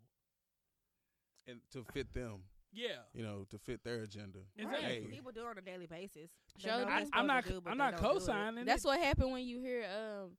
and 1.46 1.61
to 1.72 1.83
fit 1.92 2.12
them, 2.14 2.42
Yeah. 2.72 2.98
you 3.14 3.22
know, 3.22 3.44
to 3.50 3.59
fit 3.59 3.83
their 3.83 4.02
agenda. 4.02 4.40
Exactly. 4.56 4.83
Hey, 4.83 5.06
People 5.11 5.33
do 5.33 5.40
it 5.40 5.46
on 5.48 5.59
a 5.59 5.62
daily 5.62 5.87
basis. 5.87 6.30
They 6.56 6.62
Show 6.62 6.68
know 6.70 6.78
them. 6.80 6.88
what 6.88 6.94
I, 6.94 7.00
they're 7.00 7.09
I'm 7.14 7.26
not. 7.26 7.44
do, 7.46 7.62
I'm 7.66 7.78
not 7.78 7.96
don't 7.96 8.00
it. 8.00 8.02
co-signing. 8.12 8.64
That's 8.66 8.85
it. 8.85 8.88
what 8.88 9.00
happened 9.00 9.33
when 9.33 9.44
you 9.44 9.61
hear 9.61 9.85
um 9.85 10.30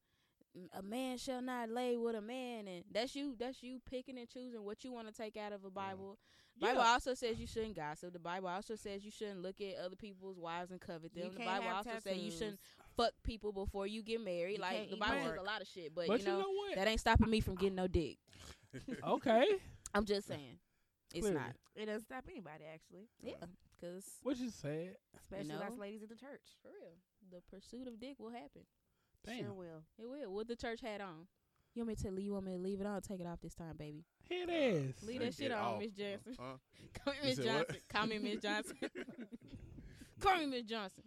a 0.77 0.81
man 0.81 1.17
shall 1.17 1.41
not 1.41 1.69
lay 1.69 1.95
with 1.97 2.13
a 2.15 2.21
man 2.21 2.67
and 2.67 2.83
that's 2.91 3.15
you 3.15 3.35
that's 3.39 3.63
you 3.63 3.79
picking 3.89 4.17
and 4.17 4.29
choosing 4.29 4.63
what 4.63 4.83
you 4.83 4.91
want 4.91 5.07
to 5.07 5.13
take 5.13 5.35
out 5.37 5.53
of 5.53 5.65
a 5.65 5.69
Bible. 5.71 6.17
Yeah. 6.50 6.50
Bible 6.61 6.81
also 6.81 7.13
says 7.13 7.39
you 7.39 7.47
shouldn't 7.47 7.75
gossip. 7.75 8.13
The 8.13 8.19
Bible 8.19 8.47
also 8.47 8.75
says 8.75 9.03
you 9.03 9.11
shouldn't 9.11 9.41
look 9.41 9.59
at 9.61 9.83
other 9.83 9.95
people's 9.95 10.37
wives 10.37 10.71
and 10.71 10.79
covet 10.79 11.13
them. 11.13 11.25
You 11.25 11.31
the 11.31 11.45
Bible 11.45 11.63
have 11.63 11.77
also 11.77 11.91
says 12.03 12.17
you 12.17 12.31
shouldn't 12.31 12.59
fuck 12.95 13.11
people 13.23 13.51
before 13.51 13.87
you 13.87 14.03
get 14.03 14.23
married. 14.23 14.57
You 14.57 14.61
like 14.61 14.89
the 14.89 14.97
Bible 14.97 15.15
pork. 15.15 15.35
says 15.35 15.37
a 15.39 15.45
lot 15.45 15.61
of 15.61 15.67
shit, 15.67 15.95
but, 15.95 16.07
But 16.07 16.19
you 16.19 16.27
know, 16.27 16.39
what? 16.39 16.75
that 16.75 16.87
ain't 16.87 16.99
stopping 16.99 17.29
me 17.29 17.41
from 17.41 17.55
getting 17.55 17.75
no 17.75 17.87
dick. 17.87 18.17
okay. 19.07 19.45
I'm 19.93 20.05
just 20.05 20.27
saying. 20.27 20.57
It's 21.13 21.27
Clearly. 21.27 21.39
not. 21.39 21.55
It 21.75 21.85
doesn't 21.87 22.05
stop 22.05 22.23
anybody, 22.29 22.63
actually. 22.73 23.09
Yeah, 23.21 23.33
cuz 23.81 24.05
Which 24.23 24.39
is 24.39 24.53
sad. 24.55 24.95
Especially 25.17 25.49
know? 25.49 25.59
us 25.59 25.77
ladies 25.77 26.01
in 26.03 26.09
the 26.09 26.15
church. 26.15 26.55
for 26.61 26.69
real, 26.69 26.95
the 27.29 27.41
pursuit 27.53 27.87
of 27.87 27.99
dick 27.99 28.15
will 28.19 28.29
happen. 28.29 28.61
Damn. 29.25 29.39
Sure 29.39 29.53
will. 29.53 29.83
It 29.97 30.09
will. 30.09 30.33
What 30.33 30.47
the 30.47 30.55
church 30.55 30.81
had 30.81 31.01
on. 31.01 31.27
You 31.73 31.81
want 31.81 31.87
me 31.89 31.95
to 31.95 32.03
tell 32.03 32.19
you 32.19 32.33
want 32.33 32.45
me 32.45 32.51
to 32.51 32.57
leave 32.57 32.81
it 32.81 32.87
on? 32.87 33.01
Take 33.01 33.21
it 33.21 33.27
off 33.27 33.39
this 33.41 33.53
time, 33.55 33.75
baby. 33.77 34.03
Hit 34.27 34.49
ass. 34.49 35.03
Leave 35.07 35.21
that 35.21 35.33
shit 35.33 35.51
on, 35.51 35.59
off. 35.59 35.79
Miss 35.79 35.91
Johnson. 35.93 36.35
Huh? 36.39 36.57
Call 37.03 37.13
me 37.13 37.29
Miss? 37.29 37.37
Johnson. 37.45 37.75
Call 37.89 38.07
me 38.07 38.19
Miss 38.19 38.41
Johnson. 38.41 38.75
Call 40.19 40.37
me 40.37 40.45
Miss 40.47 40.63
Johnson. 40.65 41.03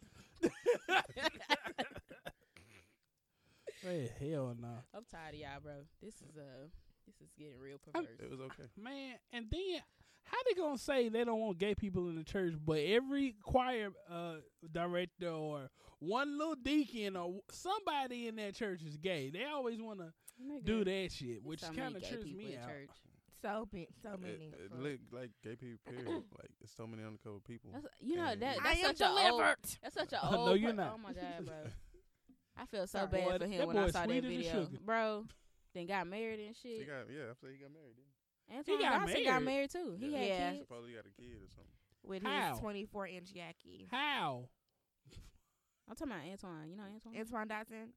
Hey, 3.83 4.11
hell 4.19 4.57
no. 4.59 4.69
I'm 4.95 5.05
tired 5.11 5.35
of 5.35 5.41
y'all, 5.41 5.61
bro. 5.63 5.73
This 6.03 6.15
is 6.15 6.37
uh, 6.39 6.69
this 7.07 7.17
is 7.21 7.29
getting 7.39 7.59
real 7.61 7.77
I'm- 7.95 8.05
perverse. 8.05 8.21
It 8.23 8.31
was 8.31 8.41
okay. 8.41 8.69
Man, 8.81 9.17
and 9.33 9.47
then 9.51 9.81
how 10.25 10.39
they 10.49 10.55
gonna 10.59 10.79
say 10.79 11.11
they 11.11 11.25
don't 11.25 11.41
want 11.41 11.59
gay 11.59 11.75
people 11.75 12.09
in 12.09 12.17
the 12.17 12.25
church, 12.25 12.55
but 12.65 12.79
every 12.79 13.35
choir 13.43 13.91
uh, 14.11 14.37
director 14.73 15.29
or 15.29 15.69
one 15.99 16.39
little 16.39 16.55
deacon 16.55 17.17
or 17.17 17.41
somebody 17.51 18.27
in 18.29 18.37
that 18.37 18.55
church 18.55 18.81
is 18.83 18.97
gay? 18.97 19.31
They 19.31 19.45
always 19.45 19.83
want 19.83 19.99
to 20.01 20.13
do 20.65 20.85
that 20.85 21.13
shit, 21.13 21.43
which 21.45 21.61
So 21.61 21.73
kind 21.73 21.97
of 21.97 22.03
gay 22.03 22.09
trips 22.09 22.25
me 22.27 22.57
out. 22.61 22.69
church. 22.69 22.91
So, 23.43 23.69
be, 23.71 23.87
so 24.03 24.17
many. 24.19 24.53
it 24.57 24.71
Fuck. 24.71 24.81
look 24.81 25.01
like 25.13 25.31
gay 25.43 25.55
people. 25.57 25.79
Period. 25.93 26.07
like 26.39 26.51
it's 26.63 26.75
so 26.75 26.87
many 26.87 27.03
undercover 27.05 27.41
people. 27.47 27.71
That's, 27.75 27.87
you 28.01 28.17
know 28.17 28.35
that 28.35 28.57
that's 28.63 28.81
such 28.81 29.01
a 29.03 29.09
old. 29.31 29.43
That's 29.83 29.95
such 29.95 30.13
a 30.15 30.19
Oh, 30.23 30.37
old. 30.37 30.47
no, 30.49 30.55
you're 30.55 30.73
not. 30.73 30.93
Oh 30.95 30.99
my 30.99 31.13
god, 31.13 31.45
bro. 31.45 31.55
I 32.57 32.67
feel 32.67 32.87
so 32.87 32.99
Sorry. 33.01 33.09
bad 33.11 33.41
Boy, 33.41 33.47
for 33.47 33.53
him 33.53 33.67
when 33.69 33.77
I 33.79 33.87
saw 33.91 34.07
that 34.07 34.23
video, 34.23 34.69
bro. 34.85 35.27
Then 35.75 35.87
got 35.87 36.07
married 36.07 36.39
and 36.41 36.55
He 36.63 36.79
shit. 36.79 36.87
got 36.87 37.11
yeah. 37.13 37.31
I 37.31 37.35
say 37.35 37.53
he 37.53 37.59
got 37.59 37.73
married. 37.73 37.97
Didn't 38.49 38.59
Antoine 38.59 38.79
got 38.81 39.01
Johnson 39.09 39.25
got 39.25 39.43
married. 39.43 39.45
married 39.45 39.71
too. 39.71 39.97
He 39.99 40.07
Yeah. 40.13 40.19
had 40.19 40.27
Yeah. 40.29 40.51
he? 40.51 40.57
kids. 40.59 40.69
Supposedly 40.69 40.93
got 40.95 41.05
a 41.07 41.11
kid 41.21 41.37
or 41.43 41.49
something. 41.51 41.73
With 42.05 42.23
How? 42.23 42.51
his 42.51 42.59
24 42.61 43.07
inch 43.09 43.35
Yaki. 43.35 43.91
How? 43.91 44.49
I'm 45.89 45.97
talking 45.97 46.13
about 46.13 46.25
Antoine. 46.31 46.71
You 46.71 46.77
know 46.77 46.85
Antoine. 46.85 47.17
Antoine 47.19 47.49
Dodson. 47.49 47.89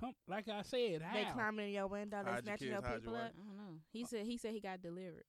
Come- 0.00 0.14
Like 0.26 0.48
I 0.48 0.62
said, 0.62 1.02
how? 1.02 1.14
They 1.14 1.24
climbing 1.32 1.66
in 1.68 1.72
your 1.74 1.86
window. 1.86 2.22
They 2.24 2.30
Hide 2.30 2.36
your 2.36 2.42
snatching 2.42 2.68
your 2.68 2.82
hide 2.82 2.94
people 2.96 3.12
wife. 3.12 3.22
up. 3.22 3.32
I 3.38 3.44
don't 3.46 3.56
know. 3.56 3.78
He 3.92 4.04
said 4.04 4.26
he 4.26 4.36
said 4.38 4.52
he 4.52 4.60
got 4.60 4.80
delivered. 4.82 5.24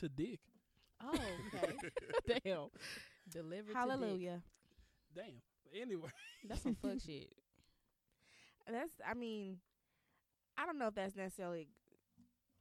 to 0.00 0.08
dick? 0.08 0.40
Oh, 1.02 1.18
okay. 1.54 1.74
Damn. 2.44 2.68
Delivered. 3.28 3.66
To 3.66 3.72
dick. 3.72 3.76
Hallelujah. 3.76 4.42
Damn. 5.14 5.40
Anyway, 5.80 6.08
That's 6.48 6.62
some 6.62 6.76
fuck 6.76 7.00
shit. 7.06 7.32
That's, 8.70 8.92
I 9.06 9.14
mean, 9.14 9.58
I 10.56 10.66
don't 10.66 10.78
know 10.78 10.86
if 10.88 10.94
that's 10.94 11.16
necessarily 11.16 11.68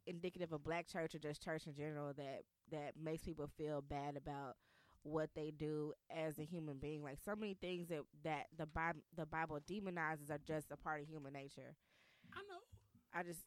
indicative 0.06 0.52
of 0.52 0.64
black 0.64 0.88
church 0.88 1.16
or 1.16 1.20
just 1.20 1.42
church 1.44 1.66
in 1.68 1.74
general 1.76 2.14
that 2.14 2.42
that 2.72 2.94
makes 3.02 3.24
people 3.24 3.48
feel 3.58 3.82
bad 3.82 4.18
about 4.18 4.56
what 5.04 5.30
they 5.36 5.52
do 5.52 5.94
as 6.10 6.40
a 6.40 6.44
human 6.44 6.78
being. 6.78 7.04
Like 7.04 7.20
so 7.24 7.36
many 7.36 7.54
things 7.56 7.90
that 7.90 8.02
that 8.24 8.48
the 8.58 8.66
Bible 8.66 9.02
the 9.16 9.26
Bible 9.26 9.60
demonizes 9.70 10.30
are 10.32 10.40
just 10.46 10.72
a 10.72 10.78
part 10.78 11.02
of 11.02 11.08
human 11.08 11.34
nature. 11.34 11.76
I 12.34 12.40
know. 12.50 12.60
I 13.14 13.24
just 13.24 13.42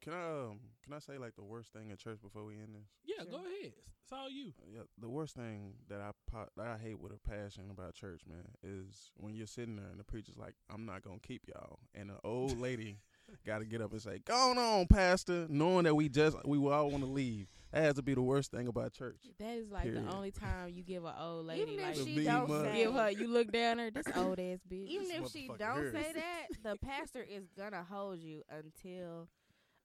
Can 0.00 0.12
I 0.14 0.24
um 0.50 0.60
can 0.84 0.92
I 0.94 0.98
say 0.98 1.16
like 1.18 1.36
the 1.36 1.42
worst 1.44 1.72
thing 1.72 1.90
in 1.90 1.96
church 1.96 2.20
before 2.22 2.44
we 2.44 2.54
end 2.54 2.74
this? 2.74 2.88
Yeah, 3.04 3.22
Sure. 3.24 3.32
go 3.32 3.36
ahead. 3.46 3.72
It's 4.04 4.12
all 4.12 4.28
you. 4.28 4.52
Uh, 4.60 4.66
Yeah, 4.74 4.82
the 4.98 5.08
worst 5.08 5.36
thing 5.36 5.74
that 5.88 6.00
I 6.00 6.10
po- 6.30 6.48
that 6.56 6.66
I 6.66 6.76
hate 6.76 6.98
with 6.98 7.12
a 7.12 7.18
passion 7.18 7.70
about 7.70 7.94
church, 7.94 8.22
man, 8.28 8.44
is 8.62 9.10
when 9.16 9.32
you're 9.34 9.46
sitting 9.46 9.76
there 9.76 9.86
and 9.90 9.98
the 10.00 10.04
preacher's 10.04 10.36
like, 10.36 10.54
"I'm 10.68 10.84
not 10.84 11.02
gonna 11.02 11.20
keep 11.20 11.46
y'all," 11.48 11.78
and 11.94 12.10
the 12.10 12.18
old 12.24 12.58
lady 12.58 12.98
got 13.46 13.58
to 13.58 13.64
get 13.64 13.80
up 13.80 13.92
and 13.92 14.00
say, 14.02 14.20
"Go 14.24 14.34
on, 14.34 14.86
pastor," 14.86 15.46
knowing 15.48 15.84
that 15.84 15.94
we 15.94 16.08
just 16.08 16.36
we 16.44 16.58
will 16.58 16.72
all 16.72 16.90
want 16.90 17.02
to 17.04 17.10
leave. 17.10 17.46
That 17.72 17.82
has 17.84 17.94
to 17.94 18.02
be 18.02 18.14
the 18.14 18.22
worst 18.22 18.50
thing 18.50 18.68
about 18.68 18.92
church. 18.92 19.16
That 19.38 19.56
is 19.56 19.70
like 19.70 19.84
Period. 19.84 20.06
the 20.06 20.14
only 20.14 20.30
time 20.30 20.70
you 20.74 20.82
give 20.82 21.04
an 21.04 21.14
old 21.18 21.46
lady 21.46 21.72
even 21.72 21.82
like 21.84 21.96
if 21.96 22.04
The 22.04 22.14
she 22.14 22.24
don't 22.24 22.48
say 22.64 22.82
give 22.84 22.92
her 22.94 23.10
you 23.10 23.28
look 23.28 23.50
down 23.50 23.78
her 23.78 23.90
this 23.90 24.06
old 24.14 24.38
ass 24.38 24.58
bitch. 24.70 24.86
even 24.88 25.08
This 25.08 25.18
if 25.26 25.32
she 25.32 25.48
don't 25.58 25.76
here. 25.80 25.92
say 25.92 26.12
that, 26.14 26.46
the 26.62 26.76
pastor 26.84 27.22
is 27.22 27.44
gonna 27.56 27.82
hold 27.88 28.18
you 28.18 28.42
until 28.50 29.28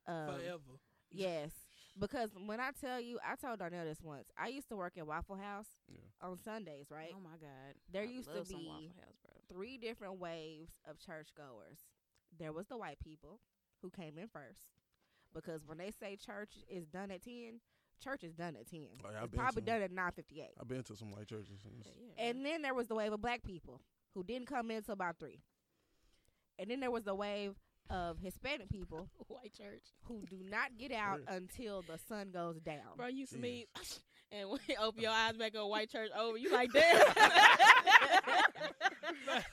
um, 0.07 0.33
Forever. 0.35 0.79
Yes, 1.11 1.51
Because 1.97 2.31
when 2.45 2.59
I 2.59 2.71
tell 2.79 2.99
you, 2.99 3.17
I 3.25 3.35
told 3.35 3.59
Darnell 3.59 3.85
this 3.85 4.01
once. 4.03 4.27
I 4.37 4.47
used 4.49 4.67
to 4.69 4.75
work 4.75 4.93
at 4.97 5.07
Waffle 5.07 5.37
House 5.37 5.67
Yeah. 5.87 5.99
on 6.21 6.37
Sundays, 6.43 6.87
right? 6.91 7.11
Oh 7.15 7.19
my 7.23 7.37
god. 7.39 7.75
There 7.91 8.03
I 8.03 8.05
used 8.05 8.27
to 8.33 8.43
be 8.43 8.67
House, 8.67 8.83
three 9.49 9.77
different 9.77 10.19
waves 10.19 10.71
of 10.89 10.99
churchgoers. 10.99 11.79
There 12.39 12.51
was 12.53 12.67
the 12.67 12.77
white 12.77 12.99
people 12.99 13.39
who 13.81 13.89
came 13.89 14.17
in 14.17 14.27
first. 14.27 14.61
Because 15.33 15.65
when 15.65 15.77
they 15.77 15.91
say 15.91 16.15
church 16.15 16.51
is 16.69 16.87
done 16.87 17.11
at 17.11 17.21
10, 17.23 17.59
church 18.03 18.23
is 18.23 18.33
done 18.33 18.55
at 18.59 18.69
10. 18.69 18.79
Oh, 19.05 19.09
yeah, 19.11 19.17
I've 19.17 19.23
it's 19.25 19.31
been 19.31 19.39
probably 19.39 19.61
to- 19.61 19.65
done 19.65 19.81
at 19.81 19.91
9.58. 19.91 20.45
I've 20.59 20.67
been 20.67 20.83
to 20.83 20.95
some 20.95 21.11
white 21.11 21.27
churches. 21.27 21.63
And 21.65 21.73
Yeah, 21.75 21.91
it's- 21.91 21.95
yeah, 22.17 22.23
And 22.29 22.45
then 22.45 22.61
there 22.61 22.73
was 22.73 22.87
the 22.87 22.95
wave 22.95 23.13
of 23.13 23.21
black 23.21 23.43
people 23.43 23.81
who 24.13 24.23
didn't 24.23 24.47
come 24.47 24.71
in 24.71 24.77
until 24.77 24.93
about 24.93 25.17
3. 25.19 25.39
And 26.59 26.71
then 26.71 26.79
there 26.79 26.89
was 26.91 27.03
the 27.03 27.13
wave 27.13 27.55
of 27.89 28.19
Hispanic 28.19 28.69
people 28.69 29.09
white 29.27 29.53
church. 29.53 29.83
who 30.03 30.25
do 30.29 30.37
not 30.43 30.77
get 30.77 30.91
out 30.91 31.21
Yeah. 31.27 31.35
until 31.35 31.81
the 31.83 31.97
sun 32.09 32.31
goes 32.31 32.59
down. 32.61 32.95
Bro, 32.97 33.07
you 33.07 33.19
used 33.19 33.31
to 33.33 33.37
Jeez. 33.37 33.41
meet 33.41 33.69
and 34.31 34.49
when 34.49 34.59
you 34.67 34.75
open 34.81 35.01
your 35.01 35.11
eyes 35.11 35.37
back 35.37 35.55
on 35.55 35.69
white 35.69 35.89
church 35.91 36.09
over, 36.17 36.37
you 36.37 36.51
like 36.51 36.71
damn. 36.73 36.99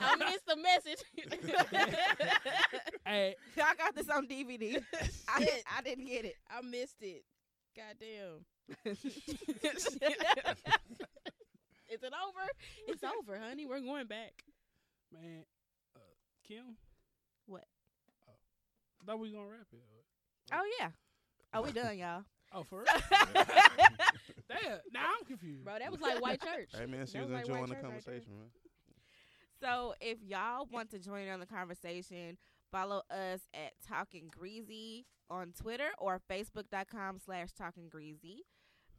I 0.00 0.16
missed 0.16 0.46
the 0.46 0.56
message. 0.56 1.02
Hey, 3.06 3.34
I 3.62 3.74
got 3.74 3.94
this 3.94 4.08
on 4.08 4.26
DVD. 4.26 4.82
I, 5.28 5.40
Shit. 5.40 5.64
I 5.76 5.82
didn't 5.82 6.06
get 6.06 6.24
it. 6.24 6.36
I 6.50 6.62
missed 6.62 7.02
it. 7.02 7.22
Goddamn. 7.76 8.46
Is 11.90 12.02
it 12.02 12.12
over? 12.12 12.48
It's 12.88 13.04
over, 13.04 13.38
honey. 13.38 13.66
We're 13.66 13.80
going 13.80 14.06
back. 14.06 14.32
man, 15.12 15.44
uh, 15.94 16.00
Kim. 16.48 16.76
What? 17.46 17.64
Oh, 18.26 18.32
thought 19.06 19.20
we 19.20 19.30
were 19.30 19.36
gonna 19.36 19.50
wrap 19.50 19.66
it. 19.70 19.82
Oh 20.52 20.64
yeah. 20.80 20.88
Oh, 21.52 21.62
we 21.62 21.72
done, 21.72 21.98
y'all. 21.98 22.24
Oh, 22.52 22.62
for 22.64 22.78
real? 22.78 22.86
Damn. 24.48 24.78
Now 24.92 25.10
I'm 25.18 25.24
confused. 25.26 25.64
Bro, 25.64 25.74
that 25.80 25.90
was 25.92 26.00
like 26.00 26.22
white 26.22 26.40
church. 26.40 26.70
Hey 26.72 26.86
man, 26.86 27.06
she 27.06 27.14
That 27.18 27.28
was 27.28 27.30
was 27.30 27.34
like 27.34 27.40
enjoying 27.42 27.60
white 27.60 27.68
the 27.68 27.74
church 27.74 27.82
right 27.84 27.92
conversation, 27.92 28.32
man. 28.38 28.48
So 29.64 29.94
if 29.98 30.18
y'all 30.22 30.68
want 30.70 30.90
to 30.90 30.98
join 30.98 31.22
in 31.22 31.30
on 31.30 31.40
the 31.40 31.46
conversation, 31.46 32.36
follow 32.70 33.00
us 33.10 33.40
at 33.54 33.72
Talking 33.88 34.30
Greasy 34.30 35.06
on 35.30 35.54
Twitter 35.58 35.88
or 35.96 36.20
Facebook.com 36.30 37.18
slash 37.24 37.52
Talking 37.52 37.88
Greasy. 37.88 38.42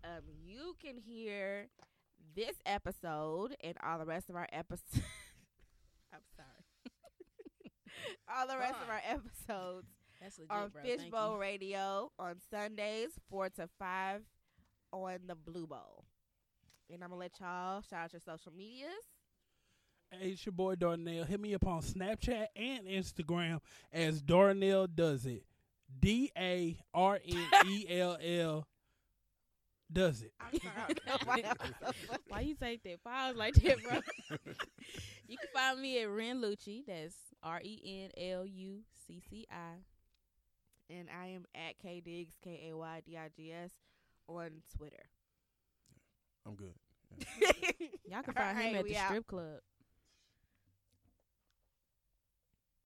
Um, 0.03 0.23
you 0.43 0.75
can 0.83 0.97
hear 0.97 1.67
this 2.35 2.55
episode 2.65 3.55
and 3.63 3.75
all 3.85 3.99
the 3.99 4.07
rest 4.07 4.31
of 4.31 4.35
our 4.35 4.47
episodes. 4.51 4.87
I'm 6.11 6.21
sorry. 6.35 6.89
all 8.35 8.47
the 8.47 8.57
rest 8.57 8.81
of 8.81 8.89
our 8.89 9.01
episodes 9.07 9.85
legit, 10.19 10.49
on 10.49 10.71
Fishbowl. 10.81 11.37
Radio 11.37 12.11
on 12.17 12.37
Sundays, 12.49 13.11
4 13.29 13.49
to 13.49 13.69
5 13.77 14.21
on 14.93 15.19
the 15.27 15.35
Blue 15.35 15.67
Bowl. 15.67 16.05
And 16.91 17.03
I'm 17.03 17.11
going 17.11 17.19
to 17.19 17.23
let 17.23 17.39
y'all 17.39 17.83
shout 17.87 18.05
out 18.05 18.13
your 18.13 18.19
social 18.19 18.51
medias. 18.51 19.14
Hey, 20.11 20.29
it's 20.29 20.45
your 20.45 20.53
boy 20.53 20.75
Darnell. 20.75 21.25
Hit 21.25 21.39
me 21.39 21.53
up 21.55 21.65
on 21.67 21.81
Snapchat 21.81 22.47
and 22.55 22.85
Instagram 22.87 23.59
as 23.91 24.21
Darnell 24.21 24.87
does 24.87 25.25
it. 25.25 25.43
D 25.99 26.31
A 26.37 26.77
R 26.93 27.19
N 27.27 27.45
E 27.67 27.85
L 27.89 28.17
L 28.21 28.67
does 29.91 30.21
it. 30.21 30.31
I'm 30.39 30.59
sorry. 30.59 30.73
I 30.77 30.93
don't 30.93 31.05
know 31.07 31.17
why 31.25 31.41
that 31.41 31.59
was 31.59 31.71
so 31.81 31.91
funny. 32.07 32.19
Why 32.27 32.39
you 32.41 32.55
take 32.55 32.83
that 32.83 33.03
pause 33.03 33.35
like 33.35 33.53
that, 33.55 33.83
bro? 33.83 33.99
you 35.27 35.37
can 35.37 35.47
find 35.53 35.81
me 35.81 36.01
at 36.01 36.09
Ren 36.09 36.41
Lucci. 36.41 36.85
That's 36.85 37.15
R 37.43 37.61
E 37.63 38.03
N 38.05 38.11
L 38.31 38.45
U 38.45 38.79
C 39.07 39.21
C 39.29 39.45
I. 39.51 40.93
and 40.93 41.07
I 41.09 41.27
am 41.27 41.45
at 41.55 41.77
K 41.79 42.01
Diggs 42.03 42.33
K 42.43 42.69
A 42.71 42.77
Y 42.77 43.01
D 43.05 43.17
I 43.17 43.29
G 43.35 43.51
S 43.51 43.71
on 44.27 44.49
Twitter. 44.75 45.03
I'm 46.47 46.55
good. 46.55 46.73
Y'all 48.09 48.21
can 48.23 48.33
All 48.37 48.43
find 48.43 48.57
him 48.57 48.75
at 48.75 48.85
the 48.85 48.97
out. 48.97 49.05
strip 49.07 49.27
club. 49.27 49.59